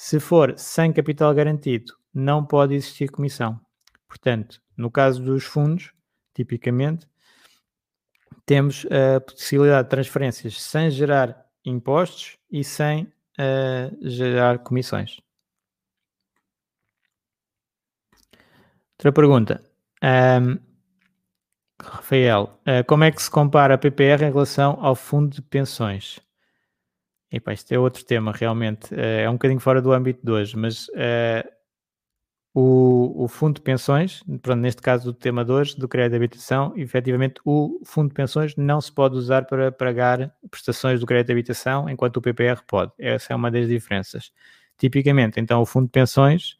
Se 0.00 0.20
for 0.20 0.56
sem 0.56 0.92
capital 0.92 1.34
garantido, 1.34 1.92
não 2.14 2.46
pode 2.46 2.72
existir 2.72 3.10
comissão. 3.10 3.60
Portanto, 4.06 4.62
no 4.76 4.92
caso 4.92 5.20
dos 5.20 5.42
fundos, 5.42 5.92
tipicamente, 6.32 7.04
temos 8.46 8.86
a 8.86 9.20
possibilidade 9.20 9.86
de 9.86 9.90
transferências 9.90 10.62
sem 10.62 10.88
gerar 10.88 11.44
impostos 11.64 12.38
e 12.48 12.62
sem 12.62 13.12
uh, 13.40 14.08
gerar 14.08 14.60
comissões. 14.60 15.18
Outra 18.92 19.10
pergunta. 19.12 19.64
Um, 20.00 20.60
Rafael, 21.82 22.56
uh, 22.60 22.84
como 22.86 23.02
é 23.02 23.10
que 23.10 23.20
se 23.20 23.28
compara 23.28 23.74
a 23.74 23.78
PPR 23.78 24.22
em 24.22 24.30
relação 24.30 24.78
ao 24.80 24.94
fundo 24.94 25.34
de 25.34 25.42
pensões? 25.42 26.20
Epa, 27.30 27.52
isto 27.52 27.72
é 27.72 27.78
outro 27.78 28.04
tema, 28.04 28.32
realmente. 28.32 28.94
Uh, 28.94 28.98
é 28.98 29.30
um 29.30 29.34
bocadinho 29.34 29.60
fora 29.60 29.82
do 29.82 29.92
âmbito 29.92 30.24
de 30.24 30.32
hoje, 30.32 30.56
mas 30.56 30.88
uh, 30.88 31.48
o, 32.54 33.24
o, 33.24 33.28
fundo 33.28 33.56
de 33.56 33.60
pensões, 33.60 34.22
pronto, 34.42 34.60
neste 34.60 34.80
caso 34.80 35.04
do 35.04 35.12
tema 35.12 35.44
de 35.44 35.52
hoje, 35.52 35.76
do 35.76 35.86
crédito 35.86 36.12
de 36.12 36.16
habitação, 36.16 36.72
efetivamente 36.76 37.40
o 37.44 37.80
fundo 37.84 38.08
de 38.08 38.14
pensões 38.14 38.56
não 38.56 38.80
se 38.80 38.90
pode 38.90 39.14
usar 39.14 39.44
para 39.44 39.70
pagar 39.70 40.34
prestações 40.50 40.98
do 41.00 41.06
crédito 41.06 41.26
de 41.26 41.32
habitação, 41.32 41.88
enquanto 41.88 42.16
o 42.16 42.22
PPR 42.22 42.62
pode. 42.66 42.92
Essa 42.98 43.34
é 43.34 43.36
uma 43.36 43.50
das 43.50 43.68
diferenças. 43.68 44.32
Tipicamente, 44.78 45.38
então, 45.38 45.60
o 45.60 45.66
fundo 45.66 45.86
de 45.86 45.92
pensões 45.92 46.56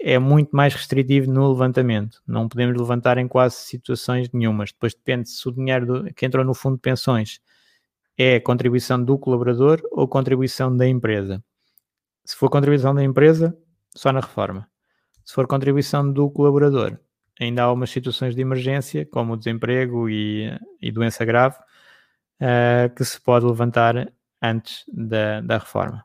é 0.00 0.18
muito 0.18 0.54
mais 0.54 0.74
restritivo 0.74 1.30
no 1.30 1.50
levantamento. 1.50 2.22
Não 2.26 2.48
podemos 2.48 2.76
levantar 2.78 3.18
em 3.18 3.26
quase 3.26 3.56
situações 3.56 4.30
nenhumas. 4.32 4.70
Depois 4.72 4.94
depende 4.94 5.28
se 5.28 5.48
o 5.48 5.52
dinheiro 5.52 5.86
do, 5.86 6.14
que 6.14 6.24
entrou 6.24 6.44
no 6.44 6.54
fundo 6.54 6.76
de 6.76 6.82
pensões 6.82 7.40
é 8.18 8.40
contribuição 8.40 9.02
do 9.02 9.16
colaborador 9.16 9.80
ou 9.92 10.08
contribuição 10.08 10.76
da 10.76 10.86
empresa. 10.86 11.42
Se 12.24 12.34
for 12.34 12.50
contribuição 12.50 12.92
da 12.94 13.02
empresa, 13.02 13.56
só 13.94 14.12
na 14.12 14.20
reforma. 14.20 14.68
Se 15.24 15.32
for 15.32 15.46
contribuição 15.46 16.12
do 16.12 16.28
colaborador, 16.28 16.98
ainda 17.40 17.62
há 17.62 17.66
algumas 17.66 17.90
situações 17.90 18.34
de 18.34 18.42
emergência, 18.42 19.06
como 19.06 19.36
desemprego 19.36 20.08
e, 20.10 20.50
e 20.80 20.90
doença 20.90 21.24
grave, 21.24 21.56
uh, 22.40 22.92
que 22.94 23.04
se 23.04 23.20
pode 23.20 23.46
levantar 23.46 24.12
antes 24.42 24.84
da, 24.88 25.40
da 25.40 25.58
reforma. 25.58 26.04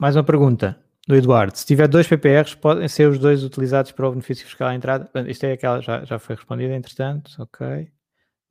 Mais 0.00 0.16
uma 0.16 0.24
pergunta 0.24 0.80
do 1.06 1.16
Eduardo. 1.16 1.56
Se 1.56 1.66
tiver 1.66 1.88
dois 1.88 2.06
PPRs, 2.06 2.54
podem 2.54 2.86
ser 2.88 3.08
os 3.08 3.18
dois 3.18 3.42
utilizados 3.42 3.92
para 3.92 4.08
o 4.08 4.12
benefício 4.12 4.46
fiscal 4.46 4.68
à 4.68 4.74
entrada? 4.74 5.10
Isto 5.28 5.44
é 5.44 5.52
aquela, 5.52 5.80
já, 5.80 6.04
já 6.04 6.18
foi 6.18 6.36
respondida, 6.36 6.74
entretanto, 6.74 7.30
ok. 7.38 7.90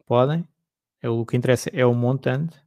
Podem. 0.07 0.47
É, 1.01 1.09
o 1.09 1.25
que 1.25 1.37
interessa 1.37 1.69
é 1.73 1.85
o 1.85 1.93
montante. 1.93 2.57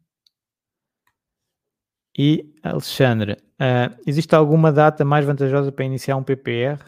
E 2.16 2.54
Alexandre, 2.62 3.32
uh, 3.32 3.98
existe 4.06 4.34
alguma 4.34 4.70
data 4.70 5.04
mais 5.04 5.24
vantajosa 5.24 5.72
para 5.72 5.84
iniciar 5.84 6.16
um 6.16 6.22
PPR? 6.22 6.78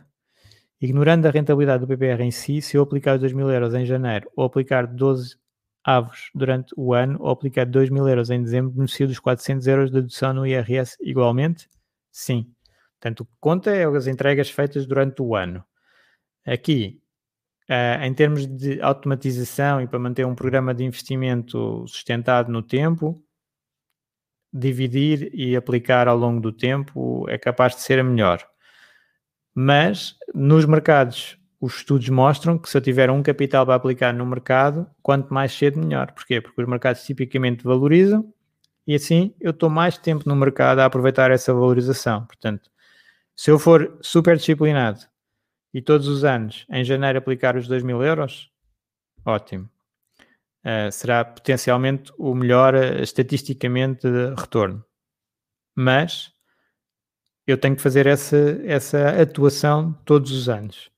Ignorando 0.80 1.26
a 1.26 1.30
rentabilidade 1.30 1.80
do 1.80 1.88
PPR 1.88 2.22
em 2.22 2.30
si, 2.30 2.61
se 2.61 2.76
eu 2.76 2.82
aplicar 2.82 3.14
os 3.14 3.20
2 3.20 3.32
mil 3.32 3.50
euros 3.50 3.72
em 3.72 3.86
janeiro 3.86 4.30
ou 4.36 4.44
aplicar 4.44 4.86
12 4.86 5.36
avos 5.84 6.30
durante 6.34 6.74
o 6.76 6.92
ano 6.92 7.18
ou 7.20 7.30
aplicar 7.30 7.64
2 7.66 7.88
mil 7.88 8.07
euros 8.07 8.30
em 8.30 8.42
dezembro, 8.42 8.72
beneficio 8.72 9.09
dos 9.09 9.18
400 9.18 9.66
euros 9.66 9.90
de 9.90 10.00
dedução 10.00 10.34
no 10.34 10.46
IRS 10.46 10.96
igualmente? 11.00 11.68
Sim. 12.11 12.53
Portanto, 13.00 13.20
o 13.20 13.24
que 13.24 13.32
conta 13.40 13.70
é 13.70 13.84
as 13.84 14.07
entregas 14.07 14.50
feitas 14.50 14.86
durante 14.86 15.22
o 15.22 15.34
ano. 15.34 15.64
Aqui, 16.46 17.01
uh, 17.73 18.05
em 18.05 18.12
termos 18.12 18.47
de 18.47 18.81
automatização 18.83 19.81
e 19.81 19.87
para 19.87 19.99
manter 19.99 20.27
um 20.27 20.35
programa 20.35 20.75
de 20.75 20.85
investimento 20.85 21.87
sustentado 21.87 22.53
no 22.53 22.62
tempo, 22.62 23.23
dividir 24.53 25.31
e 25.33 25.57
aplicar 25.57 26.07
ao 26.07 26.16
longo 26.16 26.41
do 26.41 26.53
tempo 26.53 27.25
é 27.29 27.39
capaz 27.39 27.75
de 27.75 27.81
ser 27.81 27.99
a 27.99 28.05
melhor. 28.05 28.47
Mas 29.55 30.16
nos 30.35 30.66
mercados, 30.66 31.39
os 31.61 31.77
estudos 31.77 32.09
mostram 32.09 32.59
que 32.59 32.68
se 32.68 32.77
eu 32.77 32.81
tiver 32.81 33.11
um 33.11 33.23
capital 33.23 33.64
para 33.64 33.75
aplicar 33.75 34.12
no 34.12 34.27
mercado, 34.27 34.87
quanto 35.03 35.33
mais 35.33 35.53
cedo, 35.53 35.79
melhor. 35.79 36.12
Porquê? 36.12 36.41
Porque 36.41 36.61
os 36.61 36.68
mercados 36.68 37.03
tipicamente 37.05 37.64
valorizam 37.64 38.33
e 38.87 38.95
assim 38.95 39.35
eu 39.41 39.53
estou 39.53 39.70
mais 39.70 39.97
tempo 39.97 40.29
no 40.29 40.37
mercado 40.37 40.81
a 40.81 40.85
aproveitar 40.85 41.31
essa 41.31 41.55
valorização. 41.55 42.27
Portanto, 42.27 42.70
se 43.35 43.51
eu 43.51 43.59
for 43.59 43.97
super 44.03 44.37
disciplinado 44.37 45.11
e 45.73 45.81
todos 45.81 46.09
os 46.09 46.25
anos, 46.25 46.66
em 46.70 46.85
janeiro, 46.85 47.18
aplicar 47.18 47.57
os 47.57 47.66
2 47.66 47.83
mil 47.83 48.03
euros, 48.03 48.51
ótimo 49.25 49.73
uh, 50.62 50.91
será 50.91 51.25
potencialmente 51.25 52.12
o 52.18 52.35
melhor 52.35 52.75
uh, 52.75 53.03
estatisticamente 53.03 54.07
retorno. 54.37 54.85
Mas 55.75 56.33
eu 57.47 57.59
tenho 57.59 57.77
que 57.77 57.83
fazer 57.83 58.07
essa, 58.07 58.37
essa 58.64 59.20
atuação 59.20 59.93
todos 60.05 60.31
os 60.31 60.49
anos. 60.49 60.91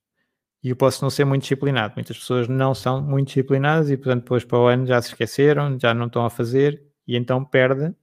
E 0.63 0.71
eu 0.71 0.77
posso 0.77 1.03
não 1.03 1.11
ser 1.11 1.25
muito 1.25 1.43
disciplinado. 1.43 1.95
Muitas 1.97 2.19
pessoas 2.19 2.49
não 2.49 2.75
são 2.75 3.03
muito 3.03 3.29
disciplinadas 3.29 3.91
e, 3.91 3.97
portanto, 3.97 4.23
depois 4.23 4.45
para 4.45 4.59
o 4.59 4.67
ano 4.67 4.87
já 4.87 5.01
se 5.01 5.09
esqueceram, 5.09 5.79
já 5.79 5.93
não 5.93 6.07
estão 6.07 6.25
a 6.25 6.31
fazer 6.31 6.83
e 7.07 7.17
então 7.17 7.45
perde 7.45 7.95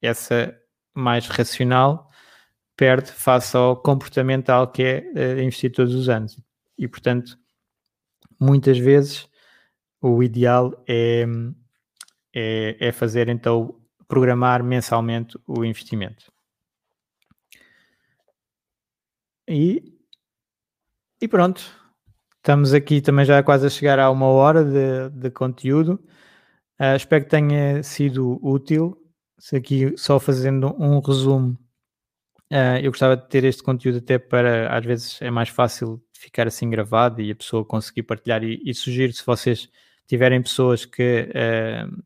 essa 0.00 0.56
mais 0.94 1.26
racional, 1.26 2.08
perde 2.76 3.10
face 3.12 3.56
ao 3.56 3.76
comportamental 3.76 4.68
que 4.68 4.82
é 4.82 5.12
uh, 5.14 5.40
investir 5.40 5.72
todos 5.72 5.94
os 5.94 6.08
anos. 6.08 6.38
E, 6.76 6.88
portanto, 6.88 7.38
muitas 8.40 8.78
vezes 8.78 9.28
o 10.00 10.22
ideal 10.22 10.82
é, 10.86 11.24
é, 12.34 12.76
é 12.88 12.92
fazer 12.92 13.28
então 13.28 13.80
programar 14.06 14.62
mensalmente 14.62 15.38
o 15.46 15.64
investimento. 15.64 16.32
E, 19.48 19.82
e 21.20 21.28
pronto, 21.28 21.62
estamos 22.36 22.72
aqui 22.72 23.00
também 23.00 23.24
já 23.24 23.42
quase 23.42 23.66
a 23.66 23.70
chegar 23.70 23.98
a 23.98 24.10
uma 24.10 24.26
hora 24.26 24.64
de, 24.64 25.10
de 25.10 25.30
conteúdo. 25.30 26.02
Uh, 26.80 26.96
espero 26.96 27.24
que 27.24 27.30
tenha 27.30 27.82
sido 27.82 28.38
útil. 28.42 29.00
Se 29.38 29.56
aqui 29.56 29.96
só 29.96 30.18
fazendo 30.18 30.74
um 30.78 31.00
resumo, 31.00 31.58
uh, 32.52 32.78
eu 32.82 32.90
gostava 32.90 33.16
de 33.16 33.28
ter 33.28 33.44
este 33.44 33.62
conteúdo 33.62 33.98
até 33.98 34.18
para, 34.18 34.76
às 34.76 34.84
vezes 34.84 35.22
é 35.22 35.30
mais 35.30 35.48
fácil 35.48 36.02
ficar 36.12 36.46
assim 36.46 36.68
gravado 36.70 37.20
e 37.20 37.30
a 37.30 37.34
pessoa 37.36 37.64
conseguir 37.64 38.04
partilhar 38.04 38.42
e, 38.42 38.60
e 38.64 38.74
sugiro 38.74 39.12
se 39.12 39.24
vocês 39.24 39.68
tiverem 40.06 40.42
pessoas 40.42 40.84
que 40.84 41.28
uh, 41.30 42.04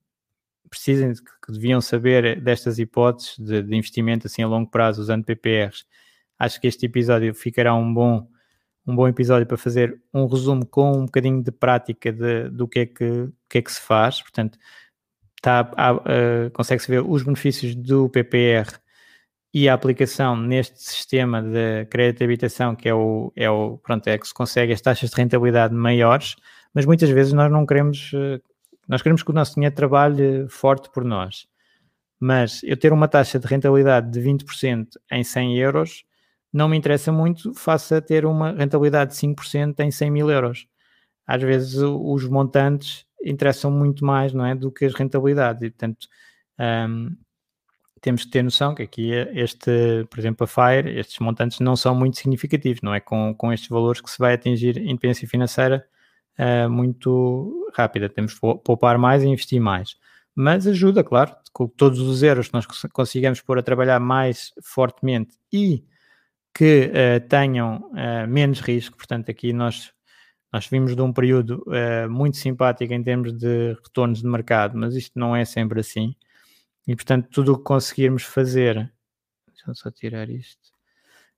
precisem, 0.68 1.12
que 1.14 1.52
deviam 1.52 1.80
saber 1.80 2.40
destas 2.40 2.78
hipóteses 2.78 3.38
de, 3.38 3.62
de, 3.62 3.76
investimento 3.76 4.26
assim 4.26 4.42
a 4.42 4.48
longo 4.48 4.70
prazo 4.70 5.00
usando 5.00 5.24
PPRs, 5.24 5.84
acho 6.38 6.60
que 6.60 6.66
este 6.66 6.86
episódio 6.86 7.34
ficará 7.34 7.74
um 7.74 7.92
bom, 7.92 8.28
um 8.86 8.94
bom 8.94 9.08
episódio 9.08 9.46
para 9.46 9.56
fazer 9.56 10.00
um 10.12 10.26
resumo 10.26 10.66
com 10.66 10.92
um 10.92 11.06
bocadinho 11.06 11.42
de 11.42 11.50
prática 11.50 12.12
de, 12.12 12.48
do 12.50 12.68
que 12.68 12.80
é 12.80 12.86
que, 12.86 13.28
que, 13.48 13.58
é 13.58 13.62
que 13.62 13.72
se 13.72 13.80
faz. 13.80 14.22
Portanto, 14.22 14.58
tá, 15.42 15.62
uh, 15.62 16.50
consegue-se 16.52 16.90
ver 16.90 17.02
os 17.02 17.22
benefícios 17.22 17.74
do 17.74 18.08
PPR 18.08 18.78
e 19.52 19.68
a 19.68 19.74
aplicação 19.74 20.36
neste 20.36 20.82
sistema 20.82 21.42
de 21.42 21.86
crédito 21.86 22.18
de 22.18 22.24
habitação, 22.24 22.76
que 22.76 22.88
é 22.88 22.94
o, 22.94 23.32
é 23.34 23.50
o 23.50 23.78
pronto, 23.78 24.06
é 24.08 24.18
que 24.18 24.28
se 24.28 24.34
consegue 24.34 24.72
as 24.72 24.80
taxas 24.80 25.10
de 25.10 25.16
rentabilidade 25.16 25.74
maiores 25.74 26.36
mas 26.74 26.86
muitas 26.86 27.10
vezes 27.10 27.32
nós 27.32 27.50
não 27.50 27.66
queremos, 27.66 28.12
eh, 28.14 28.40
nós 28.88 29.02
queremos 29.02 29.22
que 29.22 29.30
o 29.30 29.34
nosso 29.34 29.54
dinheiro 29.54 29.74
trabalhe 29.74 30.48
forte 30.48 30.90
por 30.92 31.04
nós. 31.04 31.46
Mas 32.20 32.62
eu 32.64 32.76
ter 32.76 32.92
uma 32.92 33.08
taxa 33.08 33.38
de 33.38 33.46
rentabilidade 33.46 34.10
de 34.10 34.20
20% 34.20 34.88
em 35.10 35.24
100 35.24 35.58
euros 35.58 36.04
não 36.52 36.68
me 36.68 36.76
interessa 36.76 37.12
muito 37.12 37.54
face 37.54 37.94
a 37.94 38.00
ter 38.00 38.24
uma 38.24 38.52
rentabilidade 38.52 39.12
de 39.12 39.18
5% 39.18 39.80
em 39.80 39.90
100 39.90 40.10
mil 40.10 40.30
euros. 40.30 40.66
Às 41.26 41.42
vezes 41.42 41.74
os 41.76 42.26
montantes 42.28 43.04
interessam 43.24 43.70
muito 43.70 44.04
mais, 44.04 44.32
não 44.32 44.46
é, 44.46 44.54
do 44.54 44.72
que 44.72 44.84
as 44.84 44.94
rentabilidades 44.94 45.62
e 45.62 45.70
portanto 45.70 46.08
um, 46.88 47.10
temos 48.00 48.24
que 48.24 48.30
ter 48.30 48.42
noção 48.42 48.74
que 48.74 48.82
aqui 48.82 49.10
este, 49.12 50.06
por 50.10 50.18
exemplo, 50.18 50.44
a 50.44 50.46
FIRE, 50.46 50.98
estes 50.98 51.18
montantes 51.18 51.60
não 51.60 51.76
são 51.76 51.94
muito 51.94 52.18
significativos, 52.18 52.82
não 52.82 52.94
é 52.94 53.00
com, 53.00 53.34
com 53.34 53.52
estes 53.52 53.68
valores 53.68 54.00
que 54.00 54.10
se 54.10 54.18
vai 54.18 54.34
atingir 54.34 54.78
independência 54.78 55.28
financeira 55.28 55.84
uh, 56.38 56.70
muito 56.70 57.70
rápida. 57.74 58.08
Temos 58.08 58.34
que 58.34 58.40
poupar 58.40 58.96
mais 58.98 59.22
e 59.22 59.28
investir 59.28 59.60
mais. 59.60 59.96
Mas 60.34 60.66
ajuda, 60.66 61.02
claro, 61.02 61.34
com 61.52 61.66
todos 61.66 61.98
os 61.98 62.22
euros 62.22 62.48
que 62.48 62.54
nós 62.54 62.66
consigamos 62.92 63.40
pôr 63.40 63.58
a 63.58 63.62
trabalhar 63.62 63.98
mais 63.98 64.52
fortemente 64.62 65.36
e 65.52 65.84
que 66.54 66.90
uh, 66.92 67.28
tenham 67.28 67.90
uh, 67.92 68.28
menos 68.28 68.60
risco. 68.60 68.96
Portanto, 68.96 69.30
aqui 69.30 69.52
nós, 69.52 69.92
nós 70.52 70.66
vimos 70.68 70.94
de 70.94 71.02
um 71.02 71.12
período 71.12 71.64
muito 72.08 72.36
simpático 72.36 72.92
em 72.92 73.02
termos 73.02 73.32
de 73.32 73.74
retornos 73.82 74.22
de 74.22 74.28
mercado, 74.28 74.78
mas 74.78 74.94
isto 74.94 75.18
não 75.18 75.34
é 75.34 75.44
sempre 75.44 75.80
assim. 75.80 76.14
E, 76.88 76.96
portanto, 76.96 77.28
tudo 77.30 77.52
o 77.52 77.58
que 77.58 77.64
conseguirmos 77.64 78.22
fazer, 78.22 78.90
deixa 79.46 79.74
só 79.74 79.90
tirar 79.90 80.30
isto, 80.30 80.72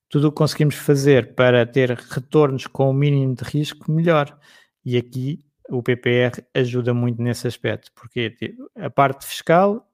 tudo 0.08 0.28
o 0.28 0.30
que 0.30 0.36
conseguimos 0.36 0.76
fazer 0.76 1.34
para 1.34 1.66
ter 1.66 1.90
retornos 1.90 2.68
com 2.68 2.88
o 2.88 2.94
mínimo 2.94 3.34
de 3.34 3.42
risco, 3.42 3.90
melhor. 3.90 4.38
E 4.84 4.96
aqui 4.96 5.44
o 5.68 5.82
PPR 5.82 6.40
ajuda 6.54 6.94
muito 6.94 7.20
nesse 7.20 7.48
aspecto, 7.48 7.90
porque 7.96 8.56
a 8.76 8.88
parte 8.88 9.26
fiscal 9.26 9.88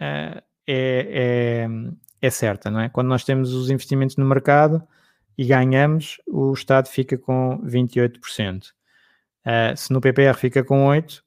uh, 0.00 0.42
é, 0.66 1.66
é, 1.66 1.68
é, 2.22 2.30
certa, 2.30 2.70
não 2.70 2.80
é? 2.80 2.88
Quando 2.88 3.08
nós 3.08 3.22
temos 3.22 3.52
os 3.52 3.68
investimentos 3.68 4.16
no 4.16 4.24
mercado 4.24 4.82
e 5.36 5.44
ganhamos, 5.44 6.22
o 6.26 6.54
Estado 6.54 6.88
fica 6.88 7.18
com 7.18 7.60
28%. 7.66 8.64
Uh, 8.64 8.72
eh, 9.44 9.76
se 9.76 9.92
no 9.92 10.00
PPR 10.00 10.34
fica 10.38 10.64
com 10.64 10.86
8%, 10.86 11.22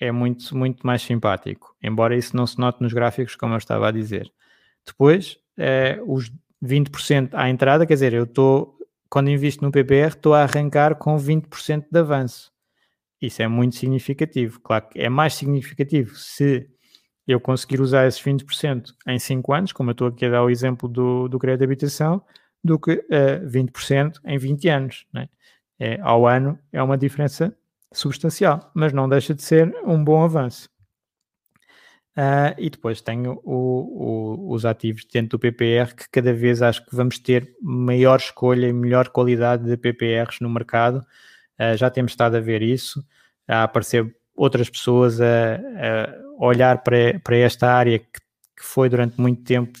é 0.00 0.10
muito, 0.10 0.56
muito 0.56 0.84
mais 0.86 1.02
simpático, 1.02 1.76
embora 1.82 2.16
isso 2.16 2.34
não 2.34 2.46
se 2.46 2.58
note 2.58 2.80
nos 2.80 2.92
gráficos, 2.92 3.36
como 3.36 3.54
eu 3.54 3.58
estava 3.58 3.88
a 3.88 3.90
dizer. 3.92 4.32
Depois, 4.84 5.38
uh, 5.58 6.12
os 6.12 6.32
20% 6.64 7.30
à 7.34 7.48
entrada, 7.50 7.86
quer 7.86 7.94
dizer, 7.94 8.14
eu 8.14 8.24
estou 8.24 8.76
quando 9.10 9.28
invisto 9.28 9.64
no 9.64 9.72
PPR, 9.72 10.08
estou 10.08 10.34
a 10.34 10.44
arrancar 10.44 10.94
com 10.94 11.16
20% 11.16 11.86
de 11.90 11.98
avanço. 11.98 12.52
Isso 13.20 13.42
é 13.42 13.48
muito 13.48 13.74
significativo. 13.74 14.60
Claro 14.60 14.88
que 14.88 15.00
é 15.00 15.08
mais 15.08 15.34
significativo 15.34 16.14
se 16.14 16.70
eu 17.26 17.40
conseguir 17.40 17.80
usar 17.80 18.06
esses 18.06 18.22
20% 18.22 18.94
em 19.08 19.18
5 19.18 19.52
anos, 19.52 19.72
como 19.72 19.90
eu 19.90 19.92
estou 19.92 20.08
aqui 20.08 20.24
a 20.26 20.30
dar 20.30 20.44
o 20.44 20.50
exemplo 20.50 20.88
do, 20.88 21.28
do 21.28 21.38
crédito 21.38 21.58
de 21.58 21.64
habitação, 21.64 22.22
do 22.62 22.78
que 22.78 22.92
uh, 22.92 23.04
eh, 23.10 23.40
20% 23.40 24.20
em 24.24 24.38
20 24.38 24.68
anos. 24.68 25.06
Né? 25.12 25.28
É, 25.78 26.00
ao 26.02 26.26
ano 26.26 26.58
é 26.72 26.82
uma 26.82 26.96
diferença 26.96 27.54
substancial, 27.92 28.70
mas 28.74 28.92
não 28.92 29.08
deixa 29.08 29.34
de 29.34 29.42
ser 29.42 29.74
um 29.84 30.02
bom 30.02 30.22
avanço. 30.22 30.68
Uh, 32.16 32.52
e 32.58 32.68
depois 32.68 33.00
tenho 33.00 33.40
o, 33.44 34.48
o, 34.48 34.52
os 34.52 34.64
ativos 34.64 35.04
dentro 35.04 35.38
do 35.38 35.38
PPR, 35.38 35.94
que 35.94 36.08
cada 36.10 36.34
vez 36.34 36.60
acho 36.60 36.84
que 36.84 36.94
vamos 36.94 37.18
ter 37.18 37.56
maior 37.62 38.18
escolha 38.18 38.66
e 38.66 38.72
melhor 38.72 39.08
qualidade 39.08 39.64
de 39.64 39.76
PPRs 39.76 40.38
no 40.40 40.50
mercado. 40.50 41.04
Uh, 41.58 41.76
já 41.76 41.88
temos 41.88 42.12
estado 42.12 42.36
a 42.36 42.40
ver 42.40 42.62
isso, 42.62 43.04
a 43.46 43.62
aparecer 43.62 44.14
outras 44.36 44.68
pessoas 44.68 45.20
a, 45.20 45.56
a 45.56 46.44
olhar 46.44 46.82
para, 46.82 47.20
para 47.20 47.36
esta 47.36 47.72
área 47.72 47.98
que, 47.98 48.06
que, 48.56 48.64
foi 48.64 48.88
durante 48.88 49.20
muito 49.20 49.42
tempo 49.42 49.78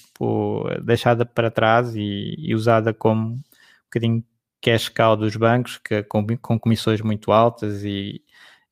deixada 0.82 1.26
para 1.26 1.50
trás 1.50 1.94
e, 1.94 2.34
e 2.38 2.54
usada 2.54 2.92
como 2.94 3.34
um 3.34 3.42
bocadinho 3.84 4.24
cash 4.60 4.88
cow 4.88 5.16
dos 5.16 5.36
bancos, 5.36 5.78
que, 5.78 6.02
com, 6.04 6.26
com 6.38 6.58
comissões 6.58 7.00
muito 7.00 7.32
altas 7.32 7.82
e, 7.84 8.22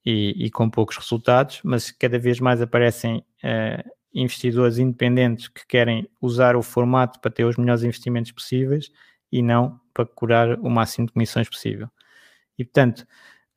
e, 0.04 0.46
e, 0.46 0.50
com 0.50 0.68
poucos 0.68 0.96
resultados, 0.96 1.60
mas 1.64 1.90
cada 1.90 2.18
vez 2.18 2.40
mais 2.40 2.60
aparecem 2.60 3.24
uh, 3.44 3.90
investidores 4.14 4.78
independentes 4.78 5.48
que 5.48 5.66
querem 5.66 6.08
usar 6.20 6.56
o 6.56 6.62
formato 6.62 7.20
para 7.20 7.30
ter 7.30 7.44
os 7.44 7.56
melhores 7.56 7.82
investimentos 7.82 8.32
possíveis 8.32 8.90
e 9.30 9.42
não 9.42 9.80
para 9.92 10.06
curar 10.06 10.58
o 10.60 10.70
máximo 10.70 11.06
de 11.06 11.12
comissões 11.12 11.48
possível. 11.48 11.88
E 12.58 12.64
portanto, 12.64 13.06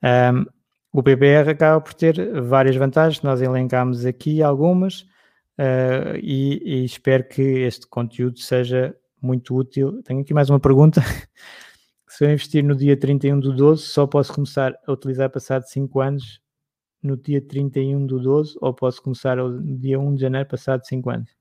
um, 0.03 0.07
ehm, 0.07 0.45
o 0.93 1.01
PPR 1.01 1.49
acaba 1.49 1.79
por 1.79 1.93
ter 1.93 2.41
várias 2.41 2.75
vantagens, 2.75 3.21
nós 3.21 3.41
elencámos 3.41 4.05
aqui 4.05 4.43
algumas 4.43 5.01
uh, 5.57 6.17
e, 6.21 6.61
e 6.65 6.85
espero 6.85 7.23
que 7.27 7.41
este 7.41 7.87
conteúdo 7.87 8.39
seja 8.39 8.95
muito 9.21 9.55
útil. 9.55 10.01
Tenho 10.03 10.21
aqui 10.21 10.33
mais 10.33 10.49
uma 10.49 10.59
pergunta. 10.59 11.01
Eu 12.21 12.29
investir 12.29 12.63
no 12.63 12.75
dia 12.75 12.95
31 12.95 13.39
do 13.39 13.51
12, 13.51 13.81
só 13.81 14.05
posso 14.05 14.31
começar 14.31 14.77
a 14.85 14.91
utilizar 14.91 15.27
passado 15.31 15.63
5 15.63 15.99
anos 15.99 16.39
no 17.01 17.17
dia 17.17 17.41
31 17.41 18.05
do 18.05 18.19
12 18.19 18.59
ou 18.61 18.75
posso 18.75 19.01
começar 19.01 19.37
no 19.37 19.59
dia 19.79 19.99
1 19.99 20.13
de 20.13 20.21
janeiro 20.21 20.47
passado 20.47 20.85
5 20.85 21.09
anos? 21.09 21.31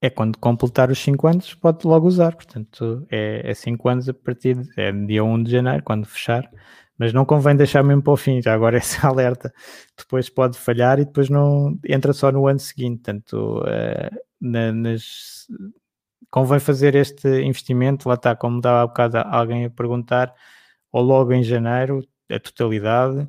É 0.00 0.08
quando 0.08 0.38
completar 0.38 0.90
os 0.90 0.98
5 1.00 1.26
anos, 1.26 1.52
pode 1.52 1.86
logo 1.86 2.08
usar. 2.08 2.34
Portanto, 2.34 3.06
é 3.10 3.52
5 3.52 3.86
é 3.86 3.92
anos 3.92 4.08
a 4.08 4.14
partir 4.14 4.54
de 4.56 4.70
é 4.80 4.90
dia 4.90 5.22
1 5.22 5.42
de 5.42 5.50
janeiro, 5.50 5.82
quando 5.84 6.06
fechar. 6.06 6.50
Mas 6.96 7.12
não 7.12 7.26
convém 7.26 7.54
deixar 7.54 7.82
mesmo 7.82 8.02
para 8.02 8.12
o 8.14 8.16
fim, 8.16 8.40
já 8.40 8.54
agora 8.54 8.78
esse 8.80 9.04
alerta. 9.04 9.52
Depois 9.98 10.30
pode 10.30 10.56
falhar 10.56 10.98
e 10.98 11.04
depois 11.04 11.28
não 11.28 11.78
entra 11.84 12.14
só 12.14 12.32
no 12.32 12.46
ano 12.46 12.58
seguinte. 12.58 13.02
Portanto, 13.02 13.60
uh, 13.64 14.16
na, 14.40 14.72
nas 14.72 15.46
convém 16.34 16.58
fazer 16.58 16.96
este 16.96 17.28
investimento, 17.44 18.08
lá 18.08 18.16
está, 18.16 18.34
como 18.34 18.60
dava 18.60 18.82
há 18.82 18.86
bocado 18.88 19.18
alguém 19.18 19.66
a 19.66 19.70
perguntar, 19.70 20.34
ou 20.90 21.00
logo 21.00 21.32
em 21.32 21.44
janeiro, 21.44 22.00
a 22.28 22.40
totalidade, 22.40 23.28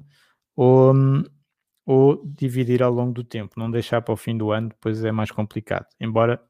ou, 0.55 0.91
ou 1.85 2.19
dividir 2.25 2.81
ao 2.81 2.91
longo 2.91 3.13
do 3.13 3.23
tempo, 3.23 3.59
não 3.59 3.69
deixar 3.69 4.01
para 4.01 4.13
o 4.13 4.17
fim 4.17 4.35
do 4.35 4.51
ano, 4.51 4.69
depois 4.69 5.05
é 5.05 5.11
mais 5.11 5.29
complicado. 5.29 5.85
Embora, 5.99 6.41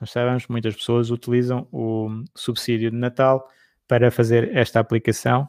nós 0.00 0.12
sabemos, 0.12 0.46
muitas 0.46 0.76
pessoas 0.76 1.10
utilizam 1.10 1.66
o 1.72 2.08
subsídio 2.36 2.92
de 2.92 2.96
Natal 2.96 3.48
para 3.88 4.08
fazer 4.12 4.56
esta 4.56 4.78
aplicação, 4.78 5.48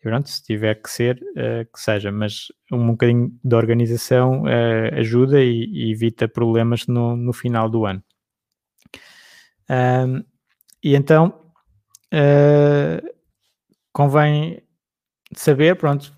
pronto, 0.00 0.30
se 0.30 0.44
tiver 0.44 0.76
que 0.76 0.90
ser, 0.90 1.20
uh, 1.32 1.68
que 1.72 1.80
seja, 1.80 2.12
mas 2.12 2.52
um 2.70 2.92
bocadinho 2.92 3.36
de 3.42 3.56
organização 3.56 4.44
uh, 4.44 4.94
ajuda 4.96 5.42
e, 5.42 5.64
e, 5.64 5.90
evita 5.90 6.28
problemas 6.28 6.86
no, 6.86 7.16
no 7.16 7.32
final 7.32 7.68
do 7.68 7.84
ano. 7.84 8.00
Um, 9.70 10.24
e 10.82 10.94
então 10.94 11.40
uh, 12.12 13.14
convém 13.92 14.62
saber, 15.34 15.76
pronto, 15.76 16.14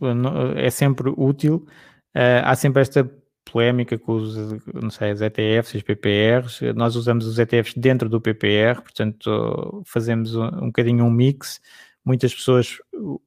é 0.57 0.70
sempre 0.70 1.12
útil. 1.16 1.66
Uh, 2.14 2.42
há 2.44 2.55
sempre 2.55 2.82
esta 2.82 3.09
polémica 3.44 3.97
com 3.99 4.14
os, 4.14 4.36
não 4.74 4.90
sei, 4.90 5.12
os 5.12 5.20
ETFs 5.20 5.74
os 5.74 5.82
PPRs. 5.82 6.61
Nós 6.74 6.97
usamos 6.97 7.26
os 7.26 7.38
ETFs 7.38 7.74
dentro 7.74 8.09
do 8.09 8.20
PPR, 8.20 8.82
portanto, 8.82 9.82
fazemos 9.86 10.34
um, 10.34 10.47
um 10.47 10.66
bocadinho 10.66 11.05
um 11.05 11.11
mix. 11.11 11.61
Muitas 12.05 12.34
pessoas 12.34 12.78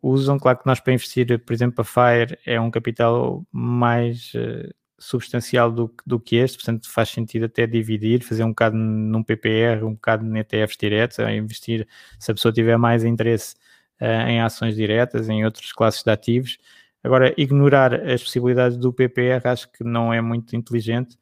usam, 0.02 0.38
claro 0.40 0.60
que 0.60 0.66
nós 0.66 0.80
para 0.80 0.94
investir, 0.94 1.40
por 1.44 1.54
exemplo, 1.54 1.82
a 1.82 1.84
FIRE 1.84 2.38
é 2.46 2.60
um 2.60 2.72
capital 2.72 3.46
mais 3.52 4.32
uh, 4.36 4.70
substancial 5.00 5.72
do, 5.72 5.94
do 6.06 6.20
que 6.20 6.36
este, 6.36 6.58
portanto 6.58 6.92
faz 6.92 7.10
sentido 7.10 7.46
até 7.46 7.66
dividir, 7.66 8.24
fazer 8.24 8.44
um 8.44 8.50
bocado 8.50 8.76
num 8.76 9.24
PPR, 9.24 9.84
um 9.84 9.94
bocado 9.94 10.26
em 10.26 10.40
ETFs 10.40 10.78
diretos, 10.78 11.20
a 11.20 11.32
investir, 11.34 11.88
se 12.20 12.32
a 12.32 12.34
pessoa 12.34 12.52
tiver 12.52 12.78
mais 12.78 13.04
interesse 13.04 13.56
uh, 14.02 14.28
em 14.28 14.42
ações 14.42 14.76
diretas, 14.76 15.30
em 15.30 15.46
outras 15.46 15.72
classes 15.72 16.04
de 16.04 16.12
ativos. 16.12 16.58
Agora, 17.04 17.34
ignorar 17.38 17.94
as 17.94 18.22
possibilidades 18.22 18.78
do 18.78 18.92
PPR 18.92 19.48
acho 19.48 19.72
que 19.72 19.84
não 19.84 20.14
é 20.14 20.22
muito 20.22 20.56
inteligente 20.56 21.18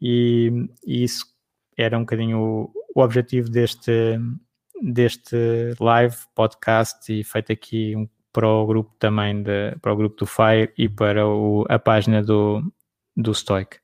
e, 0.00 0.68
e 0.86 1.02
isso 1.02 1.26
era 1.76 1.96
um 1.96 2.00
bocadinho 2.00 2.38
o, 2.38 2.72
o 2.94 3.00
objetivo 3.00 3.48
deste, 3.48 4.18
deste 4.82 5.36
live 5.80 6.16
podcast 6.34 7.12
e 7.12 7.24
feito 7.24 7.52
aqui 7.52 7.96
um, 7.96 8.06
para 8.32 8.48
o 8.48 8.66
grupo 8.66 8.92
também, 8.98 9.42
de, 9.42 9.76
para 9.80 9.92
o 9.92 9.96
grupo 9.96 10.16
do 10.16 10.26
FIRE 10.26 10.72
e 10.76 10.88
para 10.88 11.26
o, 11.26 11.64
a 11.68 11.78
página 11.78 12.22
do, 12.22 12.62
do 13.16 13.34
Stoic. 13.34 13.78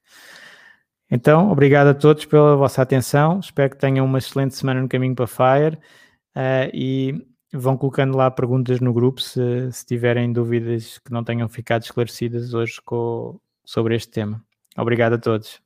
Então, 1.11 1.51
obrigado 1.51 1.89
a 1.89 1.95
todos 1.95 2.24
pela 2.24 2.57
vossa 2.57 2.83
atenção. 2.83 3.41
Espero 3.41 3.70
que 3.70 3.76
tenham 3.76 4.07
uma 4.07 4.18
excelente 4.18 4.55
semana 4.55 4.81
no 4.81 4.89
caminho 4.89 5.14
para 5.14 5.26
Fire 5.26 5.76
uh, 6.37 6.70
e 6.72 7.26
vão 7.53 7.76
colocando 7.76 8.16
lá 8.16 8.31
perguntas 8.31 8.81
no 8.81 8.93
grupo 8.93 9.20
se, 9.20 9.72
se 9.72 9.85
tiverem 9.85 10.33
dúvidas 10.33 10.99
que 10.99 11.12
não 11.12 11.24
tenham 11.24 11.49
ficado 11.49 11.83
esclarecidas 11.83 12.55
hoje 12.55 12.81
com, 12.85 13.41
sobre 13.64 13.97
este 13.97 14.11
tema. 14.11 14.43
Obrigado 14.76 15.14
a 15.14 15.18
todos. 15.18 15.61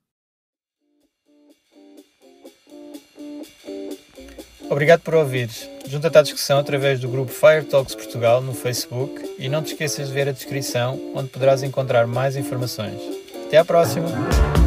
Obrigado 4.71 5.03
por 5.03 5.15
ouvires. 5.15 5.69
Junta-te 5.87 6.17
à 6.17 6.23
discussão 6.23 6.59
através 6.59 6.99
do 6.99 7.09
grupo 7.09 7.31
Fire 7.31 7.65
Talks 7.65 7.95
Portugal 7.95 8.41
no 8.41 8.55
Facebook 8.55 9.37
e 9.39 9.47
não 9.49 9.63
te 9.63 9.73
esqueças 9.73 10.09
de 10.09 10.15
ver 10.15 10.27
a 10.27 10.33
descrição 10.33 10.99
onde 11.15 11.29
poderás 11.29 11.63
encontrar 11.63 12.07
mais 12.07 12.35
informações. 12.35 13.24
Até 13.55 13.61
a 13.61 13.65
próxima! 13.65 14.64